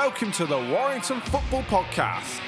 Welcome 0.00 0.30
to 0.30 0.46
the 0.46 0.56
Warrington 0.56 1.20
Football 1.22 1.64
Podcast. 1.64 2.40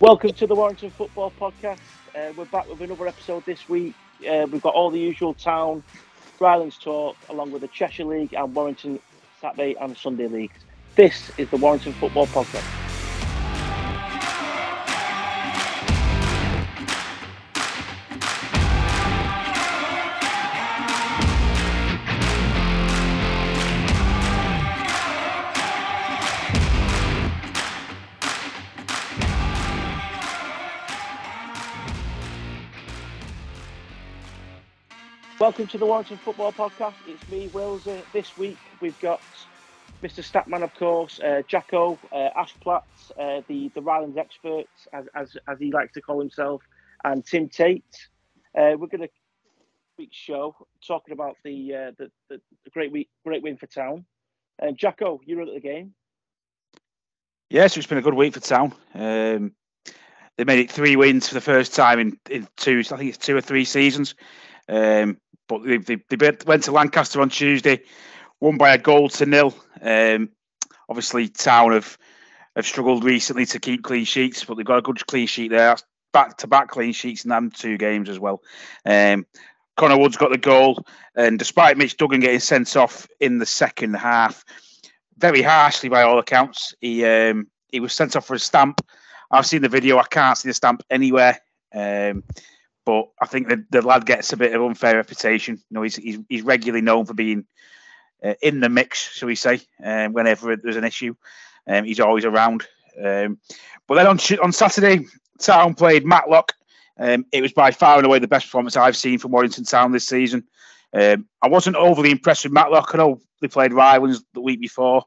Welcome 0.00 0.34
to 0.34 0.46
the 0.46 0.54
Warrington 0.54 0.90
Football 0.90 1.32
Podcast. 1.40 1.78
Uh, 2.14 2.34
we're 2.36 2.44
back 2.44 2.68
with 2.68 2.82
another 2.82 3.08
episode 3.08 3.46
this 3.46 3.66
week. 3.66 3.94
Uh, 4.26 4.46
we've 4.50 4.62
got 4.62 4.74
all 4.74 4.90
the 4.90 4.98
usual 4.98 5.34
town, 5.34 5.82
Rylands 6.38 6.78
talk, 6.78 7.16
along 7.28 7.52
with 7.52 7.62
the 7.62 7.68
Cheshire 7.68 8.04
League 8.04 8.32
and 8.34 8.54
Warrington 8.54 8.98
Saturday 9.40 9.74
and 9.80 9.96
Sunday 9.96 10.28
leagues. 10.28 10.58
This 10.96 11.30
is 11.38 11.48
the 11.50 11.56
Warrington 11.56 11.92
Football 11.94 12.26
Podcast. 12.26 12.89
Welcome 35.50 35.66
to 35.66 35.78
the 35.78 35.86
Warrington 35.86 36.16
Football 36.18 36.52
Podcast. 36.52 36.94
It's 37.08 37.28
me, 37.28 37.48
Wills. 37.48 37.84
Uh, 37.84 38.00
this 38.12 38.38
week 38.38 38.56
we've 38.80 38.98
got 39.00 39.20
Mr. 40.00 40.22
Statman, 40.22 40.62
of 40.62 40.72
course, 40.76 41.18
uh, 41.18 41.42
Jacko, 41.48 41.98
uh, 42.12 42.28
Ash 42.36 42.54
Platt, 42.60 42.84
uh, 43.18 43.40
the 43.48 43.68
the 43.74 43.80
Rylands 43.82 44.16
expert, 44.16 44.66
as, 44.92 45.06
as 45.12 45.36
as 45.48 45.58
he 45.58 45.72
likes 45.72 45.92
to 45.94 46.00
call 46.00 46.20
himself, 46.20 46.62
and 47.02 47.26
Tim 47.26 47.48
Tate. 47.48 47.82
Uh, 48.56 48.78
we're 48.78 48.86
going 48.86 49.00
to 49.00 49.08
week's 49.98 50.16
show 50.16 50.54
talking 50.86 51.12
about 51.12 51.36
the, 51.42 51.74
uh, 51.74 51.90
the, 51.98 52.12
the 52.28 52.70
great 52.70 52.92
week, 52.92 53.10
great 53.26 53.42
win 53.42 53.56
for 53.56 53.66
Town. 53.66 54.04
And 54.60 54.78
Jacko, 54.78 55.20
you 55.26 55.34
were 55.34 55.42
at 55.42 55.52
the 55.52 55.58
game. 55.58 55.94
Yes, 57.48 57.76
it's 57.76 57.88
been 57.88 57.98
a 57.98 58.02
good 58.02 58.14
week 58.14 58.34
for 58.34 58.40
Town. 58.40 58.72
Um, 58.94 59.56
they 60.36 60.44
made 60.44 60.60
it 60.60 60.70
three 60.70 60.94
wins 60.94 61.26
for 61.26 61.34
the 61.34 61.40
first 61.40 61.74
time 61.74 61.98
in, 61.98 62.20
in 62.30 62.46
two, 62.56 62.84
I 62.92 62.96
think 62.96 63.08
it's 63.08 63.18
two 63.18 63.36
or 63.36 63.40
three 63.40 63.64
seasons. 63.64 64.14
Um, 64.68 65.18
but 65.50 65.64
they, 65.64 65.78
they, 65.78 66.16
they 66.16 66.32
went 66.46 66.62
to 66.64 66.72
Lancaster 66.72 67.20
on 67.20 67.28
Tuesday, 67.28 67.82
won 68.38 68.56
by 68.56 68.72
a 68.72 68.78
goal 68.78 69.08
to 69.10 69.26
nil. 69.26 69.54
Um, 69.82 70.30
obviously, 70.88 71.28
Town 71.28 71.72
have 71.72 71.98
have 72.56 72.66
struggled 72.66 73.04
recently 73.04 73.46
to 73.46 73.58
keep 73.58 73.82
clean 73.82 74.04
sheets, 74.04 74.44
but 74.44 74.56
they've 74.56 74.66
got 74.66 74.78
a 74.78 74.82
good 74.82 75.04
clean 75.06 75.26
sheet 75.26 75.50
there. 75.50 75.76
Back 76.12 76.38
to 76.38 76.46
back 76.46 76.68
clean 76.68 76.92
sheets 76.92 77.24
in 77.24 77.30
them 77.30 77.50
two 77.50 77.76
games 77.76 78.08
as 78.08 78.18
well. 78.18 78.42
Um, 78.84 79.26
Connor 79.76 79.98
Woods 79.98 80.16
got 80.16 80.30
the 80.30 80.38
goal, 80.38 80.84
and 81.14 81.38
despite 81.38 81.76
Mitch 81.76 81.96
Duggan 81.96 82.20
getting 82.20 82.40
sent 82.40 82.76
off 82.76 83.08
in 83.18 83.38
the 83.38 83.46
second 83.46 83.94
half, 83.94 84.44
very 85.18 85.42
harshly 85.42 85.88
by 85.88 86.02
all 86.02 86.18
accounts, 86.18 86.74
he 86.80 87.04
um, 87.04 87.48
he 87.68 87.80
was 87.80 87.92
sent 87.92 88.14
off 88.14 88.26
for 88.26 88.34
a 88.34 88.38
stamp. 88.38 88.80
I've 89.32 89.46
seen 89.46 89.62
the 89.62 89.68
video. 89.68 89.98
I 89.98 90.04
can't 90.04 90.38
see 90.38 90.48
the 90.48 90.54
stamp 90.54 90.82
anywhere. 90.90 91.40
Um, 91.72 92.24
but 92.90 93.08
I 93.22 93.26
think 93.26 93.46
the, 93.46 93.64
the 93.70 93.82
lad 93.82 94.04
gets 94.04 94.32
a 94.32 94.36
bit 94.36 94.52
of 94.52 94.62
unfair 94.62 94.96
reputation. 94.96 95.54
You 95.54 95.74
know, 95.74 95.82
he's 95.82 95.94
he's, 95.94 96.18
he's 96.28 96.42
regularly 96.42 96.82
known 96.82 97.06
for 97.06 97.14
being 97.14 97.44
uh, 98.20 98.34
in 98.42 98.58
the 98.58 98.68
mix, 98.68 99.12
shall 99.12 99.28
we 99.28 99.36
say, 99.36 99.60
um, 99.80 100.12
whenever 100.12 100.56
there's 100.56 100.74
an 100.74 100.82
issue. 100.82 101.14
Um, 101.68 101.84
he's 101.84 102.00
always 102.00 102.24
around. 102.24 102.66
Um, 103.00 103.38
but 103.86 103.94
then 103.94 104.08
on 104.08 104.18
on 104.42 104.50
Saturday, 104.50 105.06
Town 105.38 105.74
played 105.74 106.04
Matlock. 106.04 106.54
Um, 106.98 107.26
it 107.30 107.42
was 107.42 107.52
by 107.52 107.70
far 107.70 107.98
and 107.98 108.06
away 108.06 108.18
the 108.18 108.26
best 108.26 108.46
performance 108.46 108.76
I've 108.76 108.96
seen 108.96 109.20
from 109.20 109.30
Warrington 109.30 109.62
Town 109.62 109.92
this 109.92 110.08
season. 110.08 110.48
Um, 110.92 111.28
I 111.40 111.46
wasn't 111.46 111.76
overly 111.76 112.10
impressed 112.10 112.42
with 112.42 112.52
Matlock. 112.52 112.90
I 112.92 112.98
know 112.98 113.20
they 113.40 113.46
played 113.46 113.70
Rylands 113.70 114.24
the 114.34 114.40
week 114.40 114.60
before 114.60 115.04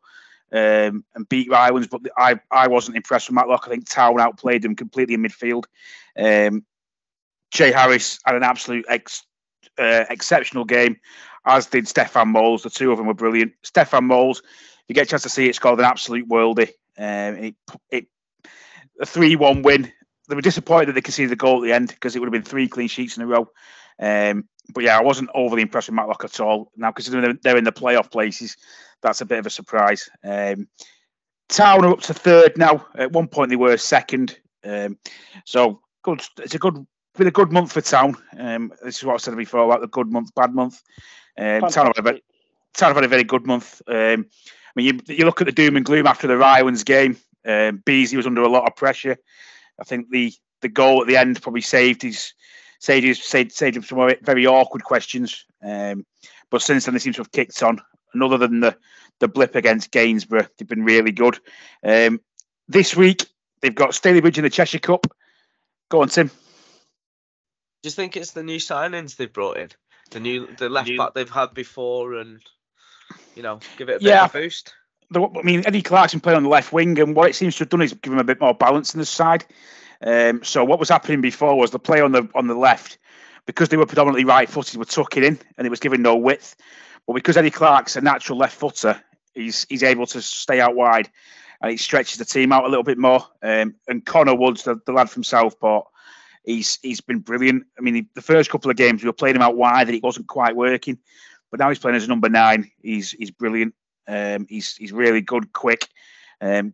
um, 0.54 1.04
and 1.16 1.28
beat 1.28 1.50
Rylands, 1.50 1.90
but 1.90 2.02
I, 2.18 2.40
I 2.50 2.70
wasn't 2.70 2.96
impressed 2.96 3.28
with 3.28 3.36
Matlock. 3.36 3.64
I 3.66 3.72
think 3.72 3.90
Town 3.90 4.22
outplayed 4.22 4.62
them 4.62 4.74
completely 4.74 5.16
in 5.16 5.22
midfield. 5.22 5.66
Jay 7.53 7.72
Harris 7.72 8.19
had 8.25 8.36
an 8.36 8.44
absolute 8.44 8.86
ex, 8.90 9.24
uh, 9.78 10.06
exceptional 10.09 10.66
game, 10.66 10.97
as 11.46 11.68
did 11.68 11.88
Stefan 11.88 12.30
Moles. 12.30 12.64
The 12.64 12.69
two 12.69 12.91
of 12.91 12.97
them 12.97 13.08
were 13.08 13.14
brilliant. 13.14 13.53
Stefan 13.64 14.06
Moles, 14.06 14.41
you 14.88 14.96
get 14.96 15.08
a 15.08 15.09
chance 15.09 15.24
to 15.24 15.30
see 15.30 15.47
it, 15.47 15.56
scored 15.56 15.80
an 15.80 15.86
absolute 15.86 16.28
worldie. 16.28 16.69
Um, 16.97 17.36
it, 17.38 17.56
it, 17.92 18.08
a 19.00 19.06
3 19.06 19.36
1 19.36 19.62
win. 19.62 19.92
They 20.28 20.36
were 20.36 20.42
disappointed 20.42 20.88
that 20.88 20.94
they 20.94 21.02
conceded 21.02 21.31
the 21.31 21.36
goal 21.36 21.63
at 21.63 21.68
the 21.68 21.74
end 21.74 21.90
because 21.90 22.16
it 22.16 22.19
would 22.19 22.28
have 22.28 22.34
been 22.34 22.50
three 22.50 22.68
clean 22.68 22.88
sheets 22.88 23.18
in 23.18 23.24
a 23.24 23.28
row. 23.28 23.47
Um, 24.00 24.47
but 24.74 24.84
yeah, 24.84 24.97
I 24.97 25.03
wasn't 25.03 25.30
overly 25.36 25.62
impressed 25.62 25.90
with 25.90 25.96
Matlock 25.96 26.24
at 26.24 26.40
all. 26.40 26.72
Now, 26.75 26.92
considering 26.92 27.38
they're 27.44 27.58
in 27.58 27.66
the 27.66 27.72
playoff 27.72 28.09
places, 28.09 28.58
that's 29.02 29.22
a 29.22 29.25
bit 29.25 29.40
of 29.40 29.46
a 29.46 29.52
surprise. 29.52 30.09
Um, 30.24 30.68
Town 31.50 31.86
are 31.86 31.92
up 31.92 32.02
to 32.02 32.13
third 32.13 32.58
now. 32.58 32.88
At 32.96 33.12
one 33.12 33.28
point, 33.28 33.50
they 33.50 33.58
were 33.58 33.78
second. 33.78 34.40
Um, 34.63 34.97
so 35.46 35.81
good. 36.03 36.24
It's 36.40 36.56
a 36.56 36.59
good 36.59 36.88
been 37.13 37.28
a 37.28 37.31
good 37.31 37.51
month 37.51 37.72
for 37.72 37.81
Town. 37.81 38.16
Um, 38.38 38.74
this 38.84 38.97
is 38.97 39.03
what 39.03 39.13
I 39.13 39.18
said 39.18 39.38
before 39.38 39.66
about 39.66 39.81
the 39.81 39.88
good 39.88 40.12
month, 40.12 40.34
bad 40.35 40.53
month. 40.53 40.81
Um, 41.38 41.62
Town, 41.69 41.91
have 41.96 42.06
had, 42.06 42.22
Town 42.74 42.90
have 42.90 42.96
had 42.97 43.06
a 43.06 43.09
very 43.09 43.24
good 43.24 43.46
month. 43.46 43.81
Um, 43.88 44.25
I 44.35 44.72
mean, 44.75 44.85
you, 45.07 45.16
you 45.16 45.25
look 45.25 45.41
at 45.41 45.46
the 45.46 45.51
doom 45.51 45.75
and 45.78 45.85
gloom 45.85 46.07
after 46.07 46.28
the 46.28 46.38
Rylands 46.38 46.84
game. 46.84 47.18
Um, 47.46 47.84
Beesley 47.85 48.18
was 48.18 48.28
under 48.28 48.41
a 48.41 48.50
lot 48.50 48.68
of 48.68 48.75
pressure. 48.75 49.18
I 49.79 49.84
think 49.84 50.09
the 50.09 50.34
the 50.62 50.69
goal 50.69 51.01
at 51.01 51.07
the 51.07 51.18
end 51.18 51.41
probably 51.41 51.62
saved 51.62 52.01
his 52.01 52.34
saved 52.79 53.06
his 53.06 53.22
saved, 53.22 53.51
saved 53.51 53.75
him 53.75 53.84
some 53.84 54.12
very 54.22 54.47
awkward 54.47 54.84
questions. 54.84 55.45
Um, 55.62 56.06
but 56.50 56.62
since 56.62 56.85
then, 56.85 56.94
they 56.94 57.00
seem 57.00 57.13
to 57.13 57.22
have 57.22 57.31
kicked 57.31 57.62
on. 57.63 57.80
And 58.13 58.24
other 58.24 58.38
than 58.38 58.62
the 58.62 58.75
the 59.19 59.28
blip 59.28 59.56
against 59.56 59.91
Gainsborough, 59.91 60.47
they've 60.57 60.68
been 60.68 60.85
really 60.85 61.12
good. 61.12 61.38
Um, 61.84 62.22
this 62.68 62.95
week 62.95 63.25
they've 63.62 63.75
got 63.75 63.91
Stalybridge 63.91 64.38
in 64.38 64.44
the 64.44 64.50
Cheshire 64.50 64.80
Cup. 64.80 65.07
Go 65.90 66.01
on, 66.01 66.09
Tim. 66.09 66.31
Do 67.84 67.88
you 67.88 67.92
think 67.92 68.16
it's 68.16 68.32
the 68.32 68.44
new 68.44 68.60
signings 68.60 69.18
they've 69.18 69.32
brought 69.32 69.58
in, 69.58 69.70
the 70.12 70.22
new 70.22 70.48
the 70.58 70.70
left 70.70 70.88
new... 70.88 70.98
back 70.98 71.14
they've 71.14 71.30
had 71.30 71.54
before, 71.54 72.16
and 72.16 72.40
you 73.36 73.44
know, 73.44 73.60
give 73.78 73.90
it 73.90 73.98
a 73.98 74.00
bit 74.00 74.08
yeah. 74.08 74.24
of 74.24 74.34
a 74.34 74.40
boost? 74.40 74.74
I 75.14 75.44
mean, 75.44 75.64
Eddie 75.66 75.82
Clarkson 75.82 76.22
playing 76.22 76.38
on 76.38 76.44
the 76.44 76.50
left 76.50 76.72
wing, 76.72 76.98
and 77.00 77.14
what 77.14 77.30
it 77.30 77.36
seems 77.36 77.58
to 77.58 77.66
have 77.66 77.70
done 77.70 77.82
is 77.82 77.94
give 77.94 78.14
him 78.14 78.20
a 78.20 78.24
bit 78.24 78.40
more 78.40 78.54
balance 78.54 78.94
in 78.94 79.02
the 79.02 79.06
side. 79.06 79.46
Um, 80.02 80.44
so 80.44 80.64
what 80.64 80.80
was 80.80 80.88
happening 80.88 81.20
before 81.20 81.58
was 81.58 81.72
the 81.72 81.80
play 81.80 82.00
on 82.00 82.14
the 82.14 82.28
on 82.34 82.48
the 82.48 82.56
left, 82.56 83.00
because 83.46 83.68
they 83.68 83.78
were 83.78 83.86
predominantly 83.86 84.24
right-footed, 84.24 84.78
were 84.78 84.86
tucking 84.86 85.26
in, 85.26 85.38
and 85.58 85.68
it 85.68 85.70
was 85.70 85.82
giving 85.82 86.02
no 86.02 86.16
width. 86.16 86.56
But 87.06 87.14
because 87.14 87.36
Eddie 87.36 87.52
Clark's 87.52 87.98
a 87.98 88.02
natural 88.02 88.38
left 88.38 88.56
footer, 88.56 89.04
he's 89.34 89.66
he's 89.68 89.84
able 89.84 90.08
to 90.08 90.22
stay 90.22 90.62
out 90.62 90.74
wide, 90.74 91.10
and 91.62 91.70
it 91.70 91.82
stretches 91.82 92.18
the 92.18 92.26
team 92.26 92.54
out 92.54 92.64
a 92.64 92.70
little 92.70 92.84
bit 92.84 92.98
more. 92.98 93.28
Um, 93.42 93.76
and 93.90 94.06
Connor 94.06 94.36
Woods, 94.36 94.64
the, 94.64 94.80
the 94.86 94.94
lad 94.94 95.10
from 95.10 95.26
Southport, 95.26 95.88
He's 96.44 96.78
he's 96.81 97.02
been 97.02 97.20
brilliant. 97.20 97.66
I 97.78 97.81
mean, 97.81 98.08
the 98.16 98.22
first 98.22 98.50
couple 98.50 98.70
of 98.70 98.78
games 98.78 99.02
we 99.02 99.09
were 99.09 99.14
playing 99.14 99.36
him 99.36 99.42
out 99.42 99.56
wide 99.56 99.88
and 99.88 99.96
it 99.96 100.04
wasn't 100.04 100.28
quite 100.28 100.56
working, 100.56 100.98
but 101.52 101.59
now 101.59 101.70
he's 101.70 101.80
playing 101.80 101.96
as 101.96 102.04
a 102.04 102.08
number 102.08 102.30
nine. 102.30 102.70
He's 102.81 103.12
he's 103.12 103.31
brilliant. 103.31 103.74
Um, 104.08 104.46
he's 104.50 104.76
he's 104.76 104.92
really 104.92 105.22
good, 105.22 105.54
quick. 105.54 105.88
Um, 106.42 106.74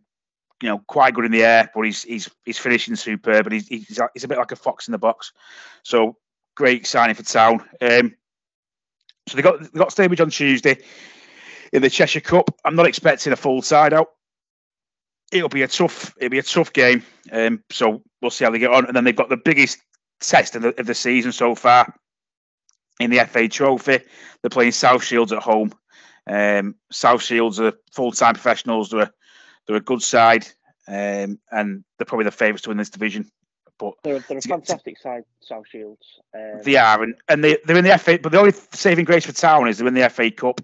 you 0.62 0.68
know, 0.68 0.78
quite 0.86 1.14
good 1.14 1.24
in 1.24 1.32
the 1.32 1.44
air, 1.44 1.70
but 1.74 1.82
he's 1.82 2.02
he's 2.02 2.28
he's 2.44 2.58
finishing 2.58 2.96
superb, 2.96 3.46
and 3.46 3.54
he's 3.54 3.68
he's, 3.68 4.00
he's 4.12 4.24
a 4.24 4.28
bit 4.28 4.38
like 4.38 4.52
a 4.52 4.56
fox 4.56 4.88
in 4.88 4.92
the 4.92 4.98
box. 4.98 5.32
So 5.84 6.16
great 6.56 6.86
signing 6.86 7.14
for 7.14 7.22
Town. 7.22 7.64
Um, 7.80 8.14
so 9.28 9.36
they 9.36 9.42
got 9.42 9.60
they 9.60 9.78
got 9.78 9.90
Stalybridge 9.90 10.20
on 10.20 10.30
Tuesday 10.30 10.78
in 11.72 11.82
the 11.82 11.90
Cheshire 11.90 12.20
Cup. 12.20 12.50
I'm 12.64 12.74
not 12.74 12.86
expecting 12.86 13.32
a 13.32 13.36
full 13.36 13.62
side 13.62 13.92
out 13.92 14.08
it'll 15.30 15.48
be 15.48 15.62
a 15.62 15.68
tough 15.68 16.14
it'll 16.18 16.30
be 16.30 16.38
a 16.38 16.42
tough 16.42 16.72
game. 16.72 17.02
Um, 17.32 17.62
so 17.70 18.02
we'll 18.20 18.30
see 18.30 18.44
how 18.44 18.50
they 18.50 18.58
get 18.58 18.72
on. 18.72 18.86
And 18.86 18.96
then 18.96 19.04
they've 19.04 19.14
got 19.16 19.28
the 19.28 19.36
biggest 19.36 19.78
test 20.20 20.56
of 20.56 20.62
the, 20.62 20.78
of 20.78 20.86
the 20.86 20.94
season 20.94 21.32
so 21.32 21.54
far 21.54 21.94
in 22.98 23.10
the 23.10 23.24
FA 23.26 23.48
Trophy. 23.48 24.00
They're 24.42 24.50
playing 24.50 24.72
South 24.72 25.02
Shields 25.02 25.32
at 25.32 25.42
home. 25.42 25.72
Um, 26.26 26.76
South 26.90 27.22
Shields 27.22 27.60
are 27.60 27.72
full 27.92 28.12
time 28.12 28.34
professionals. 28.34 28.90
They're 28.90 29.02
a, 29.02 29.12
they're 29.66 29.76
a 29.76 29.80
good 29.80 30.02
side, 30.02 30.46
um, 30.86 31.38
and 31.50 31.84
they're 31.98 32.06
probably 32.06 32.24
the 32.24 32.30
favourites 32.30 32.62
to 32.62 32.70
win 32.70 32.78
this 32.78 32.90
division. 32.90 33.30
But 33.78 33.94
they're, 34.04 34.20
they're 34.20 34.38
a 34.38 34.42
fantastic 34.42 34.96
to, 34.96 35.00
side, 35.00 35.24
South 35.40 35.66
Shields. 35.66 36.06
Um, 36.34 36.60
they 36.62 36.76
are, 36.76 37.02
and, 37.02 37.14
and 37.28 37.42
they, 37.42 37.56
they're 37.64 37.78
in 37.78 37.84
the 37.84 37.96
FA. 37.96 38.18
But 38.22 38.32
the 38.32 38.38
only 38.38 38.52
saving 38.72 39.06
grace 39.06 39.24
for 39.24 39.32
Town 39.32 39.68
is 39.68 39.78
they're 39.78 39.88
in 39.88 39.94
the 39.94 40.08
FA 40.10 40.30
Cup 40.30 40.60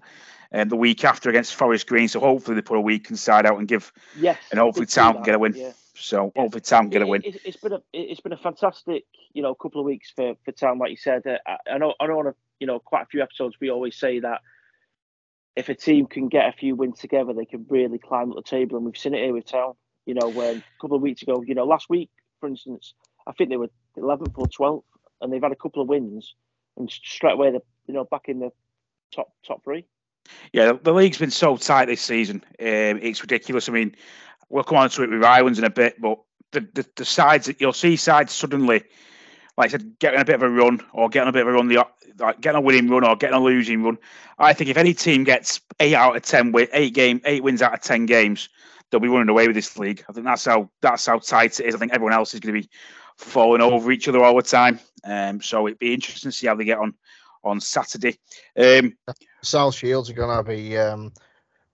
um, 0.51 0.69
the 0.69 0.75
week 0.75 1.03
after 1.03 1.29
against 1.29 1.55
Forest 1.55 1.87
Green. 1.87 2.07
So 2.07 2.19
hopefully 2.19 2.55
they 2.55 2.61
put 2.61 2.77
a 2.77 2.81
weekend 2.81 3.19
side 3.19 3.45
out 3.45 3.57
and 3.57 3.67
give, 3.67 3.91
yes, 4.17 4.37
and 4.51 4.59
hopefully 4.59 4.85
Town 4.85 5.15
can 5.15 5.23
get 5.23 5.35
a 5.35 5.39
win. 5.39 5.53
Yeah. 5.55 5.71
So 5.95 6.31
hopefully 6.35 6.61
Town 6.61 6.89
get 6.89 7.01
a 7.01 7.07
win. 7.07 7.23
It, 7.25 7.41
has 7.45 7.55
been 7.55 7.73
a 7.73 7.81
it's 7.91 8.21
been 8.21 8.33
a 8.33 8.37
fantastic 8.37 9.05
you 9.33 9.41
know 9.41 9.55
couple 9.55 9.81
of 9.81 9.85
weeks 9.85 10.11
for 10.15 10.35
for 10.45 10.51
Town, 10.51 10.79
like 10.79 10.91
you 10.91 10.97
said. 10.97 11.23
Uh, 11.25 11.37
I, 11.45 11.73
I 11.73 11.77
know 11.77 11.93
I 11.99 12.07
know 12.07 12.19
on 12.19 12.27
a, 12.27 12.35
you 12.59 12.67
know 12.67 12.79
quite 12.79 13.03
a 13.03 13.07
few 13.07 13.21
episodes 13.21 13.55
we 13.59 13.69
always 13.69 13.97
say 13.97 14.19
that 14.19 14.41
if 15.55 15.69
a 15.69 15.75
team 15.75 16.05
can 16.05 16.29
get 16.29 16.47
a 16.47 16.51
few 16.51 16.75
wins 16.75 16.99
together, 16.99 17.33
they 17.33 17.45
can 17.45 17.65
really 17.67 17.97
climb 17.97 18.29
up 18.29 18.35
the 18.35 18.43
table, 18.43 18.77
and 18.77 18.85
we've 18.85 18.97
seen 18.97 19.15
it 19.15 19.23
here 19.23 19.33
with 19.33 19.45
Town. 19.45 19.73
You 20.05 20.13
know, 20.13 20.29
when 20.29 20.57
a 20.57 20.63
couple 20.79 20.95
of 20.95 21.01
weeks 21.01 21.23
ago, 21.23 21.43
you 21.45 21.55
know, 21.55 21.65
last 21.65 21.89
week, 21.89 22.11
for 22.39 22.47
instance, 22.47 22.93
I 23.25 23.31
think 23.31 23.49
they 23.49 23.57
were 23.57 23.69
11th 23.97 24.37
or 24.37 24.45
12th, 24.45 24.83
and 25.19 25.33
they've 25.33 25.41
had 25.41 25.51
a 25.51 25.55
couple 25.55 25.81
of 25.81 25.89
wins, 25.89 26.35
and 26.77 26.89
straight 26.89 27.33
away 27.33 27.51
they're 27.51 27.61
you 27.87 27.93
know 27.95 28.05
back 28.05 28.25
in 28.27 28.39
the 28.39 28.51
top 29.11 29.33
top 29.45 29.63
three. 29.63 29.85
Yeah, 30.53 30.73
the, 30.81 30.93
league's 30.93 31.17
been 31.17 31.31
so 31.31 31.57
tight 31.57 31.85
this 31.85 32.01
season. 32.01 32.43
Um, 32.59 32.99
it's 33.01 33.21
ridiculous. 33.21 33.69
I 33.69 33.71
mean, 33.71 33.95
we'll 34.49 34.63
come 34.63 34.77
on 34.77 34.89
to 34.89 35.03
it 35.03 35.09
with 35.09 35.21
Rylands 35.21 35.57
in 35.57 35.63
a 35.63 35.69
bit, 35.69 35.99
but 35.99 36.19
the, 36.51 36.61
the, 36.73 36.85
the 36.95 37.05
sides 37.05 37.47
that 37.47 37.59
you'll 37.59 37.73
see 37.73 37.95
sides 37.95 38.33
suddenly, 38.33 38.83
like 39.57 39.69
I 39.69 39.71
said, 39.71 39.99
getting 39.99 40.19
a 40.19 40.25
bit 40.25 40.35
of 40.35 40.43
a 40.43 40.49
run 40.49 40.81
or 40.93 41.09
getting 41.09 41.29
a 41.29 41.33
bit 41.33 41.41
of 41.43 41.47
a 41.49 41.51
run, 41.51 41.67
the 41.67 41.85
like 42.19 42.41
getting 42.41 42.57
a 42.57 42.61
winning 42.61 42.89
run 42.89 43.03
or 43.03 43.15
getting 43.15 43.35
a 43.35 43.39
losing 43.39 43.83
run. 43.83 43.97
I 44.39 44.53
think 44.53 44.69
if 44.69 44.77
any 44.77 44.93
team 44.93 45.23
gets 45.23 45.61
eight 45.79 45.93
out 45.93 46.15
of 46.15 46.23
ten, 46.23 46.53
eight 46.73 46.93
game, 46.93 47.21
eight 47.25 47.43
wins 47.43 47.61
out 47.61 47.73
of 47.73 47.81
ten 47.81 48.05
games, 48.05 48.49
they'll 48.89 48.99
be 48.99 49.07
running 49.07 49.29
away 49.29 49.47
with 49.47 49.55
this 49.55 49.77
league. 49.77 50.03
I 50.09 50.13
think 50.13 50.25
that's 50.25 50.45
how 50.45 50.69
that's 50.81 51.05
how 51.05 51.19
tight 51.19 51.59
it 51.59 51.65
is. 51.65 51.75
I 51.75 51.77
think 51.77 51.93
everyone 51.93 52.13
else 52.13 52.33
is 52.33 52.39
going 52.39 52.55
to 52.55 52.61
be 52.61 52.69
falling 53.17 53.61
over 53.61 53.91
each 53.91 54.07
other 54.07 54.23
all 54.23 54.35
the 54.35 54.41
time. 54.41 54.79
Um, 55.03 55.41
so 55.41 55.67
it'd 55.67 55.79
be 55.79 55.93
interesting 55.93 56.31
to 56.31 56.37
see 56.37 56.47
how 56.47 56.55
they 56.55 56.65
get 56.65 56.79
on 56.79 56.93
on 57.47 57.59
Saturday. 57.59 58.17
Um, 58.57 58.97
South 59.41 59.75
Shields 59.75 60.09
are 60.09 60.13
going 60.13 60.37
to 60.37 60.43
be 60.43 60.77
um, 60.77 61.13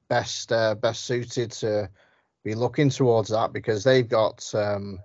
best 0.09 0.51
uh, 0.51 0.75
best 0.75 1.05
suited 1.05 1.51
to 1.51 1.89
be 2.43 2.55
looking 2.55 2.89
towards 2.89 3.29
that 3.29 3.53
because 3.53 3.83
they've 3.83 4.07
got 4.07 4.49
um, 4.53 4.99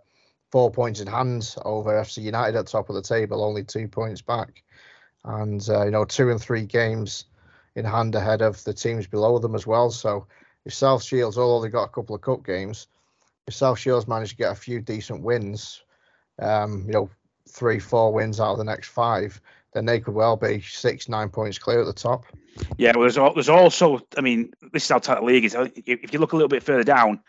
four 0.50 0.70
points 0.70 1.00
in 1.00 1.06
hand 1.06 1.54
over 1.64 1.90
FC 1.90 2.22
United 2.22 2.56
at 2.56 2.66
top 2.66 2.88
of 2.88 2.94
the 2.94 3.02
table, 3.02 3.44
only 3.44 3.64
two 3.64 3.88
points 3.88 4.22
back, 4.22 4.62
and 5.24 5.66
uh, 5.68 5.84
you 5.84 5.90
know 5.90 6.04
two 6.04 6.30
and 6.30 6.40
three 6.40 6.64
games 6.64 7.26
in 7.74 7.84
hand 7.84 8.14
ahead 8.14 8.42
of 8.42 8.62
the 8.64 8.74
teams 8.74 9.06
below 9.06 9.38
them 9.38 9.54
as 9.54 9.66
well. 9.66 9.90
So 9.90 10.26
if 10.64 10.74
South 10.74 11.02
Shields, 11.02 11.38
although 11.38 11.64
they 11.64 11.70
got 11.70 11.84
a 11.84 11.88
couple 11.88 12.16
of 12.16 12.22
cup 12.22 12.44
games, 12.44 12.88
if 13.46 13.54
South 13.54 13.78
Shields 13.78 14.08
manage 14.08 14.30
to 14.30 14.36
get 14.36 14.52
a 14.52 14.56
few 14.56 14.80
decent 14.80 15.22
wins, 15.22 15.82
um, 16.40 16.84
you 16.86 16.92
know 16.92 17.10
three 17.48 17.78
four 17.78 18.12
wins 18.12 18.40
out 18.40 18.52
of 18.52 18.58
the 18.58 18.64
next 18.64 18.88
five, 18.88 19.40
then 19.78 19.86
they 19.86 20.00
could 20.00 20.14
well 20.14 20.36
be 20.36 20.60
six, 20.60 21.08
nine 21.08 21.28
points 21.28 21.56
clear 21.56 21.80
at 21.80 21.86
the 21.86 21.92
top. 21.92 22.24
Yeah, 22.76 22.92
well, 22.96 23.02
there's, 23.08 23.34
there's 23.34 23.48
also, 23.48 24.00
I 24.16 24.20
mean, 24.20 24.52
this 24.72 24.82
is 24.82 24.88
how 24.88 24.98
tight 24.98 25.20
the 25.20 25.24
league 25.24 25.44
is. 25.44 25.56
If 25.86 26.12
you 26.12 26.18
look 26.18 26.32
a 26.32 26.36
little 26.36 26.48
bit 26.48 26.64
further 26.64 26.82
down, 26.82 27.20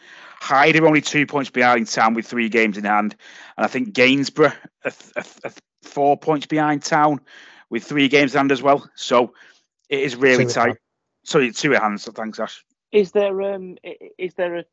Hyde 0.42 0.75
are 0.78 0.88
only 0.88 1.01
two 1.01 1.28
points 1.28 1.51
behind 1.51 1.88
Town 1.88 2.16
with 2.16 2.25
three 2.25 2.50
games 2.50 2.78
in 2.78 2.86
hand. 2.86 3.16
And 3.56 3.66
I 3.66 3.68
think 3.68 3.94
Gainsborough 3.94 4.54
are, 4.84 4.92
are, 5.16 5.24
are 5.44 5.51
four 5.84 6.18
points 6.18 6.48
behind 6.48 6.81
Town 6.81 7.19
with 7.69 7.84
three 7.84 8.07
games 8.07 8.34
in 8.34 8.40
hand 8.40 8.51
as 8.51 8.63
well. 8.63 8.90
So 8.96 9.34
it 9.88 10.00
is 10.00 10.16
really 10.16 10.46
two 10.46 10.51
tight. 10.51 10.78
Sorry, 11.24 11.51
two 11.51 11.72
hands. 11.74 12.04
So 12.04 12.12
thanks, 12.12 12.40
Ash. 12.40 12.66
Is 12.92 13.12
there 13.12 13.40
um 13.44 13.78
is 14.18 14.34
there 14.34 14.57
a? 14.57 14.66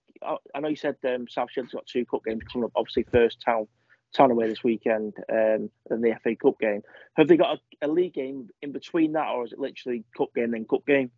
I 0.54 0.60
know 0.60 0.68
you 0.68 0.76
said 0.76 0.96
um, 1.04 1.28
South 1.28 1.50
Shield's 1.50 1.72
got 1.72 1.86
two 1.86 2.06
cup 2.06 2.24
games 2.24 2.42
coming 2.50 2.64
up. 2.64 2.72
Obviously, 2.74 3.02
first 3.12 3.42
Town 3.44 3.66
Town 4.16 4.30
away 4.30 4.48
this 4.48 4.64
weekend 4.64 5.14
um, 5.30 5.70
and 5.90 6.02
the 6.02 6.16
FA 6.22 6.34
Cup 6.36 6.58
game. 6.58 6.82
Have 7.14 7.28
they 7.28 7.36
got 7.36 7.58
a, 7.58 7.86
a, 7.86 7.88
league 7.88 8.14
game 8.14 8.48
in 8.62 8.72
between 8.72 9.12
that, 9.12 9.28
or 9.28 9.44
is 9.44 9.52
it 9.52 9.58
literally 9.58 10.04
cup 10.16 10.34
game 10.34 10.50
then 10.50 10.64
cup 10.64 10.86
game? 10.86 11.10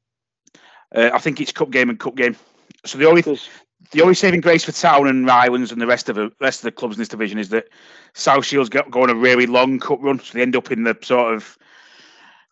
Uh, 0.94 1.10
I 1.12 1.18
think 1.18 1.40
it's 1.40 1.52
cup 1.52 1.70
game 1.70 1.90
and 1.90 1.98
cup 1.98 2.16
game. 2.16 2.36
So 2.84 2.98
the 2.98 3.06
only 3.06 3.22
the 3.22 4.02
only 4.02 4.14
saving 4.14 4.40
grace 4.40 4.64
for 4.64 4.72
Town 4.72 5.06
and 5.06 5.26
Rylands 5.26 5.72
and 5.72 5.80
the 5.80 5.86
rest 5.86 6.08
of 6.08 6.16
the 6.16 6.32
rest 6.40 6.60
of 6.60 6.64
the 6.64 6.72
clubs 6.72 6.96
in 6.96 7.00
this 7.00 7.08
division 7.08 7.38
is 7.38 7.50
that 7.50 7.68
South 8.14 8.44
Shields 8.44 8.68
got 8.68 8.90
going 8.90 9.10
a 9.10 9.14
really 9.14 9.46
long 9.46 9.78
cup 9.78 9.98
run, 10.02 10.20
so 10.20 10.36
they 10.36 10.42
end 10.42 10.56
up 10.56 10.70
in 10.70 10.84
the 10.84 10.96
sort 11.02 11.34
of 11.34 11.58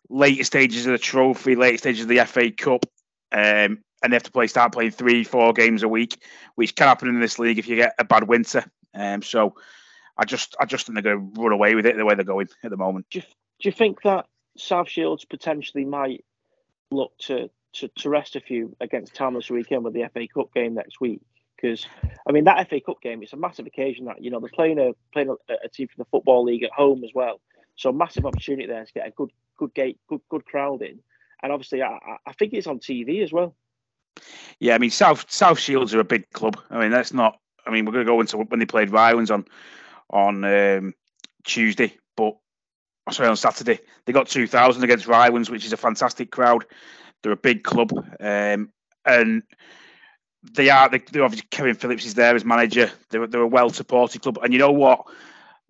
later 0.09 0.43
stages 0.43 0.85
of 0.85 0.93
the 0.93 0.97
trophy, 0.97 1.55
later 1.55 1.77
stages 1.77 2.03
of 2.03 2.07
the 2.07 2.23
FA 2.25 2.51
Cup, 2.51 2.85
um, 3.31 3.83
and 4.01 4.11
they 4.11 4.15
have 4.15 4.23
to 4.23 4.31
play 4.31 4.47
start 4.47 4.71
playing 4.71 4.91
three, 4.91 5.23
four 5.23 5.53
games 5.53 5.83
a 5.83 5.87
week, 5.87 6.23
which 6.55 6.75
can 6.75 6.87
happen 6.87 7.09
in 7.09 7.19
this 7.19 7.39
league 7.39 7.59
if 7.59 7.67
you 7.67 7.75
get 7.75 7.95
a 7.99 8.03
bad 8.03 8.27
winter. 8.27 8.63
Um, 8.93 9.21
so 9.21 9.55
I 10.17 10.25
just 10.25 10.55
I 10.59 10.65
just 10.65 10.85
think 10.85 10.95
they're 10.95 11.15
going 11.15 11.33
to 11.33 11.41
run 11.41 11.51
away 11.51 11.75
with 11.75 11.85
it 11.85 11.95
the 11.95 12.05
way 12.05 12.15
they're 12.15 12.23
going 12.23 12.47
at 12.63 12.71
the 12.71 12.77
moment. 12.77 13.05
Do 13.09 13.19
you, 13.19 13.23
do 13.23 13.69
you 13.69 13.71
think 13.71 14.01
that 14.03 14.25
South 14.57 14.89
Shields 14.89 15.25
potentially 15.25 15.85
might 15.85 16.25
look 16.89 17.11
to, 17.19 17.49
to, 17.73 17.87
to 17.87 18.09
rest 18.09 18.35
a 18.35 18.39
few 18.39 18.75
against 18.79 19.13
Town 19.13 19.33
this 19.33 19.49
weekend 19.49 19.83
with 19.83 19.93
the 19.93 20.09
FA 20.13 20.27
Cup 20.27 20.53
game 20.53 20.73
next 20.73 20.99
week? 20.99 21.21
Because 21.55 21.85
I 22.27 22.31
mean 22.31 22.43
that 22.45 22.69
FA 22.69 22.79
Cup 22.79 23.01
game, 23.01 23.23
it's 23.23 23.33
a 23.33 23.37
massive 23.37 23.65
occasion 23.65 24.05
that 24.05 24.23
you 24.23 24.29
know 24.29 24.39
they're 24.39 24.49
playing 24.49 24.79
a 24.79 24.91
playing 25.11 25.29
a, 25.29 25.53
a 25.63 25.69
team 25.69 25.87
from 25.87 26.03
the 26.03 26.09
football 26.11 26.43
league 26.43 26.63
at 26.63 26.71
home 26.71 27.03
as 27.03 27.11
well. 27.13 27.39
So 27.75 27.91
massive 27.91 28.25
opportunity 28.25 28.67
there 28.67 28.85
to 28.85 28.93
get 28.93 29.07
a 29.07 29.11
good 29.11 29.31
good 29.57 29.73
gate 29.73 29.99
good 30.07 30.21
good 30.29 30.45
crowd 30.45 30.81
in, 30.81 30.99
and 31.41 31.51
obviously 31.51 31.81
I, 31.81 31.97
I 32.25 32.33
think 32.33 32.53
it's 32.53 32.67
on 32.67 32.79
TV 32.79 33.23
as 33.23 33.31
well. 33.31 33.55
Yeah, 34.59 34.75
I 34.75 34.77
mean 34.77 34.91
South 34.91 35.25
South 35.29 35.59
Shields 35.59 35.93
are 35.93 35.99
a 35.99 36.03
big 36.03 36.29
club. 36.31 36.59
I 36.69 36.79
mean 36.79 36.91
that's 36.91 37.13
not. 37.13 37.39
I 37.65 37.71
mean 37.71 37.85
we're 37.85 37.91
going 37.91 38.05
to 38.05 38.11
go 38.11 38.21
into 38.21 38.37
when 38.37 38.59
they 38.59 38.65
played 38.65 38.91
Rylands 38.91 39.31
on 39.31 39.45
on 40.09 40.43
um, 40.43 40.93
Tuesday, 41.43 41.93
but 42.15 42.35
oh, 43.07 43.11
sorry 43.11 43.29
on 43.29 43.37
Saturday. 43.37 43.79
They 44.05 44.13
got 44.13 44.27
two 44.27 44.47
thousand 44.47 44.83
against 44.83 45.07
Rylands, 45.07 45.49
which 45.49 45.65
is 45.65 45.73
a 45.73 45.77
fantastic 45.77 46.31
crowd. 46.31 46.65
They're 47.21 47.31
a 47.31 47.37
big 47.37 47.63
club, 47.63 47.91
um, 48.19 48.71
and 49.05 49.43
they 50.53 50.69
are. 50.69 50.89
They, 50.89 50.97
are 51.19 51.23
obviously 51.23 51.47
Kevin 51.51 51.75
Phillips 51.75 52.05
is 52.05 52.13
there 52.13 52.35
as 52.35 52.45
manager. 52.45 52.91
They're, 53.09 53.27
they're 53.27 53.41
a 53.41 53.47
well 53.47 53.69
supported 53.69 54.21
club, 54.21 54.39
and 54.43 54.53
you 54.53 54.59
know 54.59 54.71
what? 54.71 55.05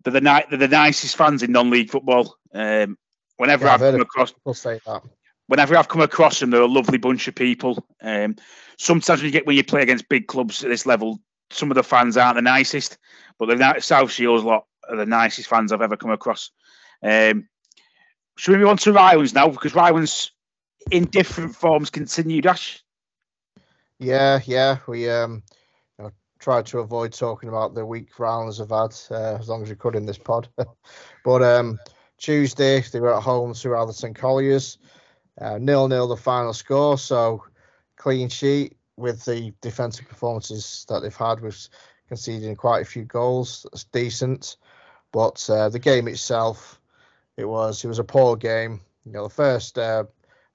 They're 0.04 0.12
the 0.12 0.20
ni- 0.20 0.44
they're 0.50 0.58
the 0.58 0.68
nicest 0.68 1.16
fans 1.16 1.42
in 1.42 1.52
non-league 1.52 1.90
football. 1.90 2.36
Um, 2.54 2.96
whenever 3.36 3.66
yeah, 3.66 3.74
I've, 3.74 3.82
I've 3.82 3.92
come 3.92 4.00
across, 4.00 4.34
we'll 4.44 4.54
say 4.54 4.80
that. 4.86 5.02
Whenever 5.46 5.76
I've 5.76 5.88
come 5.88 6.02
across 6.02 6.40
them, 6.40 6.50
they're 6.50 6.60
a 6.60 6.66
lovely 6.66 6.98
bunch 6.98 7.26
of 7.26 7.34
people. 7.34 7.84
Um, 8.02 8.36
sometimes 8.78 9.20
when 9.20 9.26
you 9.26 9.32
get 9.32 9.46
when 9.46 9.56
you 9.56 9.64
play 9.64 9.82
against 9.82 10.08
big 10.08 10.28
clubs 10.28 10.62
at 10.62 10.68
this 10.68 10.86
level, 10.86 11.20
some 11.50 11.70
of 11.70 11.74
the 11.74 11.82
fans 11.82 12.16
aren't 12.16 12.36
the 12.36 12.42
nicest, 12.42 12.98
but 13.38 13.46
the 13.46 13.80
South 13.80 14.10
Shields 14.10 14.44
lot 14.44 14.66
are 14.88 14.96
the 14.96 15.06
nicest 15.06 15.48
fans 15.48 15.72
I've 15.72 15.82
ever 15.82 15.96
come 15.96 16.10
across. 16.10 16.50
Um, 17.02 17.48
should 18.36 18.52
we 18.52 18.58
move 18.58 18.68
on 18.68 18.76
to 18.78 18.92
Rylands 18.92 19.34
now? 19.34 19.48
Because 19.48 19.72
Rylands, 19.72 20.30
in 20.90 21.04
different 21.04 21.54
forms, 21.54 21.90
continued. 21.90 22.46
Yeah, 23.98 24.40
yeah, 24.44 24.78
we 24.86 25.10
um, 25.10 25.42
you 25.98 26.04
know, 26.04 26.12
tried 26.38 26.66
to 26.66 26.78
avoid 26.78 27.12
talking 27.12 27.48
about 27.48 27.74
the 27.74 27.84
week 27.84 28.14
Rylands 28.16 28.58
have 28.58 28.70
had 28.70 28.94
uh, 29.10 29.38
as 29.38 29.48
long 29.48 29.62
as 29.62 29.70
we 29.70 29.76
could 29.76 29.96
in 29.96 30.06
this 30.06 30.18
pod. 30.18 30.48
but 31.24 31.42
um, 31.42 31.78
Tuesday 32.18 32.80
they 32.80 33.00
were 33.00 33.16
at 33.16 33.22
home 33.22 33.54
to 33.54 33.76
Atherton 33.76 34.14
Colliers, 34.14 34.78
uh, 35.40 35.58
nil 35.58 35.88
nil 35.88 36.06
the 36.06 36.16
final 36.16 36.52
score. 36.52 36.96
So 36.96 37.44
clean 37.96 38.28
sheet 38.28 38.76
with 38.96 39.24
the 39.24 39.52
defensive 39.60 40.08
performances 40.08 40.86
that 40.88 41.00
they've 41.00 41.14
had, 41.14 41.40
with 41.40 41.68
conceding 42.08 42.56
quite 42.56 42.82
a 42.82 42.84
few 42.84 43.04
goals. 43.04 43.66
That's 43.70 43.84
decent, 43.84 44.56
but 45.12 45.48
uh, 45.50 45.68
the 45.68 45.78
game 45.78 46.08
itself, 46.08 46.80
it 47.36 47.44
was 47.44 47.84
it 47.84 47.88
was 47.88 47.98
a 47.98 48.04
poor 48.04 48.36
game. 48.36 48.80
You 49.04 49.12
know, 49.12 49.24
the 49.24 49.34
first 49.34 49.78
uh, 49.78 50.04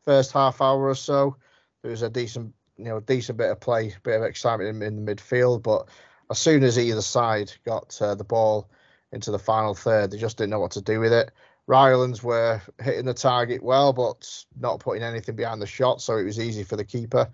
first 0.04 0.32
half 0.32 0.62
hour 0.62 0.88
or 0.88 0.96
so, 0.96 1.38
there 1.82 1.92
was 1.92 2.02
a 2.02 2.10
decent 2.10 2.54
you 2.78 2.86
know 2.86 3.00
decent 3.00 3.38
bit 3.38 3.52
of 3.52 3.60
play, 3.60 3.96
bit 4.04 4.18
of 4.18 4.24
excitement 4.24 4.70
in, 4.70 4.82
in 4.82 5.06
the 5.06 5.16
midfield, 5.16 5.64
but 5.64 5.88
as 6.30 6.40
soon 6.40 6.64
as 6.64 6.80
either 6.80 7.02
side 7.02 7.52
got 7.66 7.98
uh, 8.02 8.16
the 8.16 8.24
ball 8.24 8.70
into 9.12 9.32
the 9.32 9.40
final 9.40 9.76
third, 9.76 10.12
they 10.12 10.18
just 10.18 10.38
didn't 10.38 10.50
know 10.50 10.60
what 10.60 10.72
to 10.72 10.82
do 10.82 11.00
with 11.00 11.14
it. 11.14 11.32
Rylands 11.68 12.24
were 12.24 12.62
hitting 12.82 13.06
the 13.06 13.14
target 13.14 13.64
well, 13.64 13.94
but 13.94 14.46
not 14.60 14.80
putting 14.80 15.04
anything 15.04 15.36
behind 15.36 15.62
the 15.62 15.68
shot, 15.68 16.02
so 16.02 16.18
it 16.18 16.24
was 16.24 16.40
easy 16.40 16.64
for 16.64 16.76
the 16.76 16.84
keeper 16.84 17.30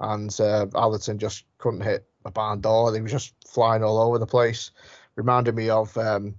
and 0.00 0.38
uh, 0.40 0.66
Atherton 0.74 1.18
just 1.18 1.44
couldn't 1.58 1.80
hit 1.80 2.06
a 2.26 2.30
barn 2.30 2.60
door. 2.60 2.92
They 2.92 3.00
were 3.00 3.08
just 3.08 3.34
flying 3.46 3.82
all 3.82 3.98
over 3.98 4.18
the 4.18 4.26
place. 4.26 4.70
Reminded 5.16 5.54
me 5.54 5.70
of 5.70 5.96
um, 5.96 6.34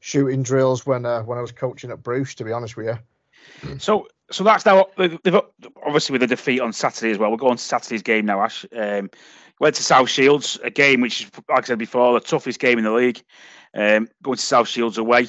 shooting 0.00 0.42
drills 0.42 0.84
when 0.86 1.06
uh, 1.06 1.22
when 1.22 1.38
I 1.38 1.40
was 1.40 1.52
coaching 1.52 1.90
at 1.90 2.02
Bruce. 2.02 2.34
To 2.36 2.44
be 2.44 2.52
honest 2.52 2.76
with 2.76 2.86
you. 2.86 2.98
So 3.78 4.06
so 4.30 4.44
that's 4.44 4.66
now 4.66 4.86
they've 4.96 5.40
obviously 5.84 6.12
with 6.12 6.20
the 6.20 6.26
defeat 6.26 6.60
on 6.60 6.72
Saturday 6.72 7.10
as 7.10 7.18
well. 7.18 7.30
We're 7.30 7.38
going 7.38 7.56
to 7.56 7.62
Saturday's 7.62 8.02
game 8.02 8.26
now. 8.26 8.42
Ash 8.42 8.66
um, 8.76 9.10
went 9.60 9.74
to 9.76 9.82
South 9.82 10.08
Shields, 10.08 10.58
a 10.62 10.70
game 10.70 11.00
which, 11.00 11.28
like 11.48 11.64
I 11.64 11.66
said 11.66 11.78
before, 11.78 12.12
the 12.14 12.20
toughest 12.20 12.60
game 12.60 12.78
in 12.78 12.84
the 12.84 12.92
league. 12.92 13.22
Um, 13.74 14.08
going 14.22 14.36
to 14.36 14.42
South 14.42 14.68
Shields 14.68 14.98
away. 14.98 15.28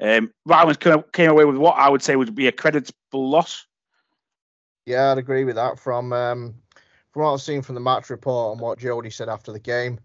Um, 0.00 0.32
Rylands 0.48 0.78
came 1.12 1.30
away 1.30 1.44
with 1.44 1.56
what 1.56 1.76
I 1.76 1.88
would 1.88 2.02
say 2.02 2.16
would 2.16 2.34
be 2.34 2.48
a 2.48 2.52
creditable 2.52 3.28
loss. 3.30 3.66
Yeah, 4.86 5.12
I'd 5.12 5.18
agree 5.18 5.44
with 5.44 5.56
that. 5.56 5.78
From 5.78 6.12
um, 6.12 6.54
from 7.14 7.22
what 7.22 7.32
I've 7.32 7.40
seen 7.40 7.62
from 7.62 7.76
the 7.76 7.80
match 7.80 8.10
report 8.10 8.52
and 8.52 8.60
what 8.60 8.80
Jody 8.80 9.08
said 9.08 9.28
after 9.28 9.52
the 9.52 9.60
game, 9.60 10.00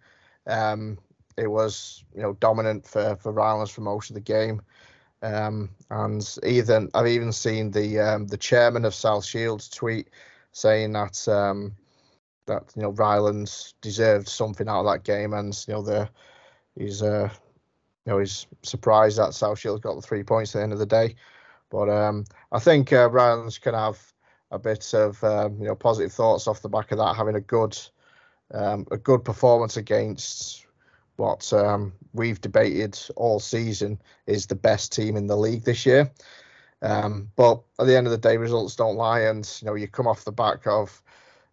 um, 0.45 0.99
it 1.37 1.47
was 1.47 2.03
you 2.15 2.21
know 2.21 2.33
dominant 2.33 2.85
for 2.85 3.15
for 3.15 3.33
Rylands 3.33 3.71
for 3.71 3.81
most 3.81 4.11
of 4.11 4.13
the 4.13 4.21
game. 4.21 4.61
Um, 5.23 5.71
and 5.89 6.37
even 6.43 6.87
I've 6.93 7.07
even 7.07 7.31
seen 7.31 7.71
the 7.71 7.99
um, 7.99 8.27
the 8.27 8.37
chairman 8.37 8.85
of 8.85 8.93
South 8.93 9.25
Shields 9.25 9.69
tweet 9.69 10.11
saying 10.51 10.93
that 10.93 11.27
um, 11.27 11.75
that 12.45 12.71
you 12.75 12.83
know 12.83 12.91
Rylands 12.91 13.73
deserved 13.81 14.27
something 14.27 14.69
out 14.69 14.85
of 14.85 14.93
that 14.93 15.03
game, 15.03 15.33
and 15.33 15.57
you 15.67 15.73
know 15.73 15.81
the 15.81 16.07
he's 16.77 17.01
uh 17.01 17.27
you 18.05 18.11
know 18.11 18.19
he's 18.19 18.45
surprised 18.61 19.17
that 19.17 19.33
South 19.33 19.57
Shields 19.57 19.81
got 19.81 19.95
the 19.95 20.01
three 20.03 20.21
points 20.21 20.53
at 20.53 20.59
the 20.59 20.63
end 20.63 20.73
of 20.73 20.79
the 20.79 20.85
day. 20.85 21.15
But 21.71 21.89
um, 21.89 22.25
I 22.51 22.59
think 22.59 22.93
uh, 22.93 23.09
Rylands 23.09 23.59
can 23.59 23.73
have 23.73 23.99
a 24.51 24.59
bit 24.59 24.93
of 24.93 25.23
um, 25.23 25.57
you 25.59 25.67
know 25.67 25.75
positive 25.75 26.11
thoughts 26.11 26.47
off 26.47 26.61
the 26.61 26.69
back 26.69 26.91
of 26.91 26.97
that, 26.97 27.15
having 27.15 27.35
a 27.35 27.41
good 27.41 27.77
um, 28.51 28.85
a 28.91 28.97
good 28.97 29.23
performance 29.23 29.77
against 29.77 30.65
what 31.17 31.51
um, 31.53 31.93
we've 32.13 32.41
debated 32.41 32.97
all 33.15 33.39
season 33.39 34.01
is 34.25 34.47
the 34.47 34.55
best 34.55 34.93
team 34.93 35.17
in 35.17 35.27
the 35.27 35.35
league 35.35 35.63
this 35.63 35.85
year. 35.85 36.09
Um, 36.81 37.29
but 37.35 37.61
at 37.77 37.87
the 37.87 37.97
end 37.97 38.07
of 38.07 38.11
the 38.11 38.17
day, 38.17 38.37
results 38.37 38.75
don't 38.75 38.95
lie, 38.95 39.21
and 39.21 39.49
you 39.61 39.65
know 39.65 39.75
you 39.75 39.87
come 39.87 40.07
off 40.07 40.25
the 40.25 40.31
back 40.31 40.65
of 40.65 41.01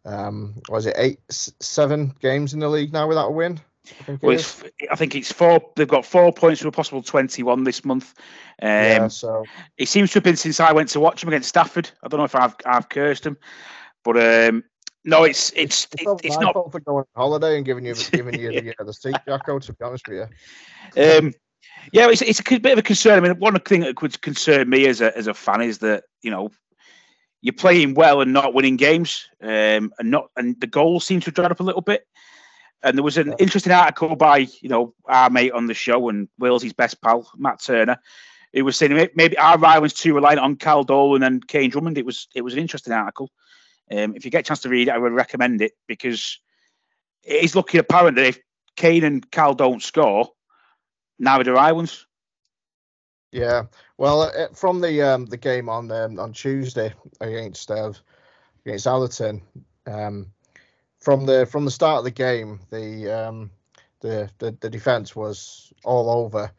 um, 0.04 0.54
was 0.68 0.86
it 0.86 0.94
eight, 0.96 1.20
seven 1.28 2.14
games 2.20 2.54
in 2.54 2.60
the 2.60 2.68
league 2.68 2.92
now 2.92 3.08
without 3.08 3.28
a 3.28 3.32
win. 3.32 3.60
I 4.00 4.02
think, 4.04 4.22
well, 4.22 4.32
it's, 4.32 4.62
I 4.90 4.96
think 4.96 5.14
it's 5.14 5.32
four. 5.32 5.60
They've 5.76 5.86
got 5.86 6.04
four 6.04 6.32
points 6.32 6.60
from 6.60 6.68
a 6.68 6.72
possible 6.72 7.02
twenty-one 7.02 7.64
this 7.64 7.84
month. 7.84 8.14
Um, 8.62 8.68
yeah, 8.68 9.08
so 9.08 9.44
it 9.78 9.88
seems 9.88 10.10
to 10.12 10.16
have 10.16 10.24
been 10.24 10.36
since 10.36 10.60
I 10.60 10.72
went 10.72 10.88
to 10.90 11.00
watch 11.00 11.20
them 11.20 11.28
against 11.28 11.48
Stafford. 11.48 11.90
I 12.02 12.08
don't 12.08 12.18
know 12.18 12.24
if 12.24 12.34
I've 12.34 12.56
I've 12.64 12.88
cursed 12.88 13.24
them, 13.24 13.36
but 14.04 14.16
um, 14.16 14.64
no, 15.04 15.24
it's 15.24 15.52
it's 15.54 15.86
it's, 15.92 16.02
it's, 16.02 16.20
it's 16.24 16.38
not 16.38 16.52
for 16.72 16.80
going 16.80 16.98
on 16.98 17.04
holiday 17.14 17.56
and 17.56 17.64
giving 17.64 17.86
you 17.86 17.94
giving 17.94 18.38
you 18.38 18.50
yeah. 18.50 18.72
the, 18.78 18.84
the 18.84 18.92
seat, 18.92 19.16
Jacko. 19.26 19.58
To 19.58 19.72
be 19.72 19.84
honest 19.84 20.08
with 20.08 20.28
you, 20.96 21.02
um, 21.02 21.34
yeah, 21.92 22.08
it's 22.08 22.22
it's 22.22 22.40
a 22.40 22.58
bit 22.58 22.72
of 22.72 22.78
a 22.78 22.82
concern. 22.82 23.18
I 23.18 23.28
mean, 23.28 23.38
one 23.38 23.58
thing 23.60 23.80
that 23.80 23.96
could 23.96 24.20
concern 24.20 24.68
me 24.68 24.86
as 24.86 25.00
a 25.00 25.16
as 25.16 25.26
a 25.26 25.34
fan 25.34 25.62
is 25.62 25.78
that 25.78 26.04
you 26.22 26.30
know 26.30 26.50
you're 27.40 27.52
playing 27.52 27.94
well 27.94 28.20
and 28.20 28.32
not 28.32 28.54
winning 28.54 28.76
games, 28.76 29.28
um, 29.40 29.92
and 29.98 30.10
not 30.10 30.30
and 30.36 30.60
the 30.60 30.66
goals 30.66 31.04
seem 31.04 31.20
to 31.20 31.26
have 31.26 31.34
dried 31.34 31.52
up 31.52 31.60
a 31.60 31.64
little 31.64 31.82
bit. 31.82 32.06
And 32.82 32.96
there 32.96 33.04
was 33.04 33.16
an 33.16 33.34
interesting 33.38 33.72
article 33.72 34.16
by 34.16 34.46
you 34.60 34.68
know 34.68 34.94
our 35.06 35.30
mate 35.30 35.52
on 35.52 35.66
the 35.66 35.74
show 35.74 36.08
and 36.08 36.28
Wills's 36.38 36.72
best 36.72 37.00
pal 37.00 37.30
Matt 37.36 37.62
Turner, 37.62 37.98
who 38.52 38.64
was 38.64 38.76
saying 38.76 39.10
maybe 39.14 39.38
are 39.38 39.58
Rylands 39.58 39.94
too 39.94 40.14
reliant 40.14 40.40
on 40.40 40.56
Cal 40.56 40.84
Dolan 40.84 41.22
and 41.22 41.46
Kane 41.46 41.70
Drummond. 41.70 41.98
It 41.98 42.06
was 42.06 42.28
it 42.34 42.42
was 42.42 42.52
an 42.52 42.60
interesting 42.60 42.92
article. 42.92 43.30
Um, 43.90 44.14
if 44.16 44.24
you 44.24 44.30
get 44.30 44.40
a 44.40 44.42
chance 44.42 44.60
to 44.60 44.68
read 44.68 44.88
it, 44.88 44.92
I 44.92 44.98
would 44.98 45.12
recommend 45.12 45.62
it 45.62 45.72
because 45.86 46.40
it 47.22 47.44
is 47.44 47.54
looking 47.54 47.80
apparent 47.80 48.16
that 48.16 48.26
if 48.26 48.38
Kane 48.76 49.04
and 49.04 49.30
Cal 49.30 49.54
don't 49.54 49.82
score, 49.82 50.28
neither 51.18 51.44
do 51.44 51.54
Rylands. 51.54 52.04
Yeah, 53.32 53.64
well, 53.98 54.22
uh, 54.22 54.48
from 54.54 54.80
the 54.80 55.02
um, 55.02 55.26
the 55.26 55.36
game 55.36 55.68
on 55.68 55.90
um, 55.90 56.18
on 56.18 56.32
Tuesday 56.32 56.94
against 57.20 57.70
uh, 57.70 57.92
against 58.64 58.86
Atherton, 58.86 59.42
um, 59.86 60.32
from 61.06 61.24
the 61.24 61.46
from 61.46 61.64
the 61.64 61.70
start 61.70 61.98
of 61.98 62.04
the 62.04 62.10
game, 62.10 62.58
the 62.70 63.08
um, 63.08 63.48
the, 64.00 64.28
the 64.38 64.50
the 64.58 64.68
defense 64.68 65.14
was 65.14 65.72
all 65.84 66.10
over 66.10 66.50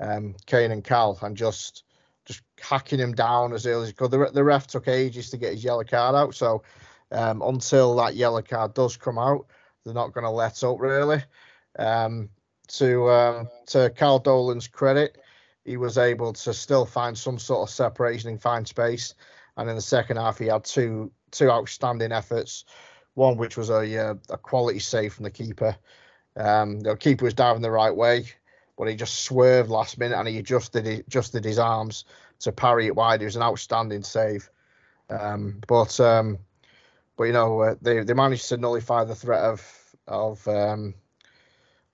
um, 0.00 0.34
Kane 0.44 0.70
and 0.70 0.84
Cal 0.84 1.18
and 1.22 1.34
just 1.34 1.84
just 2.26 2.42
hacking 2.60 2.98
him 2.98 3.14
down 3.14 3.54
as 3.54 3.64
early 3.64 3.86
as 3.86 3.94
could. 3.94 4.10
The, 4.10 4.30
the 4.34 4.44
ref 4.44 4.66
took 4.66 4.86
ages 4.86 5.30
to 5.30 5.38
get 5.38 5.54
his 5.54 5.64
yellow 5.64 5.82
card 5.82 6.14
out, 6.14 6.34
so 6.34 6.62
um, 7.10 7.40
until 7.40 7.96
that 7.96 8.16
yellow 8.16 8.42
card 8.42 8.74
does 8.74 8.98
come 8.98 9.16
out, 9.18 9.46
they're 9.82 9.94
not 9.94 10.12
going 10.12 10.24
to 10.24 10.30
let 10.30 10.62
up 10.62 10.78
really. 10.78 11.22
Um, 11.78 12.28
to 12.68 13.10
um, 13.10 13.48
to 13.68 13.88
Cal 13.96 14.18
Dolan's 14.18 14.68
credit, 14.68 15.16
he 15.64 15.78
was 15.78 15.96
able 15.96 16.34
to 16.34 16.52
still 16.52 16.84
find 16.84 17.16
some 17.16 17.38
sort 17.38 17.66
of 17.66 17.74
separation 17.74 18.28
and 18.28 18.42
find 18.42 18.68
space. 18.68 19.14
And 19.56 19.70
in 19.70 19.76
the 19.76 19.80
second 19.80 20.18
half, 20.18 20.38
he 20.38 20.48
had 20.48 20.64
two 20.64 21.10
two 21.30 21.50
outstanding 21.50 22.12
efforts. 22.12 22.66
One 23.16 23.36
which 23.36 23.56
was 23.56 23.70
a 23.70 24.10
uh, 24.10 24.14
a 24.30 24.38
quality 24.38 24.78
save 24.78 25.14
from 25.14 25.24
the 25.24 25.30
keeper. 25.30 25.76
Um, 26.36 26.80
the 26.80 26.96
keeper 26.96 27.24
was 27.24 27.34
diving 27.34 27.62
the 27.62 27.70
right 27.70 27.94
way 27.94 28.26
but 28.76 28.88
he 28.88 28.94
just 28.94 29.24
swerved 29.24 29.70
last 29.70 29.98
minute 29.98 30.18
and 30.18 30.28
he 30.28 30.38
adjusted 30.38 30.86
adjusted 30.86 31.44
his 31.44 31.58
arms 31.58 32.04
to 32.40 32.52
parry 32.52 32.86
it 32.86 32.94
wide. 32.94 33.22
It 33.22 33.26
was 33.26 33.36
an 33.36 33.42
outstanding 33.42 34.02
save. 34.02 34.50
Um, 35.08 35.60
but 35.66 35.98
um, 36.00 36.38
but 37.16 37.24
you 37.24 37.32
know 37.32 37.60
uh, 37.60 37.74
they 37.80 38.00
they 38.00 38.14
managed 38.14 38.48
to 38.50 38.56
nullify 38.56 39.04
the 39.04 39.14
threat 39.14 39.42
of 39.42 39.96
of 40.06 40.46
um, 40.46 40.94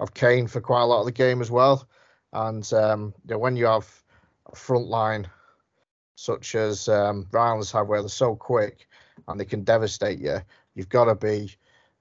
of 0.00 0.14
Kane 0.14 0.48
for 0.48 0.60
quite 0.60 0.82
a 0.82 0.86
lot 0.86 1.00
of 1.00 1.06
the 1.06 1.12
game 1.12 1.40
as 1.40 1.50
well. 1.50 1.86
And 2.32 2.70
um, 2.72 3.14
you 3.24 3.34
know, 3.34 3.38
when 3.38 3.56
you 3.56 3.66
have 3.66 3.88
a 4.50 4.56
front 4.56 4.86
line 4.86 5.28
such 6.16 6.54
as 6.54 6.88
um, 6.88 7.26
Rylands 7.30 7.72
have, 7.72 7.88
where 7.88 8.00
they're 8.00 8.08
so 8.08 8.34
quick 8.34 8.88
and 9.28 9.38
they 9.38 9.44
can 9.44 9.64
devastate 9.64 10.18
you, 10.18 10.40
you've 10.74 10.88
got 10.88 11.06
to 11.06 11.14
be 11.14 11.54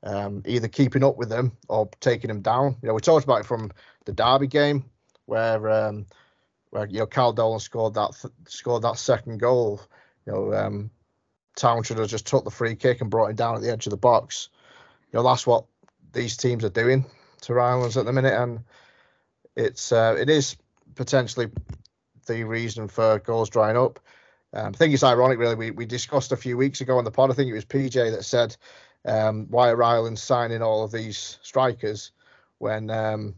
um, 0.04 0.44
either 0.46 0.68
keeping 0.68 1.04
up 1.04 1.18
with 1.18 1.30
them 1.30 1.52
or 1.68 1.90
taking 2.00 2.30
them 2.30 2.42
down. 2.42 2.78
You 2.82 2.88
know, 2.88 2.94
we 2.94 3.02
talked 3.02 3.24
about 3.24 3.42
it 3.42 3.46
from 3.46 3.72
the 4.06 4.14
Derby 4.14 4.48
game 4.48 4.86
where 5.26 5.70
um, 5.70 6.06
where 6.72 6.88
you 6.88 7.00
know 7.00 7.06
Cal 7.06 7.34
Dolan 7.34 7.60
scored 7.60 7.94
that 7.94 8.16
th- 8.20 8.34
scored 8.48 8.84
that 8.84 8.98
second 8.98 9.40
goal. 9.40 9.82
You 10.26 10.34
know, 10.34 10.54
um, 10.54 10.92
Town 11.56 11.84
should 11.84 11.98
have 11.98 12.10
just 12.10 12.28
took 12.28 12.44
the 12.44 12.52
free 12.52 12.76
kick 12.76 13.02
and 13.02 13.10
brought 13.10 13.30
him 13.30 13.36
down 13.36 13.56
at 13.56 13.62
the 13.62 13.72
edge 13.72 13.86
of 13.86 13.92
the 13.92 13.98
box. 13.98 14.50
You 15.12 15.18
know, 15.18 15.24
that's 15.24 15.46
what 15.46 15.66
these 16.14 16.38
teams 16.38 16.64
are 16.64 16.70
doing 16.70 17.06
to 17.42 17.54
Rylands 17.54 17.98
at 17.98 18.06
the 18.06 18.14
minute, 18.14 18.34
and 18.34 18.62
it's 19.56 19.92
uh, 19.92 20.16
it 20.20 20.30
is 20.30 20.56
potentially 20.96 21.48
the 22.28 22.44
reason 22.44 22.88
for 22.88 23.20
goals 23.20 23.50
drying 23.50 23.78
up. 23.78 24.00
Um, 24.54 24.68
I 24.68 24.78
think 24.78 24.94
it's 24.94 25.04
ironic, 25.04 25.40
really. 25.40 25.56
We, 25.56 25.72
we 25.72 25.86
discussed 25.86 26.32
a 26.32 26.38
few 26.38 26.58
weeks 26.58 26.82
ago 26.82 26.98
on 26.98 27.04
the 27.04 27.12
pod. 27.12 27.32
I 27.32 27.34
think 27.34 27.50
it 27.50 27.54
was 27.54 27.66
PJ 27.66 28.12
that 28.12 28.24
said 28.24 28.56
um, 29.06 29.48
why 29.50 29.70
are 29.70 29.78
Rylands 29.78 30.22
signing 30.22 30.62
all 30.62 30.84
of 30.84 30.92
these 30.92 31.40
strikers 31.42 32.12
when 32.58 32.90
um, 32.90 33.36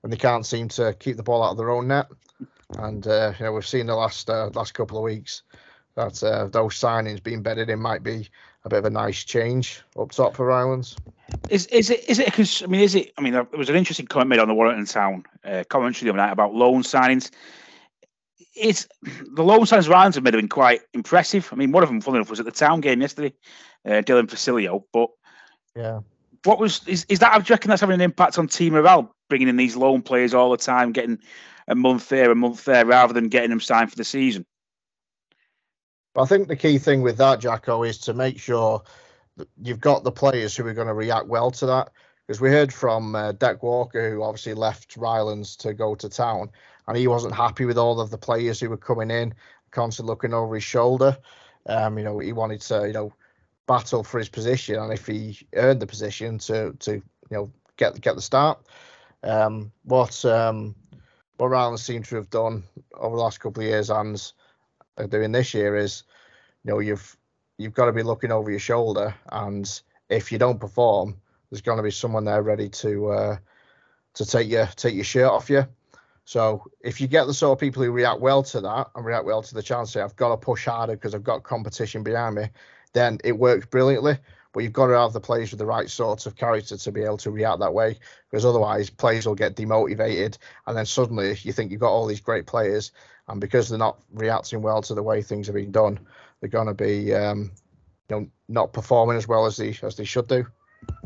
when 0.00 0.10
they 0.10 0.16
can't 0.16 0.46
seem 0.46 0.68
to 0.68 0.94
keep 0.98 1.16
the 1.16 1.22
ball 1.22 1.42
out 1.42 1.52
of 1.52 1.56
their 1.56 1.70
own 1.70 1.88
net. 1.88 2.06
And 2.78 3.06
uh, 3.06 3.32
you 3.38 3.44
know 3.44 3.52
we've 3.52 3.66
seen 3.66 3.86
the 3.86 3.96
last 3.96 4.30
uh, 4.30 4.50
last 4.54 4.74
couple 4.74 4.98
of 4.98 5.04
weeks 5.04 5.42
that 5.96 6.22
uh, 6.22 6.46
those 6.46 6.78
signings 6.78 7.22
being 7.22 7.42
bedded 7.42 7.68
in 7.68 7.80
might 7.80 8.02
be 8.02 8.28
a 8.64 8.68
bit 8.68 8.80
of 8.80 8.84
a 8.84 8.90
nice 8.90 9.24
change 9.24 9.82
up 9.98 10.12
top 10.12 10.36
for 10.36 10.46
Rylands. 10.46 10.96
Is 11.48 11.66
is 11.66 11.90
it 11.90 12.08
is 12.08 12.18
it? 12.18 12.32
Cause, 12.32 12.62
I 12.62 12.66
mean, 12.66 12.80
is 12.80 12.94
it? 12.94 13.12
I 13.18 13.22
mean, 13.22 13.34
it 13.34 13.56
was 13.56 13.68
an 13.68 13.76
interesting 13.76 14.06
comment 14.06 14.28
made 14.28 14.38
on 14.38 14.48
the 14.48 14.54
Warrington 14.54 14.86
Town 14.86 15.24
uh, 15.44 15.64
commentary 15.68 16.06
the 16.06 16.12
other 16.12 16.24
night 16.24 16.32
about 16.32 16.54
loan 16.54 16.82
signings. 16.82 17.30
It's 18.54 18.88
the 19.02 19.44
loan 19.44 19.60
signings 19.60 19.88
Rylands 19.88 20.16
have 20.16 20.24
made 20.24 20.34
have 20.34 20.40
been 20.40 20.48
quite 20.48 20.80
impressive. 20.92 21.48
I 21.52 21.56
mean, 21.56 21.72
one 21.72 21.82
of 21.82 21.88
them, 21.88 22.00
funny 22.00 22.16
enough, 22.16 22.30
was 22.30 22.40
at 22.40 22.46
the 22.46 22.52
town 22.52 22.80
game 22.80 23.00
yesterday, 23.00 23.32
uh, 23.84 24.02
Dylan 24.02 24.28
Facilio. 24.28 24.82
But 24.92 25.10
yeah, 25.76 26.00
what 26.44 26.58
was 26.58 26.86
is, 26.86 27.06
is 27.08 27.20
that? 27.20 27.32
I 27.32 27.38
reckon 27.38 27.68
that's 27.68 27.80
having 27.80 27.94
an 27.94 28.00
impact 28.00 28.38
on 28.38 28.48
team 28.48 28.72
morale, 28.72 29.14
bringing 29.28 29.48
in 29.48 29.56
these 29.56 29.76
loan 29.76 30.02
players 30.02 30.34
all 30.34 30.50
the 30.50 30.56
time, 30.56 30.92
getting 30.92 31.18
a 31.68 31.74
month 31.74 32.08
there, 32.08 32.30
a 32.30 32.34
month 32.34 32.64
there, 32.64 32.84
rather 32.84 33.12
than 33.12 33.28
getting 33.28 33.50
them 33.50 33.60
signed 33.60 33.90
for 33.90 33.96
the 33.96 34.04
season. 34.04 34.44
But 36.14 36.22
I 36.22 36.26
think 36.26 36.48
the 36.48 36.56
key 36.56 36.78
thing 36.78 37.02
with 37.02 37.18
that, 37.18 37.40
Jacko, 37.40 37.84
is 37.84 37.98
to 37.98 38.14
make 38.14 38.38
sure 38.38 38.82
that 39.36 39.48
you've 39.62 39.80
got 39.80 40.02
the 40.02 40.10
players 40.10 40.56
who 40.56 40.66
are 40.66 40.74
going 40.74 40.88
to 40.88 40.94
react 40.94 41.28
well 41.28 41.52
to 41.52 41.66
that. 41.66 41.90
Because 42.26 42.40
we 42.40 42.50
heard 42.50 42.72
from 42.72 43.16
uh, 43.16 43.32
Deck 43.32 43.62
Walker, 43.62 44.10
who 44.10 44.22
obviously 44.22 44.54
left 44.54 44.96
Rylands 44.96 45.56
to 45.58 45.74
go 45.74 45.96
to 45.96 46.08
town, 46.08 46.50
and 46.90 46.98
he 46.98 47.06
wasn't 47.06 47.32
happy 47.32 47.64
with 47.64 47.78
all 47.78 48.00
of 48.00 48.10
the 48.10 48.18
players 48.18 48.58
who 48.58 48.68
were 48.68 48.76
coming 48.76 49.12
in, 49.12 49.32
constantly 49.70 50.10
looking 50.10 50.34
over 50.34 50.56
his 50.56 50.64
shoulder. 50.64 51.16
Um, 51.66 51.96
you 51.96 52.02
know, 52.02 52.18
he 52.18 52.32
wanted 52.32 52.62
to, 52.62 52.88
you 52.88 52.92
know, 52.92 53.12
battle 53.68 54.02
for 54.02 54.18
his 54.18 54.28
position, 54.28 54.74
and 54.74 54.92
if 54.92 55.06
he 55.06 55.38
earned 55.54 55.80
the 55.80 55.86
position 55.86 56.38
to 56.38 56.72
to 56.80 56.94
you 56.94 57.02
know 57.30 57.52
get 57.76 58.00
get 58.00 58.16
the 58.16 58.22
start. 58.22 58.58
Um, 59.22 59.70
what 59.84 60.24
um, 60.24 60.74
what 61.36 61.50
Rylands 61.50 61.84
seems 61.84 62.08
to 62.08 62.16
have 62.16 62.28
done 62.28 62.64
over 62.94 63.14
the 63.14 63.22
last 63.22 63.38
couple 63.38 63.62
of 63.62 63.68
years 63.68 63.88
and 63.88 64.32
are 64.96 65.06
doing 65.06 65.30
this 65.30 65.54
year 65.54 65.76
is, 65.76 66.02
you 66.64 66.72
know, 66.72 66.80
you've 66.80 67.16
you've 67.56 67.72
got 67.72 67.86
to 67.86 67.92
be 67.92 68.02
looking 68.02 68.32
over 68.32 68.50
your 68.50 68.58
shoulder, 68.58 69.14
and 69.30 69.80
if 70.08 70.32
you 70.32 70.38
don't 70.38 70.58
perform, 70.58 71.20
there's 71.50 71.62
going 71.62 71.76
to 71.76 71.84
be 71.84 71.92
someone 71.92 72.24
there 72.24 72.42
ready 72.42 72.68
to 72.68 73.10
uh, 73.10 73.36
to 74.14 74.26
take 74.26 74.48
your 74.48 74.66
take 74.74 74.96
your 74.96 75.04
shirt 75.04 75.30
off 75.30 75.48
you. 75.48 75.64
So 76.30 76.62
if 76.80 77.00
you 77.00 77.08
get 77.08 77.26
the 77.26 77.34
sort 77.34 77.56
of 77.56 77.58
people 77.58 77.82
who 77.82 77.90
react 77.90 78.20
well 78.20 78.44
to 78.44 78.60
that 78.60 78.90
and 78.94 79.04
react 79.04 79.24
well 79.24 79.42
to 79.42 79.52
the 79.52 79.64
chance, 79.64 79.90
say 79.90 80.00
I've 80.00 80.14
got 80.14 80.28
to 80.28 80.36
push 80.36 80.64
harder 80.64 80.94
because 80.94 81.12
I've 81.12 81.24
got 81.24 81.42
competition 81.42 82.04
behind 82.04 82.36
me, 82.36 82.50
then 82.92 83.18
it 83.24 83.36
works 83.36 83.66
brilliantly. 83.66 84.16
But 84.52 84.60
you've 84.60 84.72
got 84.72 84.86
to 84.86 84.92
have 84.96 85.12
the 85.12 85.18
players 85.18 85.50
with 85.50 85.58
the 85.58 85.66
right 85.66 85.90
sorts 85.90 86.26
of 86.26 86.36
character 86.36 86.76
to 86.76 86.92
be 86.92 87.02
able 87.02 87.16
to 87.16 87.32
react 87.32 87.58
that 87.58 87.74
way, 87.74 87.98
because 88.30 88.44
otherwise 88.44 88.90
players 88.90 89.26
will 89.26 89.34
get 89.34 89.56
demotivated, 89.56 90.38
and 90.68 90.76
then 90.76 90.86
suddenly 90.86 91.36
you 91.42 91.52
think 91.52 91.72
you've 91.72 91.80
got 91.80 91.90
all 91.90 92.06
these 92.06 92.20
great 92.20 92.46
players, 92.46 92.92
and 93.26 93.40
because 93.40 93.68
they're 93.68 93.76
not 93.76 93.98
reacting 94.12 94.62
well 94.62 94.82
to 94.82 94.94
the 94.94 95.02
way 95.02 95.22
things 95.22 95.48
are 95.48 95.52
being 95.52 95.72
done, 95.72 95.98
they're 96.38 96.48
going 96.48 96.68
to 96.68 96.74
be, 96.74 97.12
um, 97.12 97.50
you 98.08 98.20
know, 98.20 98.26
not 98.46 98.72
performing 98.72 99.16
as 99.16 99.26
well 99.26 99.46
as 99.46 99.56
they 99.56 99.76
as 99.82 99.96
they 99.96 100.04
should 100.04 100.28
do. 100.28 100.46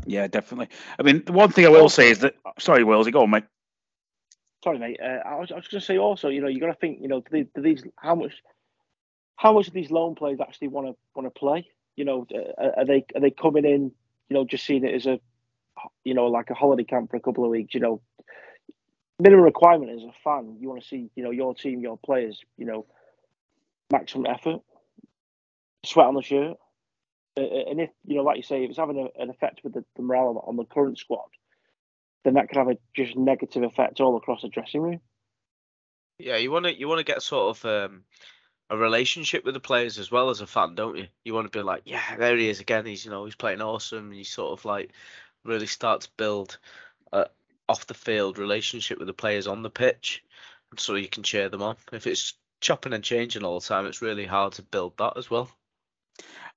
Yeah, 0.04 0.26
definitely. 0.26 0.68
I 0.98 1.02
mean, 1.02 1.24
the 1.24 1.32
one 1.32 1.50
thing 1.50 1.64
I 1.64 1.70
will 1.70 1.88
say 1.88 2.10
is 2.10 2.18
that 2.18 2.34
sorry, 2.58 2.84
Willsy, 2.84 3.10
go 3.10 3.22
on, 3.22 3.30
mate. 3.30 3.44
Sorry, 4.64 4.78
mate. 4.78 4.99
Uh, 5.00 5.21
I 5.26 5.37
was, 5.37 5.52
I 5.52 5.56
was 5.56 5.68
going 5.68 5.80
to 5.80 5.87
say 5.87 5.99
also, 5.99 6.28
you 6.28 6.40
know, 6.40 6.49
you 6.49 6.59
got 6.59 6.66
to 6.66 6.75
think, 6.75 6.99
you 7.00 7.09
know, 7.09 7.23
do, 7.30 7.44
do 7.54 7.62
these 7.62 7.85
how 7.97 8.16
much 8.16 8.33
how 9.37 9.52
much 9.52 9.68
of 9.68 9.75
these 9.75 9.90
loan 9.90 10.14
players 10.16 10.40
actually 10.40 10.68
want 10.68 10.88
to 10.88 10.97
want 11.14 11.26
to 11.26 11.38
play? 11.38 11.68
You 11.97 12.04
know, 12.04 12.26
uh, 12.35 12.71
are 12.78 12.85
they 12.85 13.04
are 13.14 13.21
they 13.21 13.30
coming 13.30 13.64
in 13.64 13.92
you 14.28 14.35
know, 14.35 14.44
just 14.44 14.64
seeing 14.64 14.85
it 14.85 14.94
as 14.94 15.06
a, 15.06 15.21
you 16.04 16.14
know, 16.14 16.26
like 16.26 16.50
a 16.50 16.54
holiday 16.54 16.85
camp 16.85 17.11
for 17.11 17.16
a 17.16 17.21
couple 17.21 17.44
of 17.44 17.50
weeks. 17.50 17.75
You 17.75 17.80
know, 17.80 18.00
minimum 19.18 19.44
requirement 19.44 19.92
as 19.92 20.02
a 20.02 20.12
fan, 20.23 20.56
you 20.61 20.68
want 20.68 20.83
to 20.83 20.88
see, 20.88 21.11
you 21.14 21.23
know, 21.23 21.30
your 21.30 21.54
team, 21.54 21.80
your 21.80 21.99
players, 21.99 22.40
you 22.56 22.66
know, 22.66 22.87
maximum 23.92 24.26
effort, 24.26 24.61
sweat 25.85 26.06
on 26.06 26.14
the 26.14 26.23
shirt. 26.23 26.56
and 27.37 27.80
if 27.80 27.90
you 28.06 28.16
know, 28.16 28.23
like 28.23 28.37
you 28.37 28.42
say, 28.42 28.64
if 28.64 28.71
it's 28.71 28.78
having 28.78 28.99
a, 28.99 29.23
an 29.23 29.30
effect 29.30 29.61
with 29.62 29.75
the, 29.75 29.85
the 29.97 30.02
morale 30.02 30.42
on 30.47 30.56
the 30.56 30.64
current 30.64 30.99
squad, 30.99 31.28
then 32.24 32.34
that 32.34 32.48
could 32.48 32.58
have 32.58 32.68
a 32.68 32.78
just 32.94 33.16
negative 33.16 33.62
effect 33.62 34.00
all 34.00 34.16
across 34.16 34.42
the 34.42 34.48
dressing 34.48 34.80
room. 34.80 35.00
Yeah, 36.18 36.36
you 36.36 36.50
want 36.50 36.66
to 36.66 36.78
you 36.78 36.88
want 36.88 36.98
to 36.98 37.04
get 37.04 37.22
sort 37.22 37.56
of 37.56 37.64
um, 37.64 38.04
a 38.70 38.76
relationship 38.76 39.44
with 39.44 39.54
the 39.54 39.60
players 39.60 39.98
as 39.98 40.10
well 40.10 40.30
as 40.30 40.40
a 40.40 40.46
fan, 40.46 40.74
don't 40.74 40.96
you? 40.96 41.06
You 41.24 41.34
want 41.34 41.50
to 41.50 41.56
be 41.58 41.62
like, 41.62 41.82
yeah, 41.84 42.16
there 42.16 42.36
he 42.36 42.48
is 42.48 42.60
again. 42.60 42.86
He's 42.86 43.04
you 43.04 43.10
know 43.10 43.24
he's 43.24 43.34
playing 43.34 43.62
awesome. 43.62 44.10
And 44.10 44.16
you 44.16 44.24
sort 44.24 44.58
of 44.58 44.64
like 44.64 44.92
really 45.44 45.66
start 45.66 46.02
to 46.02 46.10
build 46.16 46.58
off 47.68 47.86
the 47.86 47.94
field 47.94 48.38
relationship 48.38 48.98
with 48.98 49.06
the 49.06 49.14
players 49.14 49.46
on 49.46 49.62
the 49.62 49.70
pitch, 49.70 50.22
so 50.76 50.94
you 50.94 51.08
can 51.08 51.22
cheer 51.22 51.48
them 51.48 51.62
on. 51.62 51.76
If 51.92 52.06
it's 52.06 52.34
chopping 52.60 52.92
and 52.92 53.04
changing 53.04 53.44
all 53.44 53.60
the 53.60 53.66
time, 53.66 53.86
it's 53.86 54.02
really 54.02 54.26
hard 54.26 54.52
to 54.54 54.62
build 54.62 54.96
that 54.98 55.16
as 55.16 55.30
well. 55.30 55.50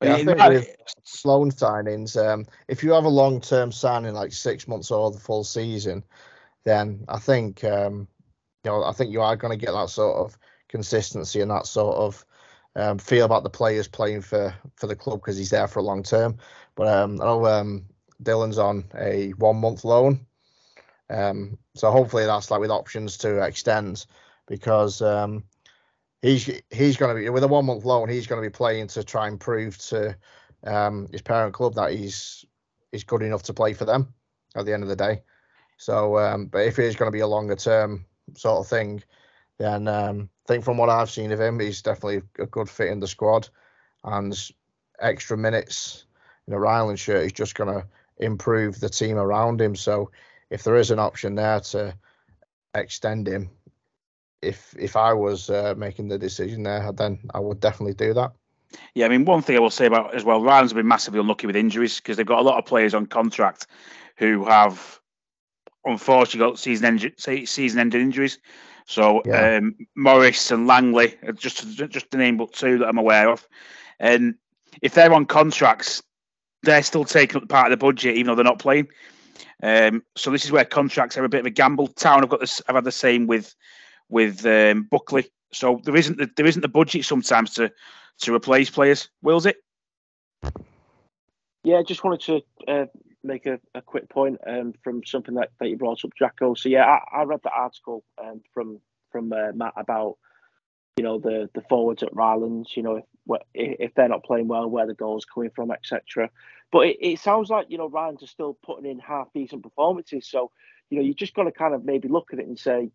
Yeah, 0.01 0.15
I 0.15 0.25
think 0.25 0.37
with 0.37 0.75
loan 1.25 1.51
signings, 1.51 2.15
um, 2.23 2.45
if 2.67 2.83
you 2.83 2.91
have 2.91 3.05
a 3.05 3.09
long 3.09 3.41
term 3.41 3.71
signing 3.71 4.13
like 4.13 4.31
six 4.31 4.67
months 4.67 4.91
or 4.91 5.09
the 5.11 5.19
full 5.19 5.43
season, 5.43 6.03
then 6.63 7.03
I 7.07 7.17
think 7.17 7.63
um, 7.63 8.07
you 8.63 8.71
know 8.71 8.83
I 8.83 8.91
think 8.91 9.11
you 9.11 9.21
are 9.21 9.35
going 9.35 9.57
to 9.57 9.65
get 9.65 9.73
that 9.73 9.89
sort 9.89 10.17
of 10.17 10.37
consistency 10.67 11.41
and 11.41 11.49
that 11.49 11.65
sort 11.65 11.95
of 11.95 12.25
um, 12.75 12.99
feel 12.99 13.25
about 13.25 13.43
the 13.43 13.49
players 13.49 13.87
playing 13.87 14.21
for 14.21 14.53
for 14.75 14.85
the 14.85 14.95
club 14.95 15.19
because 15.19 15.37
he's 15.37 15.49
there 15.49 15.67
for 15.67 15.79
a 15.79 15.83
long 15.83 16.03
term. 16.03 16.37
But 16.75 16.87
um, 16.87 17.19
I 17.19 17.25
know 17.25 17.45
um, 17.47 17.85
Dylan's 18.21 18.59
on 18.59 18.85
a 18.95 19.31
one 19.31 19.57
month 19.57 19.83
loan, 19.83 20.27
um, 21.09 21.57
so 21.73 21.89
hopefully 21.89 22.25
that's 22.25 22.51
like 22.51 22.59
with 22.59 22.69
options 22.69 23.17
to 23.19 23.43
extend 23.43 24.05
because 24.47 25.01
um, 25.01 25.43
he's 26.21 26.49
he's 26.71 26.97
going 26.97 27.15
to 27.15 27.21
be 27.21 27.29
with 27.29 27.43
a 27.43 27.47
one 27.47 27.65
month 27.65 27.85
loan. 27.85 28.09
He's 28.09 28.27
going 28.27 28.41
to 28.41 28.49
be 28.49 28.53
playing 28.53 28.87
to 28.87 29.03
try 29.03 29.27
and 29.27 29.39
prove 29.39 29.77
to 29.89 30.15
um, 30.63 31.07
his 31.11 31.21
parent 31.21 31.53
club 31.53 31.75
that 31.75 31.93
he's 31.93 32.45
he's 32.91 33.03
good 33.03 33.21
enough 33.21 33.43
to 33.43 33.53
play 33.53 33.73
for 33.73 33.85
them 33.85 34.13
at 34.55 34.65
the 34.65 34.73
end 34.73 34.83
of 34.83 34.89
the 34.89 34.95
day. 34.95 35.21
So, 35.77 36.17
um, 36.17 36.47
but 36.47 36.65
if 36.65 36.79
is 36.79 36.95
going 36.95 37.11
to 37.11 37.15
be 37.15 37.21
a 37.21 37.27
longer 37.27 37.55
term 37.55 38.05
sort 38.35 38.59
of 38.59 38.67
thing, 38.67 39.03
then 39.59 39.87
um, 39.87 40.29
I 40.45 40.47
think 40.47 40.63
from 40.63 40.77
what 40.77 40.89
I've 40.89 41.11
seen 41.11 41.31
of 41.31 41.39
him, 41.39 41.59
he's 41.59 41.81
definitely 41.81 42.23
a 42.39 42.47
good 42.47 42.69
fit 42.69 42.89
in 42.89 42.99
the 42.99 43.07
squad, 43.07 43.47
and 44.03 44.35
extra 44.99 45.37
minutes 45.37 46.05
in 46.47 46.53
a 46.53 46.59
Ryland 46.59 46.99
shirt 46.99 47.25
is 47.25 47.33
just 47.33 47.55
going 47.55 47.73
to 47.73 47.85
improve 48.17 48.79
the 48.79 48.89
team 48.89 49.17
around 49.17 49.61
him. 49.61 49.75
So, 49.75 50.11
if 50.49 50.63
there 50.63 50.77
is 50.77 50.91
an 50.91 50.99
option 50.99 51.35
there 51.35 51.59
to 51.59 51.93
extend 52.73 53.27
him, 53.27 53.51
if 54.41 54.75
if 54.77 54.95
I 54.95 55.13
was 55.13 55.49
uh, 55.49 55.73
making 55.77 56.07
the 56.07 56.17
decision 56.17 56.63
there, 56.63 56.91
then 56.91 57.19
I 57.33 57.39
would 57.39 57.59
definitely 57.59 57.93
do 57.93 58.13
that. 58.13 58.33
Yeah, 58.93 59.05
I 59.05 59.09
mean, 59.09 59.25
one 59.25 59.41
thing 59.41 59.55
I 59.55 59.59
will 59.59 59.69
say 59.69 59.85
about 59.85 60.13
as 60.13 60.23
well, 60.23 60.41
Ryland's 60.41 60.73
been 60.73 60.87
massively 60.87 61.19
unlucky 61.19 61.47
with 61.47 61.55
injuries 61.55 61.97
because 61.97 62.17
they've 62.17 62.25
got 62.25 62.39
a 62.39 62.43
lot 62.43 62.57
of 62.57 62.65
players 62.65 62.93
on 62.93 63.05
contract 63.05 63.67
who 64.17 64.45
have 64.45 64.99
unfortunately 65.85 66.51
got 66.51 66.59
season 66.59 66.85
end, 66.85 67.13
season 67.17 67.79
ending 67.79 68.01
injuries. 68.01 68.39
So 68.85 69.21
yeah. 69.25 69.57
um, 69.57 69.75
Morris 69.95 70.51
and 70.51 70.67
Langley, 70.67 71.15
just 71.35 71.67
just 71.75 72.11
to 72.11 72.17
name 72.17 72.37
but 72.37 72.53
two 72.53 72.77
that 72.79 72.87
I'm 72.87 72.97
aware 72.97 73.29
of, 73.29 73.47
and 73.99 74.35
if 74.81 74.93
they're 74.93 75.13
on 75.13 75.25
contracts, 75.25 76.01
they're 76.63 76.83
still 76.83 77.05
taking 77.05 77.41
up 77.41 77.49
part 77.49 77.71
of 77.71 77.71
the 77.71 77.85
budget 77.85 78.15
even 78.15 78.27
though 78.27 78.35
they're 78.35 78.43
not 78.43 78.59
playing. 78.59 78.87
Um, 79.61 80.03
so 80.15 80.31
this 80.31 80.45
is 80.45 80.51
where 80.51 80.65
contracts 80.65 81.17
are 81.17 81.23
a 81.23 81.29
bit 81.29 81.39
of 81.39 81.45
a 81.45 81.51
gamble. 81.51 81.87
Town 81.87 82.19
have 82.19 82.29
got 82.29 82.39
this. 82.39 82.61
I've 82.67 82.75
had 82.75 82.83
the 82.83 82.91
same 82.91 83.27
with 83.27 83.53
with 84.09 84.45
um, 84.45 84.87
Buckley. 84.89 85.31
So 85.53 85.81
there 85.83 85.95
isn't 85.95 86.17
the, 86.17 86.29
there 86.35 86.45
isn't 86.45 86.61
the 86.61 86.67
budget 86.67 87.05
sometimes 87.05 87.53
to 87.55 87.71
to 88.19 88.35
replace 88.35 88.69
players. 88.69 89.09
Wills 89.21 89.45
it? 89.45 89.57
Yeah, 91.63 91.81
just 91.81 92.03
wanted 92.03 92.21
to 92.21 92.71
uh, 92.71 92.85
make 93.23 93.45
a, 93.45 93.59
a, 93.75 93.81
quick 93.81 94.09
point 94.09 94.39
um, 94.47 94.73
from 94.83 95.03
something 95.05 95.35
that, 95.35 95.49
that 95.59 95.67
you 95.67 95.77
brought 95.77 96.03
up, 96.05 96.11
Jacko. 96.17 96.53
So 96.53 96.69
yeah, 96.69 96.85
I, 96.85 97.19
I 97.19 97.23
read 97.23 97.41
the 97.43 97.51
article 97.51 98.03
um, 98.23 98.41
from 98.53 98.79
from 99.11 99.33
uh, 99.33 99.51
Matt 99.53 99.73
about 99.75 100.17
you 100.95 101.03
know 101.03 101.19
the 101.19 101.49
the 101.53 101.61
forwards 101.69 102.03
at 102.03 102.13
Rylands. 102.13 102.75
You 102.75 102.83
know 102.83 103.01
if 103.25 103.41
if 103.53 103.93
they're 103.95 104.07
not 104.07 104.23
playing 104.23 104.47
well, 104.47 104.69
where 104.69 104.87
the 104.87 104.93
goals 104.93 105.25
coming 105.25 105.51
from, 105.55 105.71
etc. 105.71 106.29
But 106.71 106.87
it, 106.87 106.97
it 107.01 107.19
sounds 107.19 107.49
like 107.49 107.67
you 107.69 107.77
know 107.77 107.89
Rylands 107.89 108.23
are 108.23 108.27
still 108.27 108.57
putting 108.63 108.89
in 108.89 108.99
half 108.99 109.27
decent 109.33 109.63
performances. 109.63 110.27
So 110.27 110.51
you 110.89 110.97
know 110.97 111.03
you 111.03 111.13
just 111.13 111.35
got 111.35 111.43
to 111.43 111.51
kind 111.51 111.73
of 111.73 111.85
maybe 111.85 112.07
look 112.07 112.29
at 112.33 112.39
it 112.39 112.47
and 112.47 112.57
say 112.57 112.91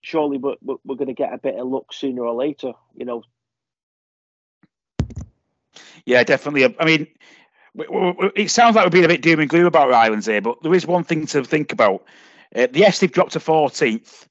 surely 0.00 0.38
we're, 0.38 0.56
we're 0.62 0.96
going 0.96 1.08
to 1.08 1.14
get 1.14 1.32
a 1.32 1.38
bit 1.38 1.56
of 1.56 1.66
luck 1.66 1.92
sooner 1.92 2.24
or 2.24 2.34
later, 2.34 2.72
you 2.96 3.04
know. 3.04 3.22
Yeah, 6.06 6.24
definitely. 6.24 6.74
I 6.78 6.84
mean, 6.84 7.06
it 7.74 8.50
sounds 8.50 8.76
like 8.76 8.84
we're 8.84 8.90
being 8.90 9.04
a 9.04 9.08
bit 9.08 9.22
doom 9.22 9.40
and 9.40 9.50
gloom 9.50 9.66
about 9.66 9.88
Rylands 9.88 10.26
here, 10.26 10.40
but 10.40 10.62
there 10.62 10.74
is 10.74 10.86
one 10.86 11.04
thing 11.04 11.26
to 11.26 11.44
think 11.44 11.72
about. 11.72 12.04
Uh, 12.54 12.66
yes, 12.72 12.98
they've 12.98 13.12
dropped 13.12 13.32
to 13.32 13.38
14th, 13.38 14.26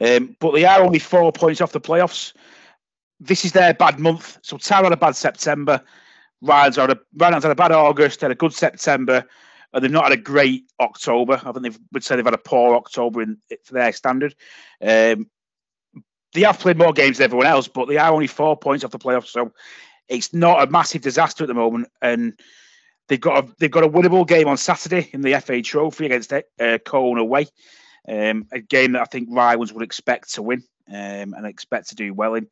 um, 0.00 0.36
but 0.38 0.52
they 0.52 0.64
are 0.64 0.82
only 0.82 0.98
four 0.98 1.32
points 1.32 1.60
off 1.60 1.72
the 1.72 1.80
playoffs. 1.80 2.32
This 3.20 3.44
is 3.44 3.52
their 3.52 3.74
bad 3.74 3.98
month. 3.98 4.38
So 4.42 4.56
Town 4.56 4.84
had 4.84 4.92
a 4.92 4.96
bad 4.96 5.16
September. 5.16 5.82
Rylands 6.42 6.76
had 6.76 6.90
a, 6.90 6.98
Rylands 7.16 7.42
had 7.42 7.52
a 7.52 7.56
bad 7.56 7.72
August, 7.72 8.20
had 8.20 8.30
a 8.30 8.36
good 8.36 8.54
September, 8.54 9.24
and 9.72 9.84
they've 9.84 9.90
not 9.90 10.04
had 10.04 10.18
a 10.18 10.22
great 10.22 10.64
October. 10.80 11.34
I 11.34 11.52
think 11.52 11.62
they 11.62 11.78
would 11.92 12.04
say 12.04 12.16
they've 12.16 12.24
had 12.24 12.34
a 12.34 12.38
poor 12.38 12.74
October 12.76 13.22
in, 13.22 13.38
for 13.64 13.74
their 13.74 13.92
standard. 13.92 14.34
Um, 14.82 15.28
they 16.34 16.42
have 16.42 16.58
played 16.58 16.78
more 16.78 16.92
games 16.92 17.18
than 17.18 17.24
everyone 17.24 17.46
else, 17.46 17.68
but 17.68 17.88
they 17.88 17.96
are 17.96 18.12
only 18.12 18.26
four 18.26 18.56
points 18.56 18.84
off 18.84 18.90
the 18.90 18.98
playoffs, 18.98 19.28
so 19.28 19.52
it's 20.08 20.32
not 20.32 20.66
a 20.66 20.70
massive 20.70 21.02
disaster 21.02 21.44
at 21.44 21.48
the 21.48 21.54
moment. 21.54 21.88
And 22.02 22.38
they've 23.08 23.20
got 23.20 23.44
a 23.44 23.54
they've 23.58 23.70
got 23.70 23.84
a 23.84 23.88
winnable 23.88 24.26
game 24.26 24.48
on 24.48 24.56
Saturday 24.56 25.08
in 25.12 25.22
the 25.22 25.38
FA 25.40 25.62
Trophy 25.62 26.06
against 26.06 26.32
uh, 26.32 26.78
Colne 26.84 27.18
away. 27.18 27.46
Um, 28.08 28.46
a 28.52 28.60
game 28.60 28.92
that 28.92 29.02
I 29.02 29.04
think 29.04 29.28
Rylands 29.28 29.72
would 29.72 29.82
expect 29.82 30.34
to 30.34 30.42
win 30.42 30.62
um, 30.88 31.34
and 31.34 31.46
expect 31.46 31.90
to 31.90 31.94
do 31.94 32.14
well 32.14 32.34
in. 32.34 32.48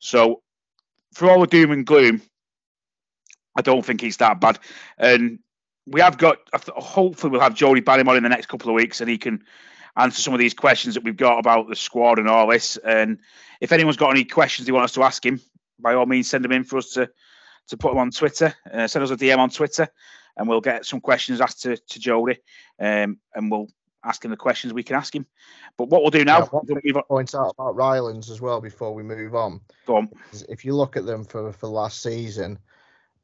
So, 0.00 0.42
for 1.14 1.30
all 1.30 1.40
the 1.40 1.46
doom 1.46 1.70
and 1.70 1.86
gloom, 1.86 2.20
I 3.56 3.62
don't 3.62 3.84
think 3.84 4.02
he's 4.02 4.18
that 4.18 4.40
bad. 4.40 4.58
And 4.98 5.38
we 5.90 6.00
have 6.00 6.18
got. 6.18 6.38
Hopefully, 6.52 7.30
we'll 7.30 7.40
have 7.40 7.54
Jody 7.54 7.82
on 7.86 8.16
in 8.16 8.22
the 8.22 8.28
next 8.28 8.46
couple 8.46 8.68
of 8.70 8.74
weeks, 8.74 9.00
and 9.00 9.10
he 9.10 9.18
can 9.18 9.42
answer 9.96 10.20
some 10.20 10.34
of 10.34 10.40
these 10.40 10.54
questions 10.54 10.94
that 10.94 11.04
we've 11.04 11.16
got 11.16 11.38
about 11.38 11.68
the 11.68 11.76
squad 11.76 12.18
and 12.18 12.28
all 12.28 12.46
this. 12.46 12.76
And 12.78 13.18
if 13.60 13.72
anyone's 13.72 13.96
got 13.96 14.10
any 14.10 14.24
questions 14.24 14.66
they 14.66 14.72
want 14.72 14.84
us 14.84 14.92
to 14.92 15.02
ask 15.02 15.24
him, 15.24 15.40
by 15.80 15.94
all 15.94 16.06
means, 16.06 16.28
send 16.28 16.44
them 16.44 16.52
in 16.52 16.64
for 16.64 16.78
us 16.78 16.90
to 16.92 17.10
to 17.68 17.76
put 17.76 17.90
them 17.90 17.98
on 17.98 18.10
Twitter. 18.10 18.54
Uh, 18.72 18.86
send 18.86 19.02
us 19.02 19.10
a 19.10 19.16
DM 19.16 19.38
on 19.38 19.50
Twitter, 19.50 19.88
and 20.36 20.48
we'll 20.48 20.60
get 20.60 20.86
some 20.86 21.00
questions 21.00 21.40
asked 21.40 21.62
to 21.62 21.76
to 21.76 21.98
Jody, 21.98 22.38
um, 22.78 23.18
and 23.34 23.50
we'll 23.50 23.68
ask 24.04 24.24
him 24.24 24.30
the 24.30 24.36
questions 24.36 24.72
we 24.72 24.82
can 24.82 24.96
ask 24.96 25.14
him. 25.14 25.26
But 25.76 25.88
what 25.88 26.02
we'll 26.02 26.10
do 26.10 26.24
now, 26.24 26.48
yeah, 26.68 26.76
we'll 26.84 27.02
point 27.02 27.34
out 27.34 27.54
about 27.58 27.76
Rylands 27.76 28.30
as 28.30 28.40
well 28.40 28.60
before 28.60 28.94
we 28.94 29.02
move 29.02 29.34
on. 29.34 29.60
Go 29.86 29.96
on. 29.96 30.08
If 30.48 30.64
you 30.64 30.74
look 30.74 30.96
at 30.96 31.06
them 31.06 31.24
for 31.24 31.52
for 31.52 31.68
last 31.68 32.02
season, 32.02 32.58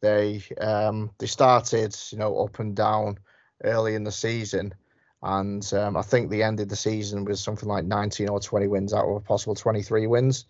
they 0.05 0.43
um, 0.61 1.11
they 1.19 1.27
started, 1.27 1.97
you 2.11 2.19
know, 2.19 2.39
up 2.45 2.59
and 2.59 2.77
down 2.77 3.19
early 3.65 3.95
in 3.95 4.05
the 4.05 4.13
season, 4.13 4.75
and 5.23 5.73
um, 5.73 5.97
I 5.97 6.03
think 6.03 6.29
they 6.29 6.43
ended 6.43 6.69
the 6.69 6.77
season 6.77 7.25
with 7.25 7.39
something 7.39 7.69
like 7.69 7.87
19 7.87 8.29
or 8.29 8.39
20 8.39 8.67
wins 8.69 8.93
out 8.93 9.09
of 9.09 9.17
a 9.17 9.21
possible 9.21 9.55
23 9.55 10.07
wins 10.07 10.45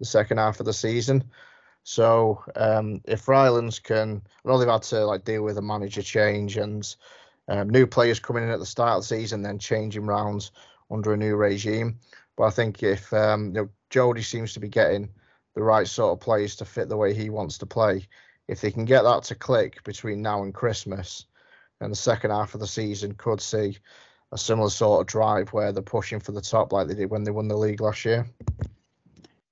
the 0.00 0.04
second 0.04 0.38
half 0.38 0.58
of 0.58 0.66
the 0.66 0.72
season. 0.72 1.24
So 1.84 2.42
um, 2.56 3.00
if 3.04 3.28
Rylands 3.28 3.78
can, 3.78 4.20
I 4.44 4.48
know 4.48 4.58
they've 4.58 4.68
had 4.68 4.82
to 4.82 5.06
like 5.06 5.24
deal 5.24 5.42
with 5.42 5.56
a 5.56 5.62
manager 5.62 6.02
change 6.02 6.56
and 6.56 6.96
um, 7.46 7.70
new 7.70 7.86
players 7.86 8.18
coming 8.18 8.42
in 8.42 8.50
at 8.50 8.58
the 8.58 8.66
start 8.66 8.96
of 8.96 9.02
the 9.02 9.16
season, 9.16 9.42
then 9.42 9.60
changing 9.60 10.04
rounds 10.04 10.50
under 10.90 11.12
a 11.12 11.16
new 11.16 11.36
regime. 11.36 12.00
But 12.36 12.44
I 12.44 12.50
think 12.50 12.82
if 12.82 13.12
um, 13.12 13.46
you 13.46 13.52
know, 13.52 13.68
Jody 13.88 14.22
seems 14.22 14.52
to 14.54 14.60
be 14.60 14.68
getting 14.68 15.08
the 15.54 15.62
right 15.62 15.86
sort 15.86 16.12
of 16.12 16.20
players 16.20 16.56
to 16.56 16.64
fit 16.64 16.88
the 16.88 16.96
way 16.96 17.14
he 17.14 17.30
wants 17.30 17.56
to 17.58 17.66
play, 17.66 18.08
if 18.48 18.60
they 18.60 18.70
can 18.70 18.84
get 18.84 19.02
that 19.02 19.24
to 19.24 19.34
click 19.34 19.82
between 19.84 20.22
now 20.22 20.42
and 20.42 20.54
Christmas, 20.54 21.26
and 21.80 21.92
the 21.92 21.96
second 21.96 22.30
half 22.30 22.54
of 22.54 22.60
the 22.60 22.66
season 22.66 23.14
could 23.14 23.40
see 23.40 23.78
a 24.32 24.38
similar 24.38 24.70
sort 24.70 25.00
of 25.00 25.06
drive 25.06 25.52
where 25.52 25.72
they're 25.72 25.82
pushing 25.82 26.20
for 26.20 26.32
the 26.32 26.40
top 26.40 26.72
like 26.72 26.88
they 26.88 26.94
did 26.94 27.10
when 27.10 27.24
they 27.24 27.30
won 27.30 27.48
the 27.48 27.56
league 27.56 27.80
last 27.80 28.04
year. 28.04 28.26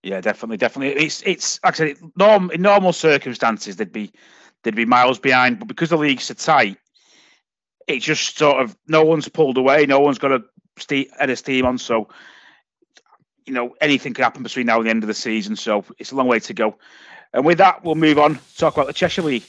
Yeah, 0.02 0.20
definitely, 0.20 0.58
definitely. 0.58 1.02
It's 1.02 1.22
it's 1.22 1.60
actually 1.64 1.96
norm 2.16 2.50
in 2.50 2.60
normal 2.60 2.92
circumstances 2.92 3.76
they'd 3.76 3.92
be 3.92 4.12
they'd 4.62 4.74
be 4.74 4.84
miles 4.84 5.18
behind, 5.18 5.58
but 5.58 5.68
because 5.68 5.90
the 5.90 5.96
league's 5.96 6.24
so 6.24 6.34
tight, 6.34 6.76
it's 7.86 8.04
just 8.04 8.36
sort 8.36 8.62
of 8.62 8.76
no 8.86 9.02
one's 9.02 9.28
pulled 9.28 9.56
away, 9.56 9.86
no 9.86 10.00
one's 10.00 10.18
got 10.18 10.32
a 10.32 10.44
ste- 10.78 11.10
head 11.18 11.36
steam 11.38 11.64
on, 11.64 11.78
so 11.78 12.08
you 13.46 13.54
know 13.54 13.74
anything 13.80 14.12
could 14.12 14.24
happen 14.24 14.42
between 14.42 14.66
now 14.66 14.78
and 14.78 14.86
the 14.86 14.90
end 14.90 15.02
of 15.02 15.08
the 15.08 15.14
season. 15.14 15.56
So 15.56 15.84
it's 15.98 16.12
a 16.12 16.16
long 16.16 16.26
way 16.26 16.40
to 16.40 16.54
go. 16.54 16.76
And 17.34 17.44
with 17.44 17.58
that, 17.58 17.84
we'll 17.84 17.96
move 17.96 18.16
on 18.16 18.36
to 18.36 18.56
talk 18.56 18.74
about 18.74 18.86
the 18.86 18.92
Cheshire 18.92 19.22
League. 19.22 19.42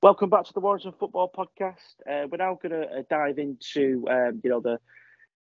Welcome 0.00 0.30
back 0.30 0.44
to 0.44 0.52
the 0.52 0.60
Warrington 0.60 0.92
Football 0.92 1.32
Podcast. 1.36 1.74
Uh, 2.08 2.28
we're 2.30 2.36
now 2.36 2.56
going 2.62 2.70
to 2.70 2.82
uh, 2.82 3.02
dive 3.10 3.40
into 3.40 4.06
um, 4.08 4.40
you 4.44 4.50
know 4.50 4.60
the 4.60 4.78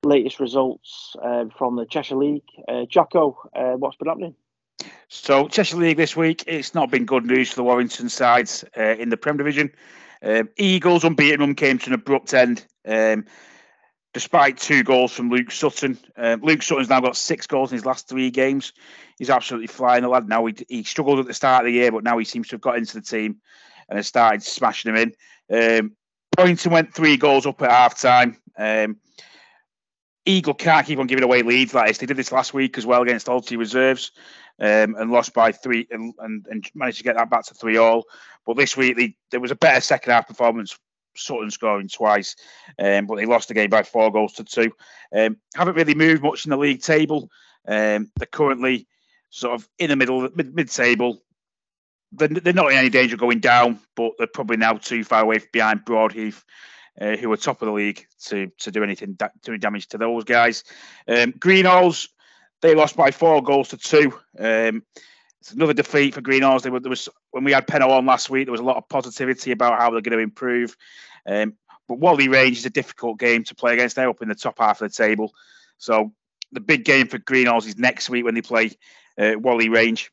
latest 0.04 0.40
results 0.40 1.16
um, 1.22 1.50
from 1.50 1.76
the 1.76 1.86
Cheshire 1.86 2.16
League. 2.16 2.44
Uh, 2.68 2.86
Jacko, 2.86 3.38
uh, 3.56 3.74
what's 3.74 3.98
been 3.98 4.08
happening? 4.08 4.36
So 5.08 5.48
Cheshire 5.48 5.78
League 5.78 5.98
this 5.98 6.16
week, 6.16 6.44
it's 6.48 6.74
not 6.74 6.92
been 6.92 7.06
good 7.06 7.26
news 7.26 7.50
for 7.50 7.56
the 7.56 7.64
Warrington 7.64 8.10
sides 8.10 8.66
uh, 8.78 8.96
in 8.96 9.10
the 9.10 9.18
Prem 9.18 9.38
Division. 9.38 9.72
Um, 10.22 10.50
Eagles 10.58 11.04
unbeaten 11.04 11.40
run 11.40 11.56
came 11.56 11.78
to 11.80 11.88
an 11.88 11.94
abrupt 11.94 12.34
end. 12.34 12.66
Um, 12.86 13.26
despite 14.14 14.58
two 14.58 14.84
goals 14.84 15.12
from 15.12 15.30
Luke 15.30 15.52
Sutton. 15.52 15.98
Um, 16.16 16.42
Luke 16.42 16.62
Sutton's 16.62 16.90
now 16.90 17.02
got 17.02 17.18
six 17.18 17.48
goals 17.48 17.72
in 17.72 17.78
his 17.78 17.86
last 17.86 18.08
three 18.08 18.30
games. 18.30 18.72
He's 19.18 19.30
absolutely 19.30 19.68
flying 19.68 20.04
the 20.04 20.10
lad 20.10 20.30
now. 20.30 20.46
He, 20.46 20.56
he 20.70 20.84
struggled 20.84 21.20
at 21.20 21.26
the 21.26 21.34
start 21.34 21.66
of 21.66 21.66
the 21.66 21.74
year, 21.74 21.92
but 21.92 22.04
now 22.04 22.18
he 22.18 22.26
seems 22.26 22.48
to 22.50 22.56
have 22.56 22.62
got 22.62 22.78
into 22.78 22.94
the 22.94 23.02
team 23.02 23.38
and 23.90 23.98
has 23.98 24.08
started 24.08 24.44
smashing 24.44 24.94
them 24.94 25.14
in. 25.50 25.80
Um, 25.80 25.92
Poynton 26.38 26.72
went 26.72 26.94
three 26.94 27.18
goals 27.18 27.46
up 27.46 27.62
at 27.62 27.72
half 27.72 28.00
time. 28.00 28.38
Um, 28.58 28.98
Eagle 30.26 30.54
can't 30.54 30.86
keep 30.86 31.00
on 31.00 31.08
giving 31.08 31.24
away 31.24 31.42
leads 31.42 31.74
like 31.74 31.88
this. 31.88 31.98
They 31.98 32.06
did 32.06 32.18
this 32.18 32.32
last 32.32 32.54
week 32.54 32.78
as 32.78 32.86
well 32.86 33.02
against 33.02 33.28
Alty 33.28 33.58
Reserves 33.58 34.12
um, 34.60 34.96
and 34.96 35.12
lost 35.12 35.34
by 35.34 35.52
three 35.52 35.88
and, 35.92 36.14
and, 36.20 36.48
and, 36.50 36.70
managed 36.74 37.00
to 37.00 37.04
get 37.04 37.16
that 37.16 37.30
back 37.30 37.46
to 37.46 37.54
three 37.54 37.78
all. 37.78 38.06
But 38.46 38.56
this 38.56 38.78
week 38.78 38.96
they, 38.96 39.16
there 39.32 39.42
was 39.42 39.52
a 39.52 39.56
better 39.56 39.82
second 39.82 40.14
half 40.14 40.28
performance 40.28 40.78
Sutton 41.16 41.52
scoring 41.52 41.88
twice, 41.88 42.36
um, 42.80 43.06
but 43.06 43.16
they 43.16 43.26
lost 43.26 43.48
the 43.48 43.54
game 43.54 43.70
by 43.70 43.84
four 43.84 44.12
goals 44.12 44.34
to 44.34 44.44
two. 44.44 44.72
Um, 45.16 45.38
haven't 45.56 45.76
really 45.76 45.96
moved 45.96 46.24
much 46.24 46.46
in 46.46 46.52
the 46.52 46.58
league 46.58 46.82
table. 46.82 47.30
Um, 47.68 48.12
they're 48.16 48.28
currently 48.32 48.88
sort 49.30 49.56
of 49.56 49.68
in 49.80 49.90
the 49.90 49.96
middle, 49.96 50.30
mid, 50.36 50.56
mid 50.56 50.70
table. 50.70 51.22
They're, 52.12 52.28
they're, 52.28 52.54
not 52.54 52.72
in 52.72 52.78
any 52.78 52.90
danger 52.90 53.16
of 53.16 53.20
going 53.20 53.40
down, 53.40 53.80
but 53.96 54.12
they're 54.18 54.28
probably 54.28 54.58
now 54.58 54.74
too 54.74 55.04
far 55.04 55.24
away 55.24 55.40
behind 55.52 55.86
Broadheath, 55.86 56.44
uh, 57.00 57.16
who 57.18 57.30
were 57.30 57.38
top 57.38 57.62
of 57.62 57.68
the 57.68 57.74
league, 57.74 58.06
to 58.26 58.52
to 58.60 58.72
do 58.72 58.84
anything 58.84 59.14
da- 59.14 59.30
do 59.44 59.58
damage 59.58 59.88
to 59.90 59.98
those 59.98 60.24
guys. 60.24 60.64
Um, 61.08 61.34
Greenalls, 61.34 62.10
they 62.62 62.76
lost 62.76 62.96
by 62.96 63.12
four 63.12 63.42
goals 63.42 63.70
to 63.70 63.78
two. 63.78 64.14
Um, 64.38 64.84
it's 65.42 65.52
another 65.52 65.74
defeat 65.74 66.14
for 66.14 66.22
Greenalls. 66.22 66.64
There, 66.64 66.80
there 66.80 66.90
was 66.90 67.10
when 67.32 67.44
we 67.44 67.52
had 67.52 67.68
Penno 67.68 67.90
on 67.90 68.06
last 68.06 68.30
week. 68.30 68.46
There 68.46 68.52
was 68.54 68.62
a 68.62 68.66
lot 68.66 68.78
of 68.78 68.88
positivity 68.88 69.52
about 69.52 69.80
how 69.80 69.92
they're 69.92 70.02
going 70.02 70.18
to 70.18 70.24
improve. 70.24 70.78
Um, 71.26 71.56
but 71.88 72.00
Whalley 72.00 72.30
Range 72.30 72.58
is 72.58 72.66
a 72.66 72.70
difficult 72.70 73.20
game 73.20 73.44
to 73.46 73.56
play 73.56 73.74
against. 73.74 73.96
They're 73.96 74.10
up 74.10 74.22
in 74.22 74.30
the 74.30 74.36
top 74.36 74.60
half 74.60 74.82
of 74.82 74.90
the 74.90 74.96
table. 74.96 75.34
So 75.78 76.14
the 76.54 76.62
big 76.62 76.86
game 76.86 77.08
for 77.08 77.20
Greenalls 77.20 77.68
is 77.68 77.78
next 77.78 78.10
week 78.10 78.24
when 78.24 78.36
they 78.36 78.42
play 78.42 78.72
uh, 79.18 79.34
Whalley 79.34 79.70
Range. 79.70 80.10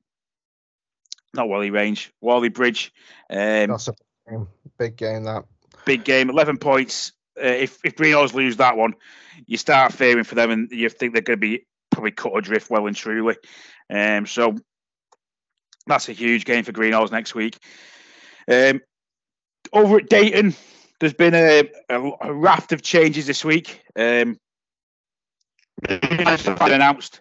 Not 1.32 1.48
Whalley 1.48 1.70
Range, 1.70 2.12
Whaley 2.20 2.48
Bridge. 2.48 2.92
Um, 3.30 3.70
That's 3.70 3.86
a 3.86 3.94
big 4.78 4.96
game. 4.96 5.22
That 5.24 5.44
big 5.84 6.04
game. 6.04 6.30
Eleven 6.30 6.56
points. 6.56 7.12
Uh, 7.38 7.46
if 7.46 7.78
if 7.84 7.98
lose 7.98 8.56
that 8.56 8.76
one, 8.76 8.94
you 9.46 9.56
start 9.56 9.92
fearing 9.92 10.24
for 10.24 10.34
them, 10.34 10.50
and 10.50 10.70
you 10.70 10.88
think 10.88 11.12
they're 11.12 11.22
going 11.22 11.38
to 11.38 11.40
be 11.40 11.66
probably 11.90 12.12
cut 12.12 12.36
adrift 12.36 12.70
well 12.70 12.86
and 12.86 12.96
truly. 12.96 13.36
Um, 13.88 14.26
so 14.26 14.56
that's 15.86 16.08
a 16.08 16.12
huge 16.12 16.44
game 16.44 16.64
for 16.64 16.72
Greenalls 16.72 17.10
next 17.10 17.34
week. 17.34 17.58
Um, 18.48 18.80
over 19.72 19.98
at 19.98 20.08
Daten, 20.08 20.54
there's 20.98 21.14
been 21.14 21.34
a, 21.34 21.70
a, 21.88 22.32
raft 22.32 22.72
of 22.72 22.82
changes 22.82 23.26
this 23.26 23.44
week. 23.44 23.82
Um, 23.96 24.38
announced. 26.72 27.20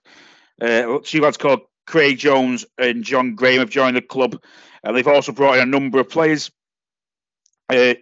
Uh, 0.62 1.00
two 1.04 1.22
lads 1.22 1.38
called 1.38 1.62
Craig 1.88 2.18
Jones 2.18 2.66
and 2.78 3.04
John 3.04 3.36
Graham 3.36 3.60
have 3.60 3.70
joined 3.70 3.96
the 3.96 4.02
club. 4.02 4.42
and 4.84 4.96
they've 4.96 5.08
also 5.08 5.32
brought 5.32 5.58
in 5.58 5.64
a 5.64 5.66
number 5.66 6.00
of 6.00 6.10
players. 6.10 6.52
Uh, 7.70 7.96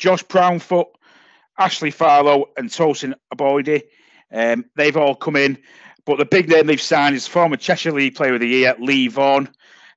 Josh 0.00 0.22
Brownfoot, 0.24 0.88
Ashley 1.58 1.90
Farlow, 1.90 2.46
and 2.56 2.70
Tosin 2.70 3.14
Aboidi. 3.32 3.82
Um, 4.32 4.64
they've 4.74 4.96
all 4.96 5.14
come 5.14 5.36
in. 5.36 5.58
But 6.06 6.16
the 6.16 6.24
big 6.24 6.48
name 6.48 6.66
they've 6.66 6.80
signed 6.80 7.14
is 7.14 7.26
former 7.26 7.56
Cheshire 7.56 7.92
League 7.92 8.14
Player 8.16 8.34
of 8.34 8.40
the 8.40 8.48
Year, 8.48 8.74
Lee 8.80 9.08
Vaughan 9.08 9.48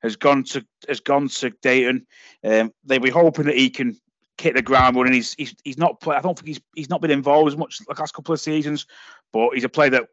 has 0.03 0.17
gone 0.17 0.43
to 0.43 0.65
has 0.87 0.99
gone 0.99 1.29
to 1.29 1.49
Daten. 1.61 2.05
Um, 2.43 2.73
they 2.83 2.99
were 2.99 3.09
hoping 3.09 3.45
that 3.45 3.55
he 3.55 3.69
can 3.69 3.97
hit 4.37 4.55
the 4.55 4.61
ground 4.61 4.97
running. 4.97 5.13
He's 5.13 5.33
he's, 5.35 5.55
he's 5.63 5.77
not 5.77 6.01
play, 6.01 6.17
I 6.17 6.21
don't 6.21 6.37
think 6.37 6.49
he's 6.49 6.61
he's 6.75 6.89
not 6.89 7.01
been 7.01 7.09
involved 7.09 7.47
as 7.47 7.57
much 7.57 7.79
the 7.79 7.95
last 7.97 8.13
couple 8.13 8.33
of 8.33 8.41
seasons, 8.41 8.85
but 9.31 9.51
he's 9.53 9.63
a 9.63 9.69
player 9.69 9.91
that 9.91 10.09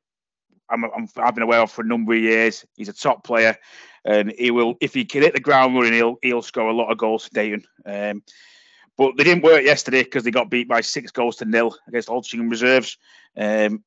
I'm, 0.71 0.85
I'm 0.85 1.09
I've 1.17 1.35
been 1.35 1.43
aware 1.43 1.61
of 1.61 1.73
for 1.73 1.83
a 1.83 1.87
number 1.87 2.15
of 2.15 2.21
years. 2.21 2.65
He's 2.77 2.89
a 2.89 2.93
top 2.93 3.25
player, 3.25 3.57
and 4.05 4.33
he 4.39 4.53
will 4.53 4.77
if 4.81 4.95
he 4.95 5.05
can 5.05 5.23
hit 5.23 5.35
the 5.35 5.41
ground 5.41 5.75
running, 5.75 5.95
he'll 5.95 6.17
he'll 6.23 6.43
score 6.43 6.69
a 6.69 6.75
lot 6.75 6.93
of 6.93 6.99
goals 6.99 7.25
for 7.25 7.35
Daten. 7.35 7.65
Um, 7.85 8.23
but 9.01 9.17
they 9.17 9.25
didn't 9.25 9.45
work 9.45 9.65
yesterday 9.65 10.03
because 10.03 10.25
they 10.25 10.31
got 10.31 10.51
beat 10.51 10.69
by 10.69 10.83
six 10.83 11.11
goals 11.11 11.37
to 11.37 11.47
nil 11.47 11.75
against 11.89 12.11
Altrincham 12.11 12.51
Reserves. 12.51 12.99
Um, 13.35 13.83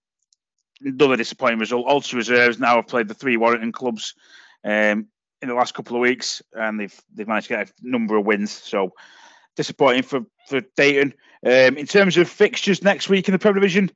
another 0.82 1.18
disappointing 1.18 1.60
result. 1.60 1.86
Altrincham 1.86 2.16
Reserves 2.16 2.60
now 2.60 2.78
have 2.78 2.88
played 2.88 3.08
the 3.08 3.14
three 3.14 3.38
Warrington 3.38 3.72
clubs. 3.72 4.16
Um, 4.66 5.10
in 5.44 5.50
the 5.50 5.54
last 5.54 5.76
couple 5.76 5.96
of 5.96 6.02
weeks, 6.02 6.42
and 6.54 6.80
they've 6.80 7.02
they've 7.14 7.28
managed 7.28 7.50
to 7.50 7.54
get 7.54 7.70
a 7.70 7.74
number 7.84 8.16
of 8.16 8.26
wins. 8.26 8.52
So 8.52 8.94
disappointing 9.56 10.02
for 10.02 10.22
for 10.48 10.62
Daten. 10.76 11.14
Um, 11.46 11.78
in 11.78 11.86
terms 11.86 12.18
of 12.18 12.28
fixtures 12.28 12.82
next 12.82 13.08
week 13.08 13.28
in 13.28 13.34
the 13.34 13.40
Premier 13.40 13.60
Division, 13.60 13.92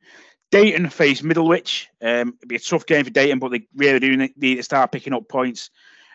Daten 0.51 0.88
face 0.88 1.23
Middlewich. 1.23 1.88
Um, 1.99 2.36
it'll 2.38 2.47
be 2.47 2.58
a 2.58 2.60
tough 2.60 2.86
game 2.86 3.06
for 3.06 3.10
Daten, 3.10 3.39
but 3.39 3.49
they 3.49 3.65
really 3.75 3.99
do 3.99 4.17
need 4.17 4.58
to 4.58 4.63
start 4.63 4.91
picking 4.91 5.13
up 5.13 5.27
points. 5.27 5.71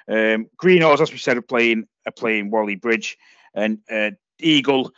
Um, 0.06 0.46
as 0.62 1.10
we 1.10 1.18
said, 1.18 1.38
are 1.38 1.42
playing 1.42 1.88
are 2.06 2.12
playing 2.12 2.52
Whaley 2.52 2.76
Bridge, 2.76 3.18
and 3.52 3.78
uh, 3.90 4.10
Eagle. 4.38 4.92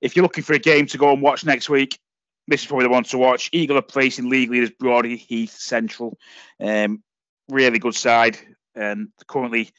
If 0.00 0.16
you're 0.16 0.22
looking 0.22 0.44
for 0.44 0.54
a 0.54 0.58
game 0.58 0.86
to 0.86 0.98
go 0.98 1.12
and 1.12 1.22
watch 1.22 1.44
next 1.44 1.68
week, 1.68 1.98
this 2.46 2.62
is 2.62 2.66
probably 2.66 2.86
the 2.86 2.90
one 2.90 3.04
to 3.04 3.18
watch. 3.18 3.50
Eagle 3.52 3.78
are 3.78 3.82
placing 3.82 4.28
league 4.28 4.50
leaders 4.50 4.70
Brodie 4.70 5.16
Broadheath 5.16 5.52
Central. 5.52 6.18
Um, 6.60 7.02
really 7.48 7.78
good 7.78 7.94
side 7.94 8.38
and 8.74 9.08
currently 9.26 9.70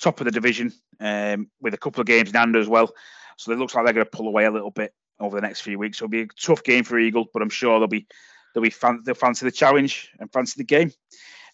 top 0.00 0.20
of 0.20 0.24
the 0.24 0.30
division 0.30 0.72
um, 1.00 1.48
with 1.60 1.74
a 1.74 1.78
couple 1.78 2.00
of 2.00 2.06
games 2.06 2.30
in 2.30 2.34
hand 2.34 2.56
as 2.56 2.68
well. 2.68 2.92
So 3.36 3.52
it 3.52 3.58
looks 3.58 3.74
like 3.74 3.84
they're 3.84 3.94
going 3.94 4.06
to 4.06 4.10
pull 4.10 4.28
away 4.28 4.44
a 4.44 4.50
little 4.50 4.70
bit 4.70 4.92
over 5.20 5.36
the 5.36 5.46
next 5.46 5.60
few 5.60 5.78
weeks. 5.78 5.98
So 5.98 6.04
it'll 6.04 6.12
be 6.12 6.22
a 6.22 6.26
tough 6.26 6.62
game 6.62 6.84
for 6.84 6.98
Eagle, 6.98 7.26
but 7.32 7.42
I'm 7.42 7.50
sure 7.50 7.78
they'll 7.78 7.88
be 7.88 8.06
they'll 8.54 8.62
be 8.62 8.70
fan, 8.70 9.02
they'll 9.04 9.14
fancy 9.14 9.46
the 9.46 9.52
challenge 9.52 10.10
and 10.18 10.32
fancy 10.32 10.54
the 10.58 10.64
game. 10.64 10.92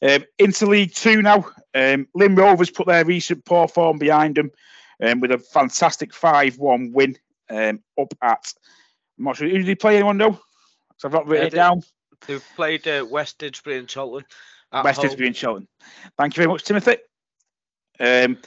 Um, 0.01 0.25
into 0.39 0.67
League 0.67 0.95
Two 0.95 1.23
now, 1.23 1.47
um, 1.75 2.09
Lymm 2.15 2.37
Rovers 2.37 2.71
put 2.71 2.87
their 2.87 3.05
recent 3.05 3.45
poor 3.45 3.69
form 3.69 3.99
behind 3.99 4.37
them 4.37 4.51
um, 5.03 5.21
with 5.21 5.33
a 5.33 5.39
fantastic 5.39 6.15
five-one 6.15 6.93
win 6.93 7.19
um, 7.51 7.81
up 8.01 8.15
at. 8.23 8.53
I'm 9.19 9.25
not 9.25 9.37
sure 9.37 9.49
who 9.49 9.59
did 9.59 9.67
he 9.67 9.75
play. 9.75 9.97
Anyone 9.97 10.17
know? 10.17 10.41
So 10.97 11.09
I've 11.09 11.13
not 11.13 11.27
written 11.27 11.49
it 11.49 11.55
down. 11.55 11.83
They've 12.27 12.45
played 12.57 12.87
uh, 12.89 13.05
West 13.09 13.39
Didsbury 13.39 13.79
and 13.79 13.93
Chorlton. 13.93 14.25
West 14.73 15.01
Didsbury 15.01 15.27
and 15.27 15.39
Chorlton. 15.39 15.69
Thank 16.17 16.37
you 16.37 16.43
very 16.43 16.53
much, 16.53 16.65
Timothy. 16.65 16.97
Um, 18.01 18.39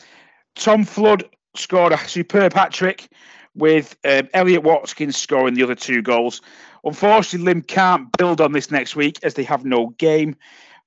Tom 0.56 0.84
Flood 0.84 1.26
scored 1.56 1.92
a 1.92 1.98
superb 1.98 2.54
hat 2.54 2.72
trick 2.72 3.08
with 3.54 3.96
um, 4.06 4.28
Elliot 4.34 4.64
Watkins 4.64 5.18
scoring 5.18 5.54
the 5.54 5.64
other 5.64 5.76
two 5.76 6.02
goals. 6.02 6.42
Unfortunately, 6.84 7.46
Lymm 7.46 7.62
can't 7.62 8.12
build 8.18 8.42
on 8.42 8.52
this 8.52 8.72
next 8.72 8.96
week 8.96 9.18
as 9.24 9.34
they 9.34 9.44
have 9.44 9.66
no 9.66 9.90
game, 9.98 10.36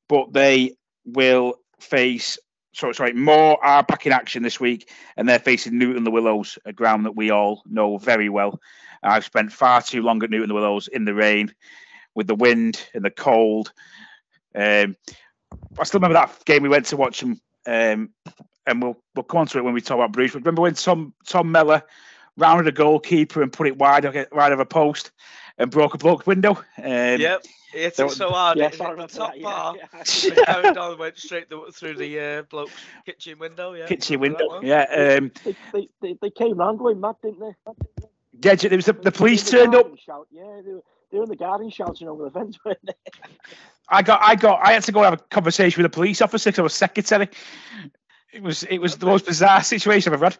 but 0.09 0.33
they 0.33 0.77
will 1.05 1.55
face. 1.81 2.39
Sorry, 2.79 2.95
sorry, 2.95 3.13
more 3.13 3.63
are 3.65 3.83
back 3.83 4.07
in 4.07 4.13
action 4.13 4.43
this 4.43 4.61
week, 4.61 4.91
and 5.17 5.29
they're 5.29 5.39
facing 5.39 5.79
Newton-le-Willows, 5.79 6.59
a 6.65 6.73
ground 6.73 7.05
that 7.07 7.17
we 7.17 7.31
all 7.31 7.63
know 7.67 7.99
very 7.99 8.29
well. 8.29 8.61
I've 9.03 9.25
spent 9.25 9.53
far 9.53 9.83
too 9.83 10.03
long 10.03 10.23
at 10.23 10.31
Newton-le-Willows 10.31 10.89
in 10.89 11.05
the 11.05 11.15
rain, 11.15 11.53
with 12.15 12.27
the 12.27 12.35
wind 12.35 12.89
and 12.95 13.05
the 13.05 13.11
cold. 13.11 13.73
Um, 14.55 14.97
I 15.79 15.85
still 15.85 15.99
remember 15.99 16.15
that 16.15 16.45
game 16.45 16.63
we 16.63 16.69
went 16.69 16.87
to 16.87 16.97
watch 16.97 17.21
them 17.21 17.41
um, 17.67 18.11
and 18.67 18.83
we'll 18.83 18.97
we'll 19.15 19.25
come 19.25 19.41
on 19.41 19.47
to 19.49 19.59
it 19.59 19.65
when 19.65 19.75
we 19.75 19.81
talk 19.81 19.97
about 19.97 20.13
Bruce. 20.13 20.33
But 20.33 20.41
remember 20.41 20.63
when 20.63 20.75
Tom 20.75 21.15
Tom 21.27 21.53
Mellor 21.53 21.83
rounded 22.37 22.69
a 22.69 22.73
goalkeeper 22.73 23.43
and 23.43 23.53
put 23.53 23.67
it 23.67 23.77
wide 23.77 24.05
wide 24.33 24.53
of 24.53 24.61
a 24.61 24.67
post 24.67 25.11
and 25.59 25.71
broke 25.71 25.95
a 25.95 25.99
bloke's 25.99 26.27
window? 26.27 26.57
Um, 26.79 27.21
yep. 27.21 27.45
Hit 27.73 27.99
it 27.99 28.11
so 28.11 28.31
hard, 28.31 28.57
yeah, 28.57 28.67
it 28.67 28.77
hit 28.77 28.97
the 28.97 29.07
top 29.07 29.35
that, 29.35 29.43
bar. 29.43 29.77
Yeah, 29.77 30.03
yeah. 30.25 30.45
carried 30.45 30.77
on, 30.79 30.99
went 30.99 31.19
straight 31.19 31.51
the, 31.51 31.71
through 31.71 31.97
the 31.97 32.19
uh, 32.19 32.43
bloke's 32.43 32.73
kitchen 33.05 33.39
window. 33.39 33.75
Yeah, 33.75 33.87
kitchen 33.87 34.21
window. 34.21 34.63
Yeah. 34.63 34.85
Um, 35.19 35.31
they, 35.73 35.89
they, 36.01 36.17
they, 36.23 36.31
came 36.31 36.57
round 36.57 36.79
going 36.79 36.99
mad, 36.99 37.17
didn't 37.23 37.41
they? 37.41 37.73
Yeah, 38.41 38.55
there 38.55 38.77
was 38.77 38.87
the, 38.87 38.95
the 38.95 39.13
police 39.13 39.51
turned 39.51 39.75
up. 39.75 39.87
Shout. 39.99 40.29
Yeah, 40.31 40.63
they 40.65 40.73
were, 40.73 40.83
they 41.13 41.19
were 41.19 41.25
in 41.25 41.31
the 41.31 41.37
garden 41.37 41.69
shouting 41.69 42.09
over 42.09 42.25
the 42.25 42.31
fence, 42.31 42.59
weren't 42.65 42.79
they? 42.87 42.95
I 43.91 44.03
got, 44.03 44.21
I 44.23 44.35
got, 44.35 44.61
I 44.63 44.73
had 44.73 44.85
to 44.85 44.93
go 44.93 45.03
have 45.03 45.15
a 45.15 45.19
conversation 45.19 45.83
with 45.83 45.93
a 45.93 45.95
police 45.95 46.23
officer 46.23 46.51
because 46.51 46.59
I 46.59 46.63
was 46.63 46.75
secretary. 46.75 47.29
It 48.33 48.43
was, 48.43 48.63
it 48.65 48.79
was 48.79 48.97
the 48.97 49.07
most 49.07 49.27
bizarre 49.27 49.63
situation 49.63 50.13
I've 50.13 50.23
ever 50.23 50.27
had. 50.27 50.39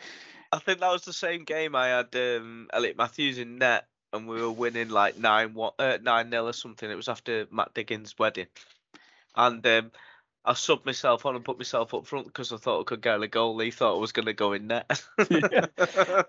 I 0.53 0.59
think 0.59 0.81
that 0.81 0.91
was 0.91 1.05
the 1.05 1.13
same 1.13 1.45
game 1.45 1.75
I 1.75 1.89
had 1.89 2.15
um, 2.15 2.69
Elliot 2.73 2.97
Matthews 2.97 3.39
in 3.39 3.59
net, 3.59 3.87
and 4.13 4.27
we 4.27 4.41
were 4.41 4.51
winning 4.51 4.89
like 4.89 5.19
nine 5.19 5.55
one, 5.55 5.73
uh, 5.79 5.99
nine 6.03 6.31
nil 6.31 6.49
or 6.49 6.53
something. 6.53 6.91
It 6.91 6.97
was 6.97 7.09
after 7.09 7.47
Matt 7.51 7.75
Diggins' 7.75 8.19
wedding, 8.19 8.47
and 9.37 9.67
um, 9.67 9.91
I 10.45 10.53
subbed 10.53 10.87
myself 10.87 11.27
on 11.27 11.37
and 11.37 11.45
put 11.45 11.59
myself 11.59 11.95
up 11.95 12.07
front 12.07 12.27
because 12.27 12.53
I 12.53 12.57
thought 12.57 12.81
I 12.81 12.85
could 12.85 13.03
get 13.03 13.23
a 13.23 13.29
goal. 13.29 13.59
He 13.59 13.71
thought 13.71 13.97
I 13.97 14.01
was 14.01 14.13
going 14.13 14.27
to 14.27 14.33
go 14.33 14.53
in 14.53 14.69
net. 14.69 15.03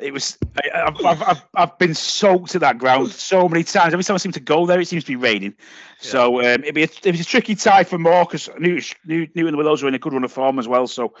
It 0.00 0.12
was. 0.12 0.38
I, 0.56 0.78
have 0.78 1.04
I've, 1.04 1.22
I've, 1.22 1.42
I've 1.54 1.78
been 1.78 1.94
soaked 1.94 2.54
at 2.54 2.60
that 2.62 2.78
ground 2.78 3.10
so 3.10 3.48
many 3.48 3.64
times. 3.64 3.92
Every 3.92 4.04
time 4.04 4.14
I 4.14 4.18
seem 4.18 4.32
to 4.32 4.40
go 4.40 4.66
there, 4.66 4.80
it 4.80 4.88
seems 4.88 5.04
to 5.04 5.10
be 5.10 5.16
raining. 5.16 5.54
So 6.00 6.40
um, 6.40 6.62
it'd 6.62 6.74
be 6.74 6.84
a, 6.84 6.88
it 7.04 7.12
was 7.12 7.20
a 7.20 7.24
tricky 7.24 7.54
tie 7.54 7.84
for 7.84 7.98
more 7.98 8.24
because 8.24 8.48
New, 8.58 8.80
New, 9.06 9.28
Newton-le-Willows 9.34 9.82
were 9.82 9.88
in 9.88 9.94
a 9.94 9.98
good 9.98 10.12
run 10.12 10.24
of 10.24 10.32
form 10.32 10.58
as 10.58 10.66
well. 10.66 10.86
So 10.86 11.14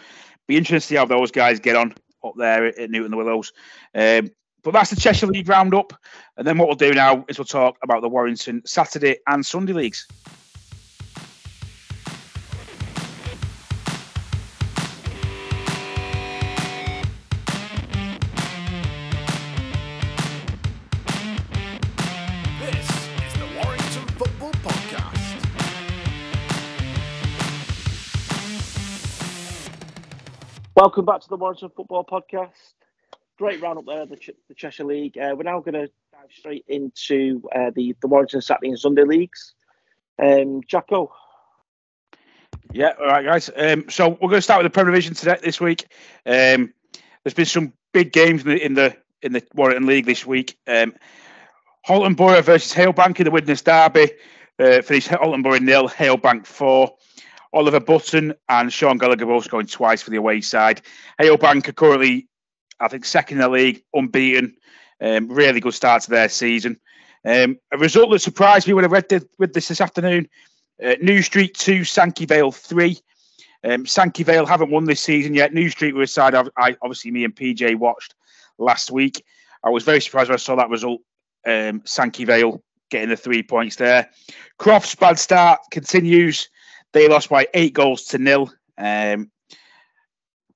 be 0.46 0.56
interested 0.56 0.80
to 0.80 0.88
see 0.88 0.96
how 0.96 1.04
those 1.04 1.30
guys 1.30 1.60
get 1.60 1.76
on 1.76 1.94
up 2.24 2.34
there 2.36 2.66
at 2.66 2.90
Newton-le-Willows. 2.90 3.52
Um, 3.94 4.30
but 4.62 4.72
that's 4.72 4.90
the 4.90 4.96
Cheshire 4.96 5.26
League 5.26 5.48
roundup. 5.48 5.92
And 6.36 6.46
then 6.46 6.58
what 6.58 6.68
we'll 6.68 6.76
do 6.76 6.92
now 6.92 7.24
is 7.28 7.38
we'll 7.38 7.44
talk 7.44 7.76
about 7.82 8.02
the 8.02 8.08
Warrington 8.08 8.62
Saturday 8.66 9.18
and 9.26 9.44
Sunday 9.44 9.72
leagues. 9.72 10.06
This 22.60 22.90
is 23.26 23.32
the 23.34 23.48
Warrington 23.56 24.06
Football 24.18 24.52
Podcast. 24.52 25.46
Welcome 30.76 31.04
back 31.04 31.20
to 31.22 31.28
the 31.28 31.36
Warrington 31.36 31.70
Football 31.74 32.04
Podcast. 32.04 32.74
Great 33.40 33.62
round 33.62 33.78
up 33.78 33.86
there, 33.86 34.04
the, 34.04 34.16
Ch- 34.16 34.36
the 34.48 34.54
Cheshire 34.54 34.84
League. 34.84 35.16
Uh, 35.16 35.34
we're 35.34 35.44
now 35.44 35.60
going 35.60 35.72
to 35.72 35.90
dive 36.12 36.28
straight 36.30 36.62
into 36.68 37.42
uh, 37.56 37.70
the, 37.74 37.96
the 38.02 38.06
Warrington 38.06 38.42
Saturday 38.42 38.68
and 38.68 38.78
Sunday 38.78 39.04
leagues. 39.04 39.54
Um, 40.22 40.60
Jacko. 40.68 41.10
Yeah, 42.70 42.92
all 43.00 43.06
right, 43.06 43.24
guys. 43.24 43.48
Um, 43.56 43.86
so 43.88 44.10
we're 44.10 44.28
going 44.28 44.32
to 44.32 44.42
start 44.42 44.62
with 44.62 44.70
the 44.70 44.74
Premier 44.74 44.92
Division 44.92 45.14
today 45.14 45.38
this 45.42 45.58
week. 45.58 45.86
Um, 46.26 46.74
there's 47.24 47.32
been 47.32 47.46
some 47.46 47.72
big 47.92 48.12
games 48.12 48.42
in 48.42 48.48
the 48.48 48.62
in 48.62 48.74
the, 48.74 48.96
in 49.22 49.32
the 49.32 49.42
Warrington 49.54 49.86
League 49.86 50.04
this 50.04 50.26
week. 50.26 50.58
Um, 50.66 50.94
Halton 51.86 52.16
Borough 52.16 52.42
versus 52.42 52.74
Halebank 52.74 53.20
in 53.20 53.24
the 53.24 53.30
Widnes 53.30 53.62
Derby. 53.62 54.12
Uh, 54.58 54.82
finished 54.82 55.08
Halton 55.08 55.40
Borough 55.40 55.58
nil, 55.60 55.88
Halebank 55.88 56.44
four. 56.44 56.94
Oliver 57.52 57.80
Button 57.80 58.34
and 58.48 58.72
Sean 58.72 58.98
Gallagher 58.98 59.26
both 59.26 59.44
scoring 59.44 59.66
twice 59.66 60.02
for 60.02 60.10
the 60.10 60.18
away 60.18 60.40
side. 60.40 60.82
Halebank 61.20 61.68
are 61.68 61.72
currently, 61.72 62.28
I 62.80 62.88
think, 62.88 63.04
second 63.04 63.38
in 63.38 63.42
the 63.42 63.48
league, 63.48 63.82
unbeaten. 63.94 64.56
Um, 65.00 65.28
really 65.28 65.60
good 65.60 65.74
start 65.74 66.02
to 66.02 66.10
their 66.10 66.28
season. 66.28 66.78
Um, 67.24 67.58
a 67.72 67.78
result 67.78 68.10
that 68.10 68.20
surprised 68.20 68.66
me 68.66 68.74
when 68.74 68.84
I 68.84 68.88
read 68.88 69.08
the, 69.08 69.26
with 69.38 69.52
this 69.52 69.68
this 69.68 69.80
afternoon. 69.80 70.28
Uh, 70.82 70.94
New 71.02 71.22
Street 71.22 71.54
2, 71.54 71.84
Sankey 71.84 72.26
Vale 72.26 72.52
3. 72.52 72.98
Um, 73.64 73.86
Sankey 73.86 74.22
Vale 74.22 74.46
haven't 74.46 74.70
won 74.70 74.84
this 74.84 75.00
season 75.00 75.34
yet. 75.34 75.52
New 75.52 75.68
Street 75.68 75.94
were 75.94 76.02
a 76.02 76.06
side 76.06 76.34
I, 76.34 76.44
I, 76.56 76.76
obviously 76.82 77.10
me 77.10 77.24
and 77.24 77.36
PJ 77.36 77.76
watched 77.76 78.14
last 78.58 78.90
week. 78.90 79.24
I 79.62 79.68
was 79.68 79.84
very 79.84 80.00
surprised 80.00 80.30
when 80.30 80.34
I 80.34 80.38
saw 80.38 80.56
that 80.56 80.70
result. 80.70 81.02
Um, 81.46 81.82
Sankey 81.84 82.24
Vale 82.24 82.62
getting 82.90 83.10
the 83.10 83.16
three 83.16 83.42
points 83.42 83.76
there. 83.76 84.10
Croft's 84.58 84.94
bad 84.94 85.18
start 85.18 85.60
continues. 85.70 86.48
They 86.92 87.08
lost 87.08 87.28
by 87.28 87.46
eight 87.54 87.74
goals 87.74 88.04
to 88.06 88.18
nil. 88.18 88.50
Um, 88.78 89.30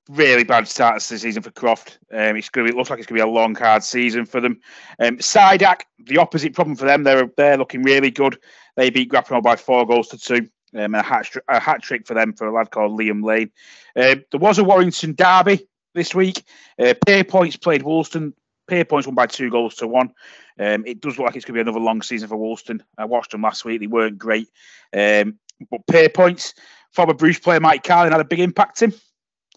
really 0.09 0.43
bad 0.43 0.67
start 0.67 1.01
to 1.01 1.13
the 1.13 1.19
season 1.19 1.41
for 1.41 1.51
Croft. 1.51 1.99
Um, 2.11 2.35
it's 2.35 2.49
going 2.49 2.67
to 2.67 2.73
it 2.73 2.77
looks 2.77 2.89
like 2.89 2.99
it's 2.99 3.07
going 3.07 3.19
to 3.19 3.25
be 3.25 3.29
a 3.29 3.33
long, 3.33 3.55
hard 3.55 3.83
season 3.83 4.25
for 4.25 4.39
them. 4.39 4.59
Um, 4.99 5.17
Sidak, 5.17 5.81
the 5.99 6.17
opposite 6.17 6.53
problem 6.53 6.75
for 6.75 6.85
them. 6.85 7.03
They're 7.03 7.29
they're 7.37 7.57
looking 7.57 7.83
really 7.83 8.11
good. 8.11 8.37
They 8.75 8.89
beat 8.89 9.09
Grappenhall 9.09 9.41
by 9.41 9.55
four 9.55 9.85
goals 9.85 10.09
to 10.09 10.17
two. 10.17 10.49
Um, 10.75 10.93
a 10.93 11.01
hat 11.01 11.33
a 11.47 11.59
hat 11.59 11.81
trick 11.81 12.05
for 12.05 12.13
them 12.13 12.33
for 12.33 12.47
a 12.47 12.53
lad 12.53 12.71
called 12.71 12.99
Liam 12.99 13.23
Lane. 13.23 13.51
Uh, 13.95 14.15
there 14.31 14.39
was 14.39 14.59
a 14.59 14.63
Warrington 14.63 15.15
derby 15.15 15.67
this 15.93 16.13
week. 16.13 16.43
Uh, 16.77 16.93
Points 17.27 17.55
played 17.55 17.83
Woolston. 17.83 18.33
Points 18.67 19.07
won 19.07 19.15
by 19.15 19.27
two 19.27 19.49
goals 19.49 19.75
to 19.75 19.87
one. 19.87 20.11
Um, 20.59 20.85
it 20.85 20.99
does 21.01 21.17
look 21.17 21.27
like 21.27 21.35
it's 21.35 21.45
going 21.45 21.57
to 21.57 21.63
be 21.63 21.69
another 21.69 21.83
long 21.83 22.01
season 22.01 22.27
for 22.27 22.37
Woolston. 22.37 22.81
I 22.97 23.05
watched 23.05 23.31
them 23.31 23.41
last 23.41 23.63
week; 23.63 23.79
they 23.79 23.87
weren't 23.87 24.17
great. 24.17 24.49
Um, 24.93 25.39
but 25.71 25.85
Pierpoints, 25.87 26.53
former 26.91 27.13
Bruce 27.13 27.39
player 27.39 27.59
Mike 27.59 27.83
Carlin 27.83 28.11
had 28.11 28.21
a 28.21 28.25
big 28.25 28.39
impact 28.39 28.81
him. 28.81 28.93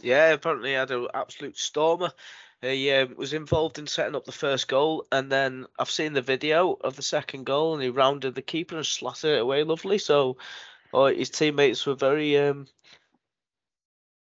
Yeah, 0.03 0.33
apparently 0.33 0.71
he 0.71 0.75
had 0.75 0.91
an 0.91 1.09
absolute 1.15 1.59
stormer. 1.59 2.13
He 2.61 2.91
uh, 2.91 3.07
was 3.17 3.35
involved 3.35 3.79
in 3.79 3.87
setting 3.87 4.17
up 4.17 4.25
the 4.25 4.33
first 4.33 4.67
goal, 4.67 5.07
and 5.13 5.31
then 5.31 5.67
I've 5.79 5.91
seen 5.91 6.13
the 6.13 6.23
video 6.23 6.77
of 6.81 6.97
the 6.97 7.03
second 7.03 7.45
goal, 7.45 7.75
and 7.75 7.83
he 7.83 7.89
rounded 7.89 8.35
the 8.35 8.43
keeper 8.43 8.77
and 8.77 8.87
slatted 8.87 9.37
it 9.37 9.43
away 9.43 9.63
lovely. 9.63 9.99
So, 9.99 10.39
uh, 10.93 11.07
his 11.07 11.31
teammates 11.31 11.87
were 11.87 11.95
very, 11.95 12.37
um, 12.37 12.67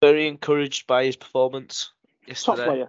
very 0.00 0.26
encouraged 0.26 0.86
by 0.86 1.04
his 1.04 1.16
performance 1.16 1.92
yesterday. 2.26 2.56
Top 2.56 2.66
player, 2.66 2.88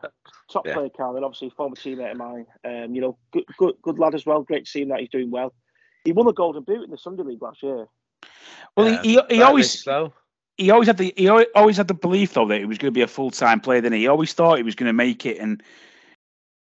top 0.49 0.67
yeah. 0.67 0.73
player, 0.75 0.89
Carlin. 0.95 1.25
Obviously, 1.25 1.49
former 1.49 1.75
teammate 1.75 2.11
of 2.11 2.17
mine. 2.17 2.45
Um, 2.63 2.95
you 2.95 3.01
know, 3.01 3.17
good, 3.33 3.43
good, 3.57 3.75
good 3.81 3.99
lad 3.99 4.15
as 4.15 4.25
well. 4.25 4.41
Great 4.41 4.65
to 4.65 4.71
see 4.71 4.83
him 4.83 4.89
that 4.89 5.01
he's 5.01 5.09
doing 5.09 5.31
well. 5.31 5.53
He 6.05 6.13
won 6.13 6.27
the 6.27 6.33
Golden 6.33 6.63
Boot 6.63 6.85
in 6.85 6.91
the 6.91 6.97
Sunday 6.97 7.23
League 7.23 7.41
last 7.41 7.61
year. 7.61 7.87
Well, 8.77 9.01
he, 9.01 9.15
he, 9.15 9.35
he 9.35 9.41
always 9.41 9.83
so. 9.83 10.13
He 10.57 10.71
always 10.71 10.87
had 10.87 10.97
the 10.97 11.13
he 11.17 11.29
always 11.29 11.77
had 11.77 11.87
the 11.87 11.93
belief 11.93 12.33
though 12.33 12.47
that 12.47 12.59
he 12.59 12.65
was 12.65 12.77
going 12.77 12.91
to 12.91 12.97
be 12.97 13.01
a 13.01 13.07
full 13.07 13.31
time 13.31 13.59
player. 13.59 13.81
Then 13.81 13.93
he? 13.93 14.01
he 14.01 14.07
always 14.07 14.33
thought 14.33 14.57
he 14.57 14.63
was 14.63 14.75
going 14.75 14.87
to 14.87 14.93
make 14.93 15.25
it, 15.25 15.37
and 15.39 15.61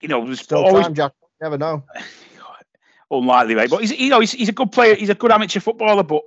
you 0.01 0.07
know, 0.07 0.19
was 0.19 0.39
Still 0.39 0.65
always 0.65 0.85
time, 0.85 0.95
Jack. 0.95 1.13
Never 1.41 1.57
know. 1.57 1.83
Unlikely, 3.11 3.55
right? 3.55 3.69
But 3.69 3.81
he's 3.81 3.91
you 3.91 4.09
know 4.09 4.19
he's, 4.19 4.31
he's 4.31 4.49
a 4.49 4.53
good 4.53 4.71
player. 4.71 4.95
He's 4.95 5.09
a 5.09 5.15
good 5.15 5.31
amateur 5.31 5.59
footballer, 5.59 6.03
but 6.03 6.21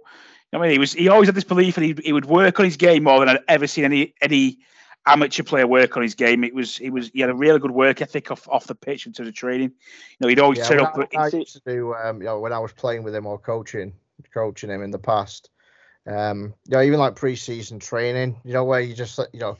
I 0.52 0.58
mean 0.58 0.70
he 0.70 0.78
was 0.78 0.92
he 0.92 1.08
always 1.08 1.28
had 1.28 1.34
this 1.34 1.44
belief 1.44 1.76
that 1.76 1.82
he, 1.82 1.94
he 2.04 2.12
would 2.12 2.26
work 2.26 2.58
on 2.60 2.66
his 2.66 2.76
game 2.76 3.04
more 3.04 3.20
than 3.20 3.30
I'd 3.30 3.40
ever 3.48 3.66
seen 3.66 3.84
any 3.84 4.14
any 4.20 4.58
amateur 5.06 5.42
player 5.42 5.66
work 5.66 5.96
on 5.96 6.02
his 6.02 6.14
game. 6.14 6.44
It 6.44 6.54
was 6.54 6.76
he 6.76 6.90
was 6.90 7.10
he 7.14 7.20
had 7.20 7.30
a 7.30 7.34
really 7.34 7.58
good 7.58 7.70
work 7.70 8.02
ethic 8.02 8.30
off, 8.30 8.46
off 8.48 8.66
the 8.66 8.74
pitch 8.74 9.06
in 9.06 9.14
terms 9.14 9.28
of 9.28 9.34
training. 9.34 9.70
You 9.70 10.16
know, 10.20 10.28
he'd 10.28 10.40
always 10.40 10.58
yeah, 10.58 10.68
turn 10.68 10.80
up. 10.80 10.98
I, 11.16 11.18
I 11.18 11.28
used 11.28 11.54
to 11.54 11.62
do 11.64 11.94
um, 11.94 12.20
you 12.20 12.26
know 12.26 12.38
when 12.40 12.52
I 12.52 12.58
was 12.58 12.72
playing 12.72 13.02
with 13.02 13.14
him 13.14 13.24
or 13.24 13.38
coaching 13.38 13.94
coaching 14.32 14.70
him 14.70 14.82
in 14.82 14.90
the 14.90 14.98
past. 14.98 15.50
Um, 16.06 16.54
you 16.66 16.76
know, 16.76 16.82
even 16.82 16.98
like 16.98 17.14
preseason 17.14 17.80
training, 17.80 18.36
you 18.44 18.52
know, 18.52 18.64
where 18.64 18.80
you 18.80 18.94
just 18.94 19.18
you 19.32 19.40
know 19.40 19.56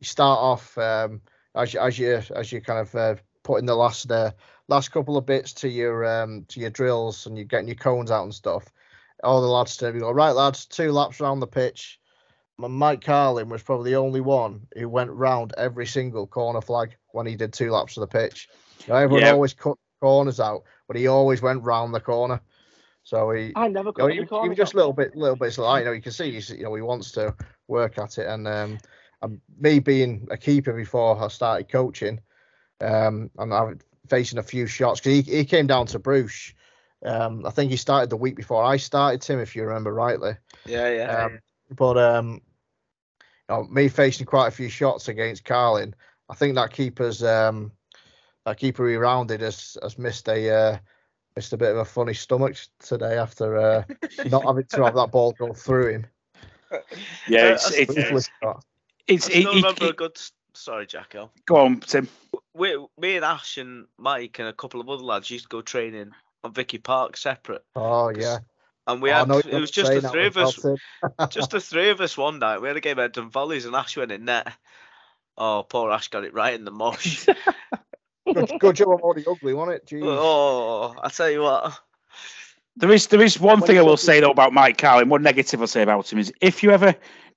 you 0.00 0.06
start 0.06 0.38
off 0.40 0.76
um, 0.78 1.20
as 1.54 1.72
you 1.72 1.80
as 1.80 1.98
you 1.98 2.20
as 2.34 2.52
you 2.52 2.60
kind 2.60 2.80
of 2.80 2.94
uh, 2.94 3.14
putting 3.42 3.66
the 3.66 3.76
last 3.76 4.10
uh, 4.10 4.32
last 4.68 4.90
couple 4.90 5.16
of 5.16 5.26
bits 5.26 5.52
to 5.52 5.68
your 5.68 6.04
um, 6.04 6.44
to 6.48 6.60
your 6.60 6.70
drills 6.70 7.26
and 7.26 7.36
you're 7.36 7.44
getting 7.44 7.68
your 7.68 7.76
cones 7.76 8.10
out 8.10 8.24
and 8.24 8.34
stuff. 8.34 8.72
All 9.22 9.40
the 9.40 9.48
lads 9.48 9.76
to 9.78 9.92
go 9.92 10.10
right, 10.10 10.32
lads, 10.32 10.66
two 10.66 10.90
laps 10.90 11.20
around 11.20 11.40
the 11.40 11.46
pitch. 11.46 12.00
Mike 12.58 13.02
Carlin 13.02 13.48
was 13.48 13.62
probably 13.62 13.90
the 13.90 13.96
only 13.96 14.20
one 14.20 14.66
who 14.76 14.88
went 14.88 15.10
round 15.10 15.52
every 15.56 15.86
single 15.86 16.26
corner 16.26 16.60
flag 16.60 16.94
when 17.10 17.26
he 17.26 17.34
did 17.34 17.52
two 17.52 17.70
laps 17.70 17.96
of 17.96 18.02
the 18.02 18.06
pitch. 18.06 18.48
You 18.86 18.92
know, 18.92 18.98
everyone 18.98 19.24
always 19.32 19.54
cut 19.54 19.76
corners 20.00 20.38
out, 20.38 20.64
but 20.86 20.96
he 20.96 21.06
always 21.06 21.42
went 21.42 21.64
round 21.64 21.94
the 21.94 22.00
corner. 22.00 22.40
So 23.04 23.30
he, 23.30 23.52
I 23.54 23.68
never 23.68 23.92
got 23.92 24.14
you 24.14 24.24
know, 24.24 24.42
he, 24.42 24.48
he 24.48 24.54
just 24.54 24.72
a 24.72 24.76
little 24.78 24.94
bit, 24.94 25.14
little 25.14 25.36
bit 25.36 25.56
like 25.58 25.80
you 25.80 25.84
know, 25.84 25.92
you 25.92 26.00
can 26.00 26.12
see 26.12 26.32
he's, 26.32 26.50
you 26.50 26.64
know, 26.64 26.74
he 26.74 26.82
wants 26.82 27.12
to 27.12 27.34
work 27.68 27.98
at 27.98 28.16
it, 28.16 28.26
and 28.26 28.48
um, 28.48 28.78
and 29.20 29.40
me 29.58 29.78
being 29.78 30.26
a 30.30 30.38
keeper 30.38 30.72
before 30.72 31.22
I 31.22 31.28
started 31.28 31.68
coaching, 31.68 32.18
um, 32.80 33.30
and 33.38 33.52
I'm 33.52 33.78
facing 34.08 34.38
a 34.38 34.42
few 34.42 34.66
shots 34.66 35.00
because 35.00 35.26
he, 35.26 35.36
he 35.36 35.44
came 35.44 35.66
down 35.66 35.86
to 35.88 35.98
Bruce. 35.98 36.54
Um, 37.04 37.44
I 37.44 37.50
think 37.50 37.70
he 37.70 37.76
started 37.76 38.08
the 38.08 38.16
week 38.16 38.36
before 38.36 38.64
I 38.64 38.78
started, 38.78 39.20
Tim, 39.20 39.38
if 39.38 39.54
you 39.54 39.64
remember 39.64 39.92
rightly. 39.92 40.36
Yeah, 40.64 40.88
yeah. 40.88 41.24
Um, 41.24 41.38
but 41.76 41.98
um, 41.98 42.40
you 43.20 43.54
know, 43.54 43.64
me 43.64 43.88
facing 43.88 44.24
quite 44.24 44.48
a 44.48 44.50
few 44.50 44.70
shots 44.70 45.08
against 45.08 45.44
Carlin, 45.44 45.94
I 46.30 46.34
think 46.34 46.54
that 46.54 46.72
keeper's 46.72 47.22
um, 47.22 47.70
that 48.46 48.56
keeper 48.56 48.88
he 48.88 48.96
rounded 48.96 49.42
has 49.42 49.76
has 49.82 49.98
missed 49.98 50.26
a 50.28 50.50
uh, 50.50 50.78
missed 51.36 51.52
a 51.52 51.56
bit 51.56 51.72
of 51.72 51.78
a 51.78 51.84
funny 51.84 52.14
stomach 52.14 52.56
today 52.78 53.18
after 53.18 53.56
uh, 53.56 53.82
not 54.26 54.44
having 54.44 54.64
to 54.64 54.84
have 54.84 54.94
that 54.94 55.10
ball 55.10 55.32
go 55.32 55.52
through 55.52 55.88
him. 55.88 56.06
Yeah, 57.28 57.52
it's 57.52 57.66
uh, 57.66 57.74
it's, 57.76 57.96
it's, 57.96 58.30
it's, 59.08 59.26
I 59.28 59.38
still 59.38 59.52
it, 59.52 59.56
remember 59.56 59.84
it, 59.84 59.90
a 59.90 59.92
good. 59.94 60.18
Sorry, 60.54 60.86
Jacko. 60.86 61.30
Go 61.46 61.56
on, 61.56 61.80
Tim. 61.80 62.08
We, 62.54 62.76
me 62.98 63.16
and 63.16 63.24
Ash 63.24 63.58
and 63.58 63.86
Mike 63.98 64.38
and 64.38 64.48
a 64.48 64.52
couple 64.52 64.80
of 64.80 64.88
other 64.88 65.02
lads 65.02 65.30
used 65.30 65.44
to 65.44 65.48
go 65.48 65.62
training 65.62 66.12
on 66.44 66.52
Vicky 66.52 66.78
Park 66.78 67.16
separate. 67.16 67.64
Oh 67.74 68.10
yeah. 68.10 68.38
And 68.86 69.00
we 69.00 69.10
oh, 69.10 69.14
had 69.14 69.46
it 69.46 69.60
was 69.60 69.70
just 69.70 69.92
the 69.92 70.08
three 70.08 70.26
of 70.26 70.36
us. 70.36 70.60
just 71.30 71.50
the 71.50 71.60
three 71.60 71.90
of 71.90 72.00
us 72.00 72.16
one 72.16 72.38
night. 72.38 72.60
We 72.60 72.68
had 72.68 72.76
a 72.76 72.80
game 72.80 72.98
at 72.98 73.16
Edmund 73.16 73.32
Volleys 73.32 73.64
and 73.64 73.74
Ash 73.74 73.96
went 73.96 74.12
in 74.12 74.26
net. 74.26 74.52
Oh, 75.36 75.64
poor 75.68 75.90
Ash 75.90 76.08
got 76.08 76.24
it 76.24 76.34
right 76.34 76.54
in 76.54 76.64
the 76.64 76.70
mush. 76.70 77.26
good, 78.32 78.52
good 78.58 78.76
job 78.76 78.88
I'm 78.88 79.00
already 79.00 79.24
ugly, 79.26 79.54
wasn't 79.54 79.76
it? 79.76 79.86
Jeez. 79.86 80.02
Oh, 80.04 80.94
I 81.02 81.08
tell 81.08 81.30
you 81.30 81.42
what. 81.42 81.78
There 82.76 82.90
is 82.90 83.06
there 83.06 83.22
is 83.22 83.38
one 83.38 83.60
thing 83.60 83.78
I 83.78 83.82
will 83.82 83.96
say 83.96 84.20
though 84.20 84.30
about 84.30 84.52
Mike 84.52 84.78
Carlin. 84.78 85.08
One 85.08 85.22
negative 85.22 85.60
I'll 85.60 85.66
say 85.66 85.82
about 85.82 86.12
him 86.12 86.18
is 86.18 86.32
if 86.40 86.62
you 86.62 86.70
ever 86.72 86.94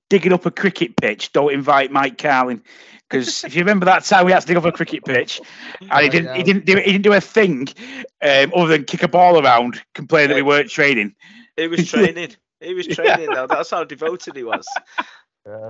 digging 0.10 0.34
up 0.34 0.46
a 0.46 0.52
cricket 0.52 0.96
pitch, 0.98 1.32
don't 1.32 1.54
invite 1.54 1.92
Mike 1.92 2.18
Carlin 2.18 2.64
because 3.10 3.44
if 3.44 3.56
you 3.56 3.62
remember 3.62 3.86
that 3.86 4.04
time 4.04 4.26
we 4.26 4.32
had 4.32 4.42
to 4.42 4.48
dig 4.48 4.58
up 4.58 4.66
a 4.66 4.72
cricket 4.72 5.06
pitch 5.06 5.40
and 5.80 6.04
he 6.04 6.10
didn't 6.10 6.36
he 6.36 6.44
didn't 6.44 6.66
do 6.66 6.78
he 6.78 6.92
didn't 6.92 7.04
do 7.04 7.14
a 7.14 7.22
thing 7.22 7.68
um, 8.22 8.52
other 8.56 8.68
than 8.68 8.86
kick 8.86 9.04
a 9.04 9.08
ball 9.08 9.44
around, 9.44 9.82
complain 9.94 10.30
that 10.30 10.36
we 10.36 10.42
weren't 10.42 10.70
training. 10.70 11.16
He 11.56 11.68
was 11.68 11.88
training. 11.92 12.36
He 12.60 12.74
was 12.74 12.88
training. 12.88 13.30
Though. 13.32 13.48
That's 13.48 13.70
how 13.70 13.84
devoted 13.84 14.36
he 14.36 14.44
was. 14.44 14.68
Yeah. 15.48 15.70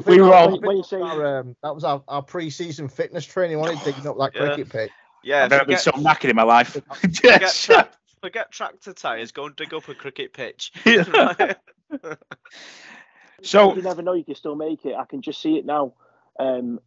we 0.06 0.20
were 0.20 0.34
all. 0.34 0.50
When- 0.52 0.60
when 0.62 0.76
you 0.76 0.82
say- 0.84 1.00
Our, 1.00 1.38
um, 1.40 1.56
that 1.62 1.74
was 1.74 1.84
our, 1.84 2.02
our 2.08 2.22
pre-season 2.22 2.88
fitness 2.88 3.24
training, 3.24 3.58
wasn't 3.58 3.80
it? 3.82 3.84
Digging 3.86 4.06
up 4.06 4.18
that 4.18 4.32
Yeah. 4.34 4.46
cricket 4.48 4.68
pitch. 4.70 4.90
Yeah, 5.24 5.44
I've 5.44 5.50
never 5.50 5.64
been 5.64 5.78
so 5.78 5.90
knackered 5.92 6.30
in 6.30 6.36
my 6.36 6.42
life. 6.44 6.72
forget, 7.00 7.22
Yes. 7.40 7.64
tra- 7.64 7.88
forget 8.20 8.52
tractor 8.52 8.92
tires. 8.92 9.32
Go 9.32 9.46
and 9.46 9.56
dig 9.56 9.72
up 9.74 9.88
a 9.88 9.94
cricket 9.94 10.32
pitch. 10.32 10.70
so 13.42 13.74
you 13.74 13.82
never 13.82 14.02
know. 14.02 14.12
You 14.14 14.24
can 14.24 14.34
still 14.34 14.54
make 14.56 14.84
it. 14.84 14.94
I 14.94 15.04
can 15.04 15.22
just 15.22 15.40
see 15.40 15.56
it 15.56 15.64
now. 15.66 15.94
Um, 16.38 16.80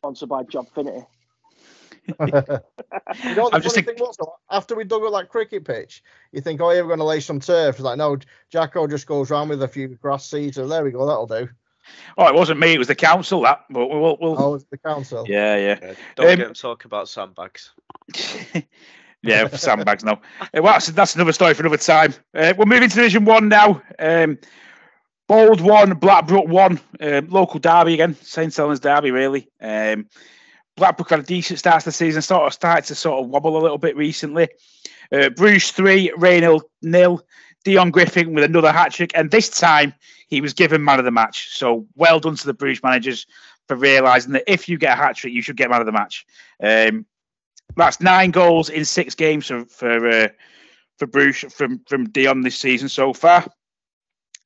sponsored 0.00 0.28
by 0.28 0.42
Jobfinity. 0.42 1.06
You 3.22 3.34
know 3.36 3.48
the 3.48 3.50
I'm 3.52 3.62
just 3.62 3.74
funny 3.76 3.84
think- 3.86 3.98
thing 3.98 4.06
was 4.06 4.16
though? 4.18 4.34
After 4.50 4.74
we 4.74 4.84
dug 4.84 5.02
up 5.04 5.12
that 5.12 5.28
cricket 5.28 5.64
pitch, 5.64 6.02
you 6.32 6.40
think, 6.40 6.60
oh, 6.60 6.70
yeah, 6.70 6.80
we're 6.80 6.88
going 6.88 6.98
to 6.98 7.04
lay 7.04 7.20
some 7.20 7.40
turf. 7.40 7.76
It's 7.76 7.82
like, 7.84 7.98
no, 7.98 8.16
Jacko 8.50 8.86
just 8.86 9.06
goes 9.06 9.30
round 9.30 9.50
with 9.50 9.62
a 9.62 9.68
few 9.68 9.88
grass 9.88 10.28
seeds, 10.30 10.58
and 10.58 10.70
there 10.70 10.84
we 10.84 10.90
go, 10.90 11.06
that'll 11.06 11.26
do. 11.26 11.48
Oh, 12.16 12.26
it 12.26 12.34
wasn't 12.34 12.60
me. 12.60 12.72
It 12.74 12.78
was 12.78 12.88
the 12.88 12.94
council. 12.94 13.42
That, 13.42 13.60
but 13.70 13.88
we'll. 13.88 14.16
we'll 14.20 14.36
Oh, 14.42 14.54
it's 14.54 14.64
the 14.70 14.78
council. 14.78 15.24
yeah, 15.28 15.56
yeah, 15.56 15.78
Yeah, 15.82 15.94
Don't 16.16 16.30
Um, 16.30 16.36
get 16.36 16.46
him 16.48 16.54
talking 16.54 16.88
about 16.88 17.08
sandbags. 17.08 17.72
yeah. 19.22 19.48
Sandbags. 19.48 20.04
No. 20.04 20.12
Uh, 20.12 20.46
well, 20.54 20.72
that's, 20.74 20.86
that's 20.88 21.14
another 21.14 21.32
story 21.32 21.54
for 21.54 21.62
another 21.62 21.76
time. 21.76 22.14
Uh, 22.34 22.54
we're 22.56 22.64
moving 22.64 22.88
to 22.88 22.94
Division 22.94 23.24
One 23.24 23.48
now. 23.48 23.82
Um, 23.98 24.38
Bold 25.26 25.62
one, 25.62 25.94
Blackbrook 25.94 26.48
one. 26.48 26.78
Um, 27.00 27.28
local 27.28 27.58
derby 27.58 27.94
again. 27.94 28.14
St 28.20 28.54
Helens 28.54 28.80
derby, 28.80 29.10
really. 29.10 29.48
Um, 29.58 30.06
Blackbrook 30.76 31.10
had 31.10 31.20
a 31.20 31.22
decent 31.22 31.58
start 31.58 31.80
to 31.80 31.86
the 31.86 31.92
season. 31.92 32.22
Sort 32.22 32.46
of 32.46 32.52
started 32.52 32.84
to 32.86 32.94
sort 32.94 33.22
of 33.22 33.30
wobble 33.30 33.56
a 33.56 33.62
little 33.62 33.78
bit 33.78 33.96
recently. 33.96 34.48
Uh, 35.12 35.28
Bruce 35.30 35.70
three, 35.70 36.10
Rainhill 36.16 36.62
nil. 36.82 37.24
Dion 37.64 37.90
Griffin 37.90 38.34
with 38.34 38.44
another 38.44 38.70
hat 38.70 38.92
trick, 38.92 39.10
and 39.14 39.30
this 39.30 39.48
time 39.48 39.94
he 40.28 40.42
was 40.42 40.52
given 40.52 40.84
man 40.84 40.98
of 40.98 41.06
the 41.06 41.10
match. 41.10 41.56
So 41.56 41.86
well 41.96 42.20
done 42.20 42.36
to 42.36 42.46
the 42.46 42.52
Bruce 42.52 42.82
managers 42.82 43.26
for 43.66 43.76
realising 43.76 44.32
that 44.32 44.44
if 44.46 44.68
you 44.68 44.76
get 44.76 44.98
a 44.98 45.00
hat 45.00 45.16
trick, 45.16 45.32
you 45.32 45.40
should 45.40 45.56
get 45.56 45.70
man 45.70 45.80
of 45.80 45.86
the 45.86 45.92
match. 45.92 46.26
Um, 46.62 47.06
that's 47.74 48.00
nine 48.00 48.30
goals 48.30 48.68
in 48.68 48.84
six 48.84 49.14
games 49.14 49.46
for 49.46 49.64
for 49.64 50.08
uh, 50.08 50.28
for 50.98 51.06
Bruce 51.06 51.40
from 51.50 51.80
from 51.88 52.10
Dion 52.10 52.42
this 52.42 52.58
season 52.58 52.88
so 52.88 53.14
far. 53.14 53.46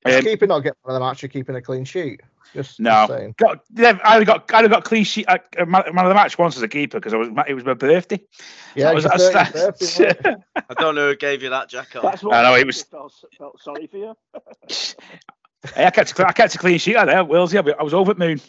Is 0.06 0.16
Um, 0.16 0.22
keeping 0.22 0.48
not 0.48 0.60
getting 0.60 0.78
one 0.82 0.94
of 0.94 1.00
them 1.00 1.08
actually 1.10 1.30
keeping 1.30 1.56
a 1.56 1.60
clean 1.62 1.84
sheet. 1.84 2.20
Just, 2.54 2.70
just 2.70 2.80
No, 2.80 3.06
saying. 3.08 3.34
got 3.36 3.62
they've- 3.70 4.00
I 4.02 4.14
only 4.14 4.24
got 4.24 4.52
I 4.54 4.58
only 4.58 4.70
got 4.70 4.84
clean 4.84 5.04
sheet 5.04 5.26
uh, 5.28 5.38
uh, 5.58 5.66
man 5.66 5.82
man 5.92 6.04
of 6.06 6.08
the 6.08 6.14
match 6.14 6.38
once 6.38 6.56
as 6.56 6.62
a 6.62 6.68
keeper 6.68 6.98
because 6.98 7.12
I 7.12 7.16
was 7.18 7.28
it 7.46 7.52
was 7.54 7.64
my 7.64 7.74
birthday. 7.74 8.20
Yeah, 8.74 8.84
That 8.86 8.94
was- 8.94 9.04
your 9.04 9.12
that's- 9.32 9.52
30th 9.52 9.98
birthday. 10.14 10.36
I 10.70 10.74
don't 10.74 10.94
know 10.94 11.08
who 11.08 11.16
gave 11.16 11.42
you 11.42 11.50
that, 11.50 11.68
Jacko. 11.68 12.00
That's 12.02 12.22
what 12.22 12.34
I 12.34 12.42
know, 12.42 12.54
it 12.54 12.64
was- 12.66 12.82
Felt, 12.84 13.12
felt 13.36 13.60
sorry 13.60 13.86
for 13.86 13.96
you. 13.98 14.14
Hey, 15.74 15.84
I 15.86 15.90
kept 15.90 16.18
a, 16.18 16.26
I 16.28 16.32
kept 16.32 16.54
a 16.54 16.58
clean 16.58 16.78
sheet 16.78 16.96
out 16.96 17.06
there, 17.06 17.24
Willsy. 17.24 17.58
I 17.58 17.60
was- 17.60 17.74
I 17.78 17.82
was 17.82 17.92
over 17.94 18.12
at 18.12 18.18
Moon. 18.18 18.40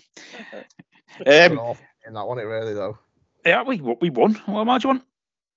Um, 1.26 1.76
in 2.08 2.14
that 2.14 2.28
one, 2.28 2.40
it 2.40 2.44
really 2.44 2.74
though. 2.74 2.98
yeah, 3.46 3.64
we 3.64 3.82
we 3.82 4.10
won. 4.10 4.36
What 4.46 4.66
more 4.66 4.80
do 4.80 4.88
you? 4.90 5.02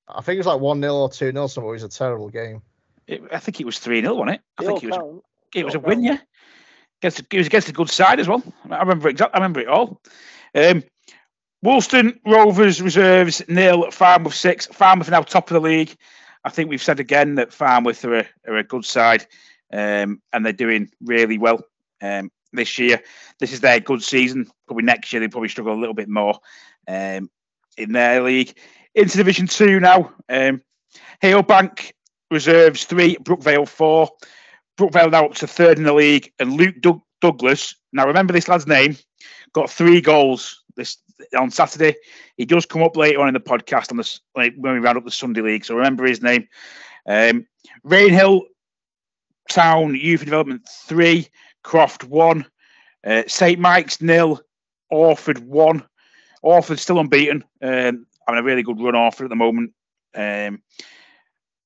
I 0.08 0.20
think 0.22 0.36
it 0.36 0.38
was 0.40 0.46
like 0.46 0.60
one 0.60 0.80
0 0.80 0.94
or 0.94 1.10
two 1.10 1.30
0 1.30 1.46
something. 1.46 1.68
It 1.68 1.72
was 1.72 1.82
a 1.84 1.88
terrible 1.88 2.28
game. 2.28 2.62
It, 3.06 3.22
I 3.32 3.38
think 3.38 3.60
it 3.60 3.66
was 3.66 3.78
three 3.78 4.00
0 4.00 4.14
wasn't 4.14 4.36
it? 4.36 4.40
I 4.58 4.62
They 4.62 4.66
think 4.66 4.82
all 4.82 4.88
it 4.88 4.90
was. 4.90 4.96
count. 4.98 5.24
It 5.54 5.64
was 5.64 5.74
a 5.74 5.80
win, 5.80 6.02
yeah. 6.02 6.18
Against, 7.00 7.20
it 7.20 7.36
was 7.36 7.46
against 7.46 7.68
a 7.68 7.72
good 7.72 7.90
side 7.90 8.20
as 8.20 8.28
well. 8.28 8.42
I 8.70 8.78
remember 8.78 9.08
exactly. 9.08 9.34
I 9.34 9.38
remember 9.38 9.60
it 9.60 9.68
all. 9.68 10.00
Um, 10.54 10.84
Woolston 11.62 12.18
Rovers 12.26 12.80
reserves 12.80 13.42
nil. 13.48 13.90
Farmouth 13.90 14.34
six. 14.34 14.66
Farmouth 14.66 15.10
now 15.10 15.22
top 15.22 15.50
of 15.50 15.54
the 15.54 15.60
league. 15.60 15.94
I 16.44 16.50
think 16.50 16.70
we've 16.70 16.82
said 16.82 17.00
again 17.00 17.36
that 17.36 17.52
Farmouth 17.52 18.04
are 18.04 18.20
a, 18.20 18.26
are 18.48 18.56
a 18.56 18.64
good 18.64 18.84
side, 18.84 19.26
um, 19.72 20.20
and 20.32 20.44
they're 20.44 20.52
doing 20.52 20.90
really 21.00 21.38
well 21.38 21.62
um, 22.00 22.30
this 22.52 22.78
year. 22.78 23.00
This 23.38 23.52
is 23.52 23.60
their 23.60 23.80
good 23.80 24.02
season. 24.02 24.50
Probably 24.66 24.84
next 24.84 25.12
year 25.12 25.20
they 25.20 25.28
probably 25.28 25.48
struggle 25.48 25.74
a 25.74 25.78
little 25.78 25.94
bit 25.94 26.08
more 26.08 26.38
um, 26.88 27.30
in 27.76 27.92
their 27.92 28.22
league. 28.22 28.56
Into 28.94 29.16
Division 29.16 29.46
Two 29.46 29.80
now. 29.80 30.12
Um, 30.28 30.62
Halebank 31.22 31.92
reserves 32.30 32.84
three. 32.84 33.16
Brookvale 33.16 33.68
four. 33.68 34.08
Brookvale 34.82 35.12
now 35.12 35.26
up 35.26 35.34
to 35.34 35.46
third 35.46 35.78
in 35.78 35.84
the 35.84 35.92
league, 35.92 36.32
and 36.40 36.54
Luke 36.54 36.74
Doug- 36.80 37.02
Douglas. 37.20 37.74
Now 37.92 38.06
remember 38.06 38.32
this 38.32 38.48
lad's 38.48 38.66
name. 38.66 38.96
Got 39.52 39.70
three 39.70 40.00
goals 40.00 40.60
this 40.76 40.96
on 41.38 41.50
Saturday. 41.50 41.94
He 42.36 42.44
does 42.44 42.66
come 42.66 42.82
up 42.82 42.96
later 42.96 43.20
on 43.20 43.28
in 43.28 43.34
the 43.34 43.40
podcast 43.40 43.92
on 43.92 43.96
this 43.96 44.20
when 44.32 44.54
we 44.60 44.78
round 44.78 44.98
up 44.98 45.04
the 45.04 45.10
Sunday 45.10 45.40
league. 45.40 45.64
So 45.64 45.76
remember 45.76 46.04
his 46.04 46.20
name. 46.20 46.48
Um, 47.06 47.46
Rainhill 47.86 48.42
Town 49.48 49.94
Youth 49.94 50.24
Development 50.24 50.62
three, 50.86 51.28
Croft 51.62 52.04
one, 52.04 52.44
uh, 53.06 53.22
St 53.28 53.60
Mike's 53.60 54.00
nil, 54.00 54.40
Orford 54.90 55.38
one. 55.38 55.84
Orford 56.42 56.80
still 56.80 56.98
unbeaten. 56.98 57.44
Um, 57.62 58.06
having 58.26 58.40
a 58.40 58.42
really 58.42 58.64
good 58.64 58.80
run 58.80 58.96
Orford 58.96 59.26
at 59.26 59.30
the 59.30 59.36
moment. 59.36 59.72
Um, 60.14 60.60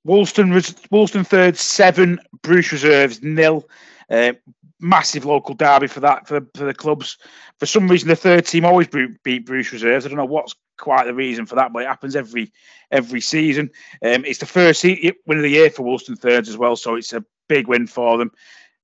Woolston, 0.07 0.53
res- 0.53 0.75
Woolston 0.91 1.27
third, 1.27 1.57
seven. 1.57 2.19
Bruce 2.43 2.73
reserves 2.73 3.23
nil. 3.23 3.69
Uh, 4.09 4.33
massive 4.79 5.25
local 5.25 5.55
derby 5.55 5.87
for 5.87 6.01
that 6.01 6.29
for, 6.29 6.41
for 6.55 6.65
the 6.65 6.75
clubs. 6.75 7.19
For 7.59 7.67
some 7.67 7.89
reason, 7.89 8.09
the 8.09 8.17
third 8.17 8.47
team 8.47 8.65
always 8.65 8.89
beat 8.89 9.47
Bruce 9.47 9.73
reserves. 9.73 10.05
I 10.05 10.09
don't 10.09 10.19
know 10.19 10.25
what's 10.25 10.55
quite 10.79 11.07
the 11.07 11.15
reason 11.15 11.47
for 11.47 11.55
that, 11.57 11.73
but 11.73 11.83
it 11.83 11.89
happens 11.89 12.15
every 12.15 12.53
every 12.91 13.21
season. 13.21 13.71
Um, 14.03 14.25
it's 14.25 14.39
the 14.39 14.47
first 14.47 14.85
win 14.85 15.39
of 15.39 15.43
the 15.43 15.49
year 15.49 15.71
for 15.71 15.83
Woolston 15.83 16.17
thirds 16.17 16.49
as 16.49 16.59
well, 16.59 16.77
so 16.77 16.95
it's 16.95 17.13
a 17.13 17.25
big 17.49 17.67
win 17.67 17.87
for 17.87 18.19
them. 18.19 18.31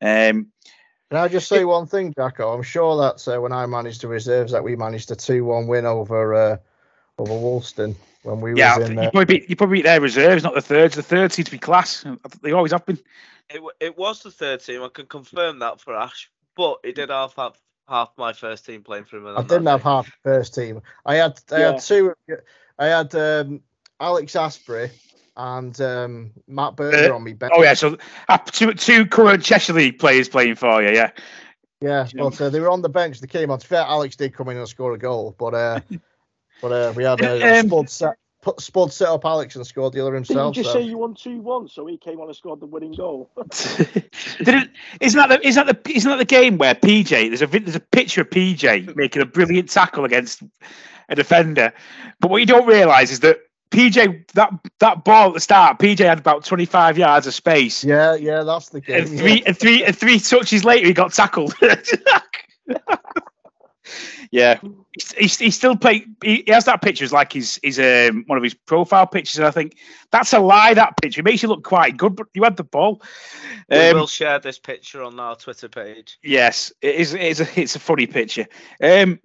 Um, 0.00 0.48
Can 1.10 1.20
I 1.20 1.28
just 1.28 1.48
say 1.48 1.64
one 1.64 1.86
thing, 1.86 2.12
Jacko? 2.14 2.52
I'm 2.52 2.62
sure 2.62 2.96
that 2.96 3.28
uh, 3.28 3.40
when 3.40 3.52
I 3.52 3.66
managed 3.66 4.00
the 4.00 4.08
reserves, 4.08 4.52
that 4.52 4.64
we 4.64 4.74
managed 4.74 5.10
a 5.10 5.16
two-one 5.16 5.66
win 5.66 5.86
over 5.86 6.34
uh, 6.34 6.56
over 7.18 7.32
Woolston 7.32 7.94
when 8.22 8.40
we 8.40 8.54
yeah, 8.54 8.78
was 8.78 8.88
in. 8.90 8.96
you 9.02 9.10
probably 9.10 9.24
beat 9.24 9.50
you 9.50 9.56
probably 9.56 9.78
beat 9.78 9.82
their 9.84 10.00
reserves, 10.00 10.42
not 10.42 10.54
the 10.54 10.60
thirds. 10.60 10.94
The 10.96 11.02
thirds 11.02 11.34
seem 11.34 11.44
to 11.44 11.50
be 11.50 11.58
class. 11.58 12.04
They 12.42 12.52
always 12.52 12.72
have 12.72 12.86
been. 12.86 12.98
It, 13.50 13.60
it 13.80 13.98
was 13.98 14.22
the 14.22 14.30
third 14.30 14.60
team. 14.60 14.82
I 14.82 14.88
can 14.88 15.06
confirm 15.06 15.58
that 15.60 15.80
for 15.80 15.94
Ash, 15.96 16.30
but 16.56 16.78
he 16.84 16.92
did 16.92 17.10
half 17.10 17.34
half, 17.36 17.60
half 17.88 18.10
my 18.16 18.32
first 18.32 18.64
team 18.64 18.82
playing 18.82 19.04
for 19.04 19.18
him. 19.18 19.26
I 19.26 19.42
didn't 19.42 19.66
have 19.66 19.82
half 19.82 20.10
first 20.22 20.54
team. 20.54 20.80
I 21.04 21.16
had 21.16 21.40
I 21.50 21.60
Yeah. 21.60 21.66
had 21.72 21.80
two. 21.80 22.14
I 22.78 22.86
had 22.86 23.14
um, 23.14 23.60
Alex 24.00 24.34
Asprey 24.36 24.90
and 25.36 25.78
um, 25.80 26.30
Matt 26.46 26.76
Berger 26.76 27.12
Uh, 27.12 27.16
on 27.16 27.24
me 27.24 27.32
bench. 27.32 27.52
Oh 27.56 27.62
yeah, 27.62 27.74
so 27.74 27.96
uh, 28.28 28.38
two 28.38 28.72
two 28.74 29.06
current 29.06 29.42
Cheshire 29.42 29.72
League 29.72 29.98
players 29.98 30.28
playing 30.28 30.54
for 30.54 30.82
you. 30.82 30.90
Yeah, 30.90 31.10
Yeah, 31.80 32.06
but 32.16 32.40
uh, 32.40 32.50
they 32.50 32.60
were 32.60 32.70
on 32.70 32.82
the 32.82 32.88
bench. 32.88 33.20
They 33.20 33.26
came 33.26 33.50
on. 33.50 33.58
To 33.58 33.64
be 33.64 33.68
fair, 33.68 33.82
Alex 33.82 34.16
did 34.16 34.34
come 34.34 34.48
in 34.48 34.56
and 34.56 34.68
score 34.68 34.92
a 34.92 34.98
goal, 34.98 35.34
but 35.38 35.54
uh, 35.54 35.80
but 36.62 36.72
uh, 36.72 36.92
we 36.96 37.04
had 37.04 37.20
a, 37.20 37.58
Um, 37.58 37.66
Spud 37.68 37.90
set 37.90 38.16
put, 38.40 38.60
Spud 38.60 38.92
set 38.92 39.08
up 39.08 39.24
Alex 39.24 39.56
and 39.56 39.66
scored 39.66 39.92
the 39.92 40.00
other 40.00 40.14
himself. 40.14 40.54
Didn't 40.54 40.56
you 40.56 40.62
just 40.62 40.72
so- 40.72 40.80
say 40.80 40.86
you 40.86 40.98
won 40.98 41.14
two 41.14 41.40
one, 41.40 41.68
so 41.68 41.86
he 41.86 41.96
came 41.98 42.20
on 42.20 42.28
and 42.28 42.36
scored 42.36 42.60
the 42.60 42.66
winning 42.66 42.94
goal? 42.94 43.30
Didn't, 44.38 44.70
isn't 45.00 45.18
that 45.18 45.28
the 45.28 45.46
isn't 45.46 45.66
that 45.66 45.84
the 45.84 45.90
isn't 45.92 46.10
that 46.10 46.18
the 46.18 46.24
game 46.24 46.58
where 46.58 46.74
PJ 46.74 47.08
there's 47.10 47.42
a 47.42 47.46
there's 47.46 47.76
a 47.76 47.80
picture 47.80 48.22
of 48.22 48.30
PJ 48.30 48.96
making 48.96 49.22
a 49.22 49.26
brilliant 49.26 49.68
tackle 49.68 50.04
against 50.04 50.42
a 51.08 51.14
defender, 51.14 51.72
but 52.20 52.30
what 52.30 52.38
you 52.38 52.46
don't 52.46 52.66
realise 52.66 53.10
is 53.10 53.20
that 53.20 53.40
PJ 53.70 54.30
that 54.32 54.52
that 54.80 55.04
ball 55.04 55.28
at 55.28 55.34
the 55.34 55.40
start 55.40 55.78
PJ 55.78 55.98
had 55.98 56.18
about 56.18 56.44
25 56.44 56.98
yards 56.98 57.26
of 57.26 57.34
space. 57.34 57.82
Yeah, 57.82 58.14
yeah, 58.14 58.42
that's 58.42 58.68
the 58.68 58.80
game. 58.80 59.02
And 59.02 59.18
three 59.18 59.42
and 59.46 59.58
three 59.58 59.82
and 59.84 59.96
three 59.96 60.18
touches 60.20 60.64
later, 60.64 60.86
he 60.86 60.92
got 60.92 61.12
tackled. 61.12 61.54
yeah, 64.30 64.58
he's, 64.92 65.12
he's, 65.12 65.38
he's 65.38 65.56
still 65.56 65.76
playing. 65.76 66.16
He, 66.22 66.42
he 66.46 66.52
has 66.52 66.64
that 66.66 66.82
picture 66.82 67.04
as 67.04 67.12
like 67.12 67.32
his 67.32 67.58
his 67.62 67.78
um, 67.78 68.24
one 68.26 68.38
of 68.38 68.44
his 68.44 68.54
profile 68.54 69.06
pictures. 69.06 69.38
And 69.38 69.46
I 69.46 69.50
think 69.50 69.76
that's 70.10 70.32
a 70.32 70.38
lie. 70.38 70.74
That 70.74 70.96
picture 71.00 71.20
it 71.20 71.24
makes 71.24 71.42
you 71.42 71.48
look 71.48 71.64
quite 71.64 71.96
good, 71.96 72.16
but 72.16 72.28
you 72.34 72.42
had 72.42 72.56
the 72.56 72.64
ball. 72.64 73.02
We 73.68 73.90
Um, 73.90 73.96
will 73.96 74.06
share 74.06 74.38
this 74.38 74.58
picture 74.58 75.02
on 75.02 75.18
our 75.20 75.36
Twitter 75.36 75.68
page. 75.68 76.18
Yes, 76.22 76.72
it 76.80 76.94
is. 76.94 77.14
It 77.14 77.22
is 77.22 77.40
a, 77.40 77.60
it's 77.60 77.76
a 77.76 77.80
funny 77.80 78.06
picture. 78.06 78.46
Um, 78.82 79.20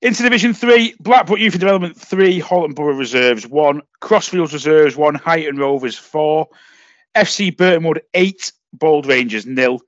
into 0.00 0.22
Division 0.22 0.54
Three, 0.54 0.94
Blackpool 1.00 1.38
Youth 1.38 1.54
and 1.54 1.60
Development 1.60 1.96
three, 1.96 2.38
Holland 2.38 2.76
Borough 2.76 2.94
Reserves 2.94 3.46
one, 3.46 3.82
Crossfields 4.00 4.52
Reserves 4.52 4.96
one, 4.96 5.16
Highton 5.16 5.58
Rovers 5.58 5.98
four, 5.98 6.48
FC 7.16 7.54
Burtonwood 7.54 8.00
eight, 8.14 8.52
Bold 8.72 9.06
Rangers 9.06 9.44
nil, 9.44 9.80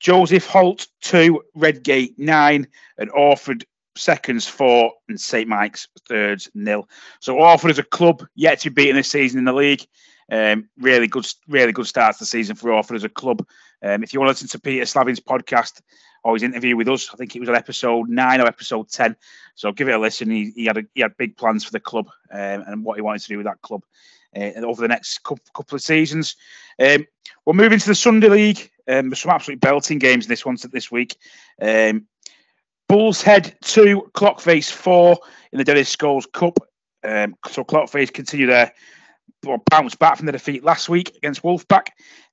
Joseph 0.00 0.46
Holt 0.46 0.88
two, 1.00 1.42
Redgate 1.54 2.18
nine, 2.18 2.66
and 2.98 3.08
Orford 3.10 3.64
seconds 3.96 4.46
four, 4.48 4.92
and 5.08 5.20
St 5.20 5.48
Mike's 5.48 5.88
thirds 6.08 6.50
nil. 6.54 6.88
So 7.20 7.38
Orford 7.38 7.70
as 7.70 7.78
a 7.78 7.82
club 7.82 8.24
yet 8.34 8.60
to 8.60 8.70
be 8.70 8.84
beaten 8.84 8.96
this 8.96 9.10
season 9.10 9.38
in 9.38 9.44
the 9.44 9.52
league. 9.52 9.86
Um, 10.30 10.68
really 10.78 11.08
good, 11.08 11.26
really 11.48 11.72
good 11.72 11.86
start 11.86 12.14
to 12.14 12.20
the 12.20 12.26
season 12.26 12.56
for 12.56 12.72
Orford 12.72 12.96
as 12.96 13.04
a 13.04 13.08
club. 13.08 13.46
Um, 13.82 14.02
if 14.02 14.12
you 14.12 14.20
want 14.20 14.28
to 14.28 14.32
listen 14.32 14.48
to 14.48 14.60
Peter 14.60 14.86
Slavin's 14.86 15.20
podcast 15.20 15.82
or 16.24 16.34
his 16.34 16.42
interview 16.42 16.76
with 16.76 16.88
us, 16.88 17.10
I 17.12 17.16
think 17.16 17.34
it 17.34 17.40
was 17.40 17.48
on 17.48 17.56
episode 17.56 18.08
nine 18.08 18.40
or 18.40 18.46
episode 18.46 18.88
ten. 18.88 19.16
So 19.56 19.72
give 19.72 19.88
it 19.88 19.94
a 19.94 19.98
listen. 19.98 20.30
He, 20.30 20.52
he 20.54 20.64
had 20.64 20.78
a, 20.78 20.82
he 20.94 21.02
had 21.02 21.16
big 21.16 21.36
plans 21.36 21.64
for 21.64 21.72
the 21.72 21.80
club 21.80 22.06
um, 22.32 22.64
and 22.66 22.84
what 22.84 22.96
he 22.96 23.02
wanted 23.02 23.22
to 23.22 23.28
do 23.28 23.36
with 23.36 23.46
that 23.46 23.60
club. 23.60 23.82
uh, 24.36 24.52
over 24.60 24.82
the 24.82 24.88
next 24.88 25.22
couple, 25.22 25.76
of 25.76 25.82
seasons. 25.82 26.36
Um, 26.78 27.06
we're 27.44 27.52
moving 27.54 27.78
to 27.78 27.86
the 27.86 27.94
Sunday 27.94 28.28
League. 28.28 28.70
Um, 28.88 29.10
there's 29.10 29.20
some 29.20 29.30
absolutely 29.30 29.60
belting 29.60 29.98
games 29.98 30.24
in 30.24 30.28
this 30.28 30.44
one 30.44 30.56
this 30.72 30.90
week. 30.90 31.16
Um, 31.60 32.06
Bulls 32.92 33.22
Head 33.22 33.56
2, 33.62 34.10
Clockface 34.12 34.70
4 34.70 35.16
in 35.52 35.56
the 35.56 35.64
Dennis 35.64 35.96
Scholes 35.96 36.30
Cup. 36.30 36.58
Um, 37.02 37.34
so 37.48 37.64
Clockface 37.64 38.12
continue 38.12 38.46
their 38.46 38.70
bounce 39.70 39.94
back 39.94 40.18
from 40.18 40.26
the 40.26 40.32
defeat 40.32 40.62
last 40.62 40.90
week 40.90 41.16
against 41.16 41.42
Wolfpack. 41.42 41.86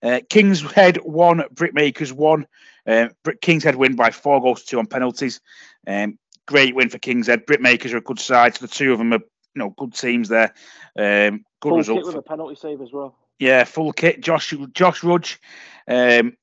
Uh, 0.04 0.20
King's 0.30 0.60
Head 0.74 0.98
1, 0.98 1.44
Brickmakers 1.54 2.12
1. 2.12 2.46
Uh, 2.86 3.08
King's 3.42 3.64
Head 3.64 3.78
win 3.78 3.96
by 3.96 4.12
4 4.12 4.42
goals 4.42 4.64
to 4.64 4.72
2 4.72 4.80
on 4.80 4.88
penalties. 4.88 5.40
Um, 5.88 6.20
great 6.46 6.76
win 6.76 6.90
for 6.90 7.00
King's 7.00 7.28
Head. 7.28 7.46
Brickmakers 7.46 7.94
are 7.94 7.98
a 7.98 8.02
good 8.02 8.20
side, 8.20 8.58
so 8.58 8.66
the 8.66 8.74
two 8.74 8.92
of 8.92 8.98
them 8.98 9.14
are 9.14 9.20
you 9.20 9.60
know 9.60 9.74
good 9.78 9.94
teams 9.94 10.28
there. 10.28 10.54
Um, 10.98 11.46
good 11.62 11.70
Full 11.70 11.78
result. 11.78 11.98
kit 12.00 12.06
with 12.06 12.16
for- 12.16 12.20
a 12.20 12.24
penalty 12.24 12.56
save 12.56 12.82
as 12.82 12.92
well. 12.92 13.16
yeah, 13.40 13.64
full 13.64 13.94
kit. 13.94 14.20
Josh 14.20 14.54
Josh 14.74 15.06
Rudge, 15.06 15.40
um, 15.88 16.36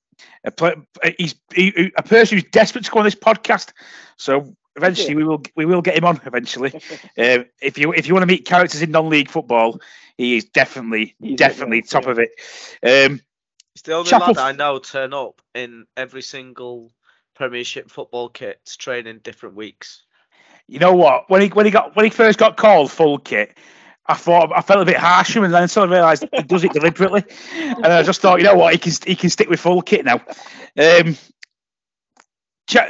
a, 0.44 0.50
pla- 0.50 0.74
he's 1.18 1.34
he, 1.54 1.70
he- 1.70 1.92
a 1.96 2.02
person 2.02 2.36
who's 2.38 2.44
desperate 2.50 2.84
to 2.84 2.90
go 2.90 2.98
on 3.00 3.04
this 3.04 3.14
podcast. 3.14 3.72
So 4.16 4.54
eventually 4.76 5.14
we 5.16 5.24
will 5.24 5.42
we 5.56 5.64
will 5.64 5.82
get 5.82 5.96
him 5.96 6.04
on 6.04 6.20
eventually. 6.26 6.72
Um, 7.18 7.46
if 7.60 7.78
you 7.78 7.92
if 7.92 8.06
you 8.06 8.14
want 8.14 8.22
to 8.22 8.26
meet 8.32 8.46
characters 8.46 8.82
in 8.82 8.90
non-league 8.90 9.30
football, 9.30 9.80
he 10.16 10.36
is 10.36 10.44
definitely 10.46 11.16
He's 11.20 11.36
definitely 11.36 11.82
top 11.82 12.06
yeah. 12.06 12.06
of 12.06 12.18
it. 12.18 12.30
Um, 12.82 13.20
It's 13.74 13.82
the 13.82 13.92
only 13.94 14.12
Chapel 14.12 14.16
lad 14.16 14.38
F- 14.38 14.38
I 14.38 14.52
know 14.52 14.78
turn 14.78 15.12
up 15.12 15.42
in 15.54 15.86
every 15.96 16.22
single 16.22 16.92
Premiership 17.34 17.90
football 17.90 18.28
kit 18.28 18.64
to 18.66 18.76
train 18.78 19.06
in 19.06 19.20
different 19.20 19.56
weeks. 19.56 20.04
you 20.68 20.78
know 20.78 20.94
what? 20.94 21.28
When 21.28 21.40
he 21.42 21.48
when 21.48 21.66
he 21.66 21.70
got 21.72 21.96
when 21.96 22.04
he 22.04 22.10
first 22.10 22.38
got 22.38 22.56
called 22.56 22.90
full 22.90 23.18
kit. 23.18 23.56
I 24.08 24.14
thought 24.14 24.52
I 24.54 24.60
felt 24.60 24.80
a 24.80 24.84
bit 24.84 24.96
harsh 24.96 25.36
him, 25.36 25.44
and 25.44 25.52
then 25.52 25.68
sort 25.68 25.84
of 25.84 25.90
realised 25.90 26.24
he 26.32 26.42
does 26.42 26.64
it 26.64 26.72
deliberately. 26.72 27.24
And 27.52 27.86
I 27.86 28.02
just 28.02 28.20
thought, 28.20 28.38
you 28.38 28.44
know 28.44 28.54
what, 28.54 28.72
he 28.72 28.78
can 28.78 28.92
he 29.06 29.16
can 29.16 29.30
stick 29.30 29.48
with 29.48 29.60
full 29.60 29.82
kit 29.82 30.04
now. 30.04 30.20
Um, 30.78 31.16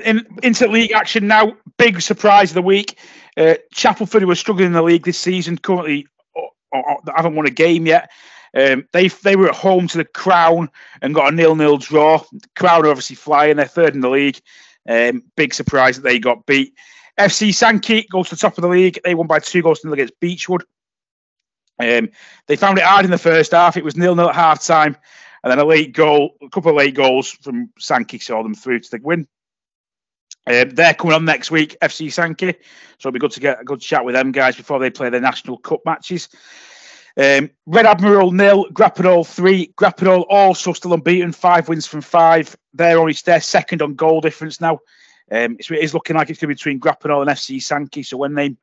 in, 0.05 0.27
into 0.43 0.67
league 0.69 0.93
action 0.93 1.27
now. 1.27 1.57
Big 1.79 2.01
surprise 2.01 2.51
of 2.51 2.55
the 2.55 2.63
week. 2.63 2.99
Uh, 3.37 3.55
Chapelford, 3.75 4.23
who 4.23 4.31
are 4.31 4.35
struggling 4.35 4.69
in 4.69 4.73
the 4.73 4.83
league 4.83 5.05
this 5.05 5.19
season, 5.19 5.59
currently 5.59 6.07
uh, 6.37 6.79
uh, 6.79 7.13
haven't 7.15 7.37
won 7.37 7.47
a 7.47 7.51
game 7.51 7.87
yet. 7.87 8.11
Um, 8.55 8.87
they 8.93 9.09
they 9.09 9.37
were 9.37 9.49
at 9.49 9.55
home 9.55 9.87
to 9.89 9.99
the 9.99 10.05
Crown 10.05 10.71
and 11.03 11.15
got 11.15 11.33
a 11.33 11.37
nil-nil 11.37 11.77
draw. 11.77 12.19
The 12.33 12.49
Crown 12.57 12.87
are 12.87 12.91
obviously 12.91 13.17
flying; 13.17 13.57
they're 13.57 13.67
third 13.67 13.95
in 13.95 14.01
the 14.01 14.09
league. 14.09 14.41
Um, 14.89 15.25
big 15.37 15.53
surprise 15.53 15.97
that 15.97 16.03
they 16.03 16.19
got 16.19 16.47
beat. 16.47 16.73
FC 17.19 17.55
Sankey 17.55 18.07
goes 18.11 18.29
to 18.29 18.35
the 18.35 18.41
top 18.41 18.57
of 18.57 18.63
the 18.63 18.69
league. 18.69 18.99
They 19.05 19.15
won 19.15 19.27
by 19.27 19.41
two 19.41 19.63
goals 19.63 19.81
to 19.81 19.93
against 19.93 20.19
Beechwood. 20.21 20.65
Um, 21.79 22.09
they 22.47 22.57
found 22.57 22.79
it 22.79 22.85
hard 22.85 23.05
in 23.05 23.11
the 23.11 23.19
first 23.19 23.53
half. 23.53 23.77
It 23.77 23.85
was 23.85 23.97
nil-nil 23.97 24.31
at 24.31 24.35
half 24.35 24.65
time, 24.65 24.97
and 25.43 25.51
then 25.51 25.59
a 25.59 25.65
late 25.65 25.93
goal, 25.93 26.37
a 26.43 26.49
couple 26.49 26.71
of 26.71 26.77
late 26.77 26.95
goals 26.95 27.31
from 27.31 27.71
Sankey 27.79 28.19
saw 28.19 28.43
them 28.43 28.55
through 28.55 28.81
to 28.81 28.91
the 28.91 29.01
win. 29.03 29.29
Um, 30.47 30.71
they're 30.71 30.95
coming 30.95 31.15
on 31.15 31.25
next 31.25 31.51
week, 31.51 31.77
FC 31.83 32.13
Sankey. 32.13 32.53
So 32.99 33.09
it'll 33.09 33.13
be 33.13 33.19
good 33.19 33.33
to 33.33 33.41
get 33.41 33.61
a 33.61 33.65
good 33.65 33.81
chat 33.81 34.05
with 34.05 34.15
them 34.15 34.33
guys 34.33 34.57
before 34.57 34.79
they 34.79 34.91
play 34.91 35.11
their 35.11 35.21
National 35.21 35.59
Cup 35.59 35.81
matches. 35.85 36.29
Um, 37.19 37.51
Red 37.65 37.87
Admiral 37.87 38.31
nil, 38.31 38.67
Grappenhall 38.73 39.25
three. 39.25 39.73
Grappenhall 39.77 40.23
also 40.29 40.73
still 40.73 40.93
unbeaten, 40.93 41.33
five 41.33 41.69
wins 41.69 41.87
from 41.87 42.01
five. 42.01 42.57
They're 42.75 42.99
only 42.99 43.15
they're 43.25 43.41
second 43.41 43.83
on 43.83 43.95
goal 43.95 44.21
difference 44.21 44.61
now. 44.61 44.75
Um, 45.31 45.57
it's, 45.59 45.71
it 45.71 45.81
is 45.81 45.95
looking 45.95 46.15
like 46.15 46.31
it's 46.31 46.39
going 46.39 46.49
to 46.49 46.55
be 46.55 46.59
between 46.59 46.79
Grappenhall 46.79 47.23
and 47.23 47.31
FC 47.31 47.61
Sankey. 47.61 48.03
So 48.03 48.17
when 48.17 48.35
they 48.35 48.55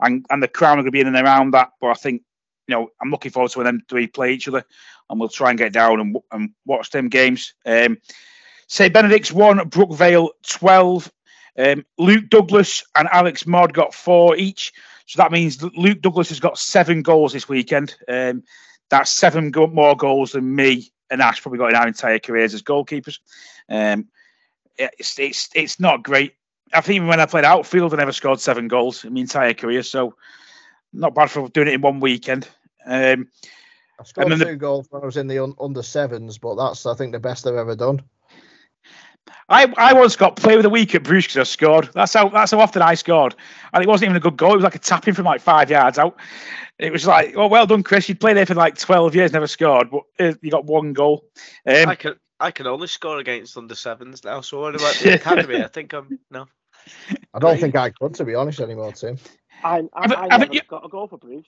and, 0.00 0.24
and 0.30 0.42
the 0.42 0.48
Crown 0.48 0.78
are 0.78 0.82
going 0.82 0.86
to 0.86 0.90
be 0.90 1.00
in 1.00 1.06
and 1.06 1.16
around 1.16 1.52
that, 1.52 1.70
but 1.80 1.88
I 1.88 1.94
think 1.94 2.22
you 2.68 2.74
know 2.74 2.90
I'm 3.02 3.10
looking 3.10 3.32
forward 3.32 3.50
to 3.52 3.58
when 3.58 3.66
them 3.66 3.82
three 3.88 4.06
play 4.06 4.32
each 4.32 4.48
other, 4.48 4.64
and 5.10 5.18
we'll 5.18 5.28
try 5.28 5.50
and 5.50 5.58
get 5.58 5.72
down 5.72 6.00
and, 6.00 6.16
and 6.30 6.50
watch 6.66 6.90
them 6.90 7.08
games. 7.08 7.54
Um, 7.66 7.98
St 8.68 8.92
Benedict's 8.92 9.32
one, 9.32 9.58
Brookvale 9.70 10.28
twelve. 10.46 11.10
Um, 11.58 11.84
Luke 11.98 12.28
Douglas 12.28 12.84
and 12.94 13.08
Alex 13.10 13.44
Mod 13.46 13.74
got 13.74 13.92
four 13.92 14.36
each. 14.36 14.72
So 15.06 15.20
that 15.20 15.32
means 15.32 15.60
Luke 15.76 16.00
Douglas 16.02 16.28
has 16.28 16.38
got 16.38 16.58
seven 16.58 17.02
goals 17.02 17.32
this 17.32 17.48
weekend. 17.48 17.96
Um, 18.06 18.44
that's 18.90 19.10
seven 19.10 19.50
go- 19.50 19.66
more 19.66 19.96
goals 19.96 20.32
than 20.32 20.54
me 20.54 20.92
and 21.10 21.20
Ash 21.22 21.40
probably 21.42 21.58
got 21.58 21.70
in 21.70 21.76
our 21.76 21.88
entire 21.88 22.18
careers 22.18 22.54
as 22.54 22.62
goalkeepers. 22.62 23.18
Um, 23.68 24.08
it's, 24.76 25.18
it's, 25.18 25.48
it's 25.54 25.80
not 25.80 26.02
great. 26.02 26.34
I 26.72 26.80
think 26.80 26.96
even 26.96 27.08
when 27.08 27.20
I 27.20 27.26
played 27.26 27.44
outfield, 27.44 27.94
I 27.94 27.96
never 27.96 28.12
scored 28.12 28.40
seven 28.40 28.68
goals 28.68 29.04
in 29.04 29.14
my 29.14 29.20
entire 29.20 29.54
career. 29.54 29.82
So 29.82 30.14
not 30.92 31.14
bad 31.14 31.30
for 31.30 31.48
doing 31.48 31.68
it 31.68 31.74
in 31.74 31.80
one 31.80 32.00
weekend. 32.00 32.48
Um, 32.88 33.28
I 34.00 34.04
scored 34.04 34.30
then 34.30 34.38
the- 34.38 34.44
two 34.46 34.56
goals 34.56 34.86
when 34.90 35.02
I 35.02 35.06
was 35.06 35.16
in 35.16 35.26
the 35.28 35.38
un- 35.42 35.54
under 35.60 35.82
sevens, 35.82 36.38
but 36.38 36.54
that's 36.56 36.86
I 36.86 36.94
think 36.94 37.12
the 37.12 37.18
best 37.20 37.46
I've 37.46 37.54
ever 37.56 37.76
done. 37.76 38.02
I, 39.50 39.72
I 39.78 39.92
once 39.94 40.14
got 40.16 40.36
play 40.36 40.56
of 40.56 40.62
the 40.62 40.70
week 40.70 40.94
at 40.94 41.02
Bruce 41.02 41.24
because 41.26 41.36
I 41.38 41.42
scored. 41.44 41.90
That's 41.94 42.12
how 42.14 42.28
that's 42.28 42.50
how 42.52 42.60
often 42.60 42.82
I 42.82 42.94
scored, 42.94 43.34
and 43.72 43.82
it 43.82 43.88
wasn't 43.88 44.06
even 44.10 44.16
a 44.16 44.20
good 44.20 44.36
goal. 44.36 44.52
It 44.52 44.56
was 44.56 44.64
like 44.64 44.74
a 44.74 44.78
tapping 44.78 45.14
from 45.14 45.24
like 45.24 45.40
five 45.40 45.70
yards 45.70 45.98
out. 45.98 46.16
It 46.78 46.92
was 46.92 47.06
like, 47.06 47.34
oh, 47.36 47.46
well 47.48 47.66
done, 47.66 47.82
Chris. 47.82 48.08
You 48.08 48.14
played 48.14 48.36
there 48.36 48.46
for 48.46 48.54
like 48.54 48.78
twelve 48.78 49.14
years, 49.14 49.32
never 49.32 49.46
scored, 49.46 49.90
but 49.90 50.02
uh, 50.20 50.34
you 50.42 50.50
got 50.50 50.64
one 50.66 50.92
goal. 50.92 51.24
Um, 51.66 51.88
I 51.88 51.94
can 51.94 52.14
I 52.40 52.50
can 52.50 52.66
only 52.66 52.86
score 52.88 53.18
against 53.18 53.56
under 53.56 53.74
sevens 53.74 54.22
now. 54.24 54.40
So 54.42 54.60
what 54.60 54.74
about 54.74 54.94
the 55.02 55.14
academy? 55.14 55.56
I 55.64 55.68
think 55.68 55.92
I'm 55.94 56.18
no. 56.30 56.46
I 57.34 57.38
don't 57.38 57.58
think 57.58 57.74
I 57.74 57.90
could, 57.90 58.14
to 58.14 58.24
be 58.24 58.34
honest, 58.34 58.60
anymore, 58.60 58.92
Tim. 58.92 59.18
I, 59.64 59.82
I, 59.94 60.02
Haven't- 60.08 60.30
haven't 60.30 60.54
you- 60.54 60.60
got 60.68 60.84
a 60.84 60.88
goal 60.88 61.08
for 61.08 61.18
Bruce. 61.18 61.44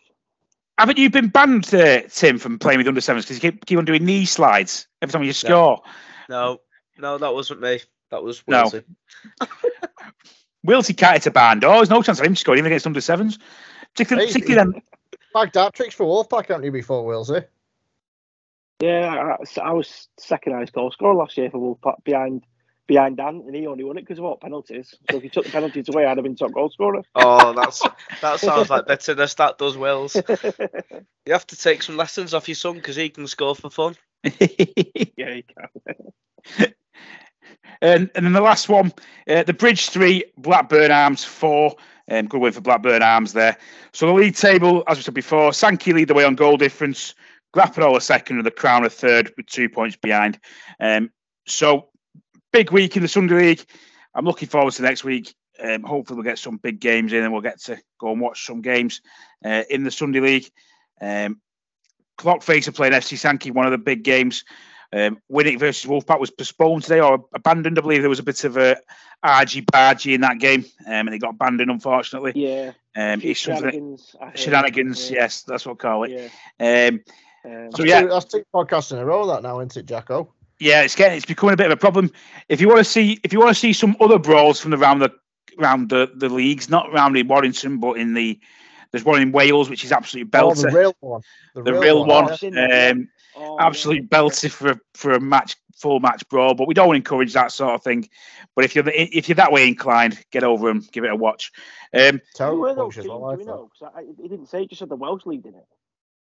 Haven't 0.80 0.98
you 0.98 1.10
been 1.10 1.28
banned, 1.28 1.72
uh, 1.74 2.02
Tim, 2.08 2.38
from 2.38 2.58
playing 2.58 2.78
with 2.78 2.88
under 2.88 3.00
sevens 3.00 3.24
because 3.24 3.36
you 3.42 3.52
keep, 3.52 3.66
keep 3.66 3.78
on 3.78 3.84
doing 3.84 4.04
knee 4.04 4.24
slides 4.24 4.88
every 5.02 5.12
time 5.12 5.22
you 5.22 5.32
score? 5.32 5.82
No, 6.28 6.58
no, 6.98 7.18
that 7.18 7.34
wasn't 7.34 7.60
me. 7.60 7.80
That 8.10 8.22
was 8.22 8.42
No. 8.48 8.64
Wilsey. 8.64 8.84
Wilty 10.66 10.96
can't 10.96 11.14
hit 11.14 11.26
a 11.26 11.30
barn 11.30 11.60
door. 11.60 11.76
There's 11.76 11.90
no 11.90 12.02
chance 12.02 12.18
of 12.18 12.26
him 12.26 12.36
scoring 12.36 12.58
even 12.58 12.72
against 12.72 12.86
under 12.86 13.00
sevens. 13.00 13.38
Particularly, 13.94 14.26
Hey, 14.26 14.32
particularly 14.32 14.72
then, 14.72 14.82
Bagged 15.32 15.54
hat 15.54 15.74
tricks 15.74 15.94
for 15.94 16.04
Wolfpack, 16.04 16.48
haven't 16.48 16.64
you, 16.64 16.72
before 16.72 17.04
Wilsey? 17.04 17.44
Yeah, 18.80 19.36
I, 19.38 19.60
I 19.60 19.72
was 19.72 20.08
second 20.18 20.54
highest 20.54 20.72
goal 20.72 20.90
scorer 20.90 21.14
last 21.14 21.36
year 21.36 21.50
for 21.50 21.58
Wolfpack 21.58 22.02
behind 22.04 22.44
behind 22.86 23.16
Dan, 23.16 23.42
and 23.46 23.54
he 23.54 23.66
only 23.66 23.84
won 23.84 23.98
it 23.98 24.02
because 24.02 24.18
of 24.18 24.24
what 24.24 24.40
penalties. 24.40 24.94
So 25.10 25.16
if 25.16 25.24
you 25.24 25.30
took 25.30 25.44
the 25.44 25.50
penalties 25.50 25.88
away, 25.88 26.06
I'd 26.06 26.16
have 26.16 26.24
been 26.24 26.36
top 26.36 26.52
goal 26.52 26.70
scorer. 26.70 27.02
Oh, 27.14 27.52
that's 27.52 27.82
that 28.20 28.40
sounds 28.40 28.70
like 28.70 28.86
bitterness. 28.86 29.34
That 29.34 29.58
does 29.58 29.76
Wills. 29.76 30.16
You 31.26 31.34
have 31.34 31.46
to 31.48 31.56
take 31.56 31.82
some 31.82 31.96
lessons 31.96 32.34
off 32.34 32.48
your 32.48 32.56
son 32.56 32.74
because 32.74 32.96
he 32.96 33.08
can 33.10 33.26
score 33.26 33.54
for 33.54 33.70
fun. 33.70 33.94
yeah, 34.24 35.34
you 35.34 35.42
can. 35.44 35.74
and, 37.82 38.10
and 38.14 38.26
then 38.26 38.32
the 38.32 38.40
last 38.40 38.68
one, 38.68 38.92
uh, 39.28 39.42
the 39.44 39.52
Bridge 39.52 39.90
three, 39.90 40.24
Blackburn 40.38 40.90
Arms 40.90 41.22
four. 41.22 41.76
Um, 42.10 42.26
good 42.26 42.40
win 42.40 42.52
for 42.52 42.62
Blackburn 42.62 43.02
Arms 43.02 43.32
there. 43.32 43.56
So 43.92 44.06
the 44.06 44.12
league 44.12 44.34
table, 44.34 44.82
as 44.88 44.98
we 44.98 45.04
said 45.04 45.14
before, 45.14 45.52
Sankey 45.52 45.92
lead 45.92 46.08
the 46.08 46.14
way 46.14 46.24
on 46.24 46.34
goal 46.34 46.56
difference. 46.56 47.14
Grappenhall 47.52 47.96
a 47.96 48.00
second 48.00 48.38
and 48.38 48.46
the 48.46 48.50
Crown 48.50 48.84
a 48.84 48.90
third 48.90 49.32
with 49.36 49.46
two 49.46 49.68
points 49.68 49.96
behind. 49.96 50.40
Um, 50.80 51.10
so 51.46 51.89
big 52.52 52.70
week 52.70 52.96
in 52.96 53.02
the 53.02 53.08
Sunday 53.08 53.34
League. 53.34 53.64
I'm 54.14 54.24
looking 54.24 54.48
forward 54.48 54.72
to 54.74 54.82
next 54.82 55.04
week. 55.04 55.34
Um, 55.62 55.82
hopefully 55.82 56.16
we'll 56.16 56.24
get 56.24 56.38
some 56.38 56.56
big 56.56 56.80
games 56.80 57.12
in 57.12 57.22
and 57.22 57.32
we'll 57.32 57.42
get 57.42 57.60
to 57.64 57.78
go 57.98 58.12
and 58.12 58.20
watch 58.20 58.46
some 58.46 58.62
games 58.62 59.02
uh, 59.44 59.62
in 59.68 59.84
the 59.84 59.90
Sunday 59.90 60.20
League. 60.20 60.50
Um, 61.00 61.40
Clockface 62.18 62.68
are 62.68 62.72
playing 62.72 62.92
FC 62.92 63.16
Sankey, 63.16 63.50
one 63.50 63.66
of 63.66 63.72
the 63.72 63.78
big 63.78 64.02
games. 64.02 64.44
Um, 64.92 65.18
Winwick 65.30 65.58
versus 65.60 65.88
Wolfpack 65.88 66.18
was 66.18 66.30
postponed 66.30 66.82
today 66.82 67.00
or 67.00 67.24
abandoned. 67.34 67.78
I 67.78 67.82
believe 67.82 68.00
there 68.00 68.08
was 68.10 68.18
a 68.18 68.24
bit 68.24 68.42
of 68.44 68.56
a 68.56 68.76
argy 69.22 69.62
bargy 69.62 70.14
in 70.14 70.22
that 70.22 70.38
game, 70.38 70.64
um, 70.86 70.92
and 71.06 71.14
it 71.14 71.18
got 71.20 71.34
abandoned 71.34 71.70
unfortunately. 71.70 72.32
Yeah, 72.34 72.72
Um, 72.96 73.20
it's 73.22 73.40
something 73.40 73.62
that, 73.64 73.72
shenanigans. 73.72 74.16
I 74.20 74.24
heard. 74.26 74.38
shenanigans, 74.38 75.10
Yeah, 75.10 75.16
yes, 75.20 75.42
that's 75.42 75.64
what 75.66 75.74
I 75.74 75.76
call 75.76 76.04
it. 76.04 76.30
Yeah. 76.58 76.88
Um, 76.88 77.00
Um, 77.42 77.70
So, 77.72 77.82
That's 77.84 77.88
yeah. 77.88 78.00
two, 78.02 78.08
that's 78.08 78.24
two 78.26 78.44
podcasts 78.52 78.92
in 78.92 78.98
a 78.98 79.04
row, 79.04 79.26
that 79.28 79.42
now, 79.42 79.60
isn't 79.60 79.76
it, 79.76 79.86
Jacko? 79.86 80.34
Yeah, 80.60 80.82
it's 80.82 80.94
getting 80.94 81.16
it's 81.16 81.26
becoming 81.26 81.54
a 81.54 81.56
bit 81.56 81.66
of 81.66 81.72
a 81.72 81.76
problem. 81.76 82.10
If 82.48 82.60
you 82.60 82.68
want 82.68 82.78
to 82.78 82.84
see 82.84 83.18
if 83.24 83.32
you 83.32 83.38
want 83.40 83.50
to 83.50 83.58
see 83.60 83.72
some 83.72 83.96
other 84.00 84.18
brawls 84.18 84.60
from 84.60 84.74
around 84.74 85.00
the 85.00 85.10
around 85.58 85.88
the, 85.90 86.10
the 86.14 86.28
leagues, 86.28 86.68
not 86.70 86.88
around 86.90 87.16
in 87.16 87.26
Warrington, 87.26 87.78
but 87.80 87.94
in 87.94 88.14
the 88.14 88.38
there's 88.92 89.04
one 89.04 89.20
in 89.22 89.32
Wales 89.32 89.68
which 89.70 89.84
is 89.84 89.92
absolutely 89.92 90.30
Oh, 90.38 90.54
the 90.54 90.68
real 90.70 90.94
one. 91.00 91.22
The, 91.54 91.62
the 91.62 91.74
real 91.74 92.04
one, 92.04 92.30
I've 92.30 92.38
seen 92.38 92.54
that, 92.54 92.70
yeah. 92.70 92.88
um, 92.90 93.08
oh, 93.36 93.56
absolutely 93.60 94.02
yeah. 94.02 94.08
belted 94.10 94.52
for 94.52 94.70
a, 94.72 94.80
for 94.94 95.12
a 95.12 95.20
match 95.20 95.56
full 95.76 96.00
match 96.00 96.28
brawl. 96.28 96.54
But 96.54 96.66
we 96.68 96.74
don't 96.74 96.96
encourage 96.96 97.32
that 97.34 97.52
sort 97.52 97.74
of 97.74 97.82
thing. 97.82 98.08
But 98.56 98.64
if 98.64 98.74
you're 98.74 98.84
the, 98.84 99.16
if 99.16 99.28
you're 99.28 99.36
that 99.36 99.52
way 99.52 99.66
inclined, 99.68 100.22
get 100.32 100.42
over 100.44 100.70
and 100.70 100.90
give 100.92 101.04
it 101.04 101.10
a 101.10 101.16
watch. 101.16 101.52
Um, 101.94 102.14
Who 102.14 102.20
Terrible 102.34 102.58
were 102.60 102.74
those 102.74 102.94
teams? 102.96 103.06
well, 103.08 103.24
I 103.26 103.34
Do 103.34 103.38
we 103.38 103.44
thought. 103.44 103.56
know? 103.56 103.70
'Cause 103.78 103.90
I, 103.96 104.02
he 104.20 104.28
didn't 104.28 104.46
say. 104.46 104.60
He 104.62 104.66
just 104.66 104.80
said 104.80 104.88
the 104.88 104.96
Welsh 104.96 105.24
league, 105.24 105.42
didn't 105.44 105.58
it? 105.60 105.66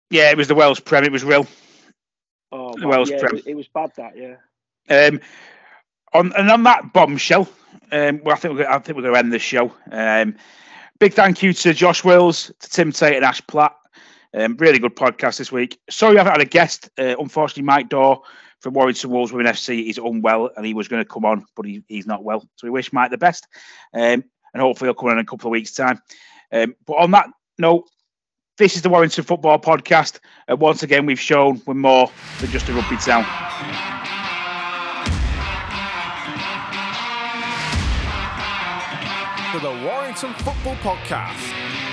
yeah, 0.09 0.29
it 0.29 0.37
was 0.37 0.47
the 0.49 0.55
Welsh 0.55 0.81
Prem. 0.83 1.05
It 1.05 1.11
was 1.11 1.23
real. 1.23 1.47
Oh, 2.51 2.73
The 2.77 2.87
Welsh 2.87 3.09
yeah, 3.09 3.19
Prem. 3.19 3.31
it 3.31 3.35
was, 3.35 3.47
it 3.47 3.55
was 3.55 3.67
bad. 3.67 3.91
That 3.97 4.17
yeah. 4.17 4.35
Um, 4.89 5.19
on 6.13 6.33
and 6.33 6.49
on 6.49 6.63
that 6.63 6.91
bombshell, 6.93 7.47
um, 7.91 8.21
well, 8.23 8.35
I 8.35 8.39
think 8.39 8.57
we're, 8.57 8.67
I 8.67 8.79
think 8.79 8.97
we're 8.97 9.03
going 9.03 9.13
to 9.13 9.19
end 9.19 9.31
this 9.33 9.41
show. 9.41 9.73
Um, 9.91 10.35
big 10.99 11.13
thank 11.13 11.41
you 11.41 11.53
to 11.53 11.73
Josh 11.73 12.03
Wills, 12.03 12.51
to 12.59 12.69
Tim 12.69 12.91
Tate, 12.91 13.15
and 13.15 13.25
Ash 13.25 13.41
Platt 13.47 13.75
Um, 14.33 14.55
really 14.57 14.79
good 14.79 14.95
podcast 14.95 15.37
this 15.37 15.51
week. 15.51 15.79
Sorry, 15.89 16.15
I 16.15 16.19
haven't 16.19 16.33
had 16.33 16.41
a 16.41 16.45
guest. 16.49 16.89
Uh, 16.97 17.15
unfortunately, 17.19 17.63
Mike 17.63 17.89
Dorr 17.89 18.21
from 18.59 18.73
Warrington 18.73 19.09
Wolves 19.09 19.31
Women 19.31 19.51
FC 19.51 19.89
is 19.89 19.97
unwell, 19.97 20.51
and 20.55 20.65
he 20.65 20.73
was 20.73 20.87
going 20.87 21.01
to 21.03 21.09
come 21.09 21.25
on, 21.25 21.45
but 21.55 21.65
he, 21.65 21.83
he's 21.87 22.05
not 22.05 22.23
well. 22.23 22.41
So 22.55 22.67
we 22.67 22.71
wish 22.71 22.93
Mike 22.93 23.11
the 23.11 23.17
best, 23.17 23.47
um, 23.93 24.23
and 24.53 24.61
hopefully 24.61 24.87
he'll 24.87 24.95
come 24.95 25.09
on 25.09 25.17
in 25.17 25.23
a 25.23 25.25
couple 25.25 25.47
of 25.47 25.51
weeks' 25.51 25.73
time. 25.73 25.99
Um, 26.51 26.75
but 26.85 26.95
on 26.95 27.11
that 27.11 27.27
note, 27.57 27.89
this 28.57 28.75
is 28.75 28.81
the 28.81 28.89
Warrington 28.89 29.23
Football 29.23 29.59
Podcast. 29.59 30.19
Uh, 30.49 30.55
once 30.55 30.83
again, 30.83 31.05
we've 31.05 31.19
shown 31.19 31.61
we're 31.65 31.73
more 31.73 32.11
than 32.39 32.49
just 32.51 32.69
a 32.69 32.73
rugby 32.73 32.97
town. 32.97 33.23
For 39.51 39.59
the 39.59 39.85
Warrington 39.85 40.33
Football 40.35 40.75
Podcast. 40.75 41.90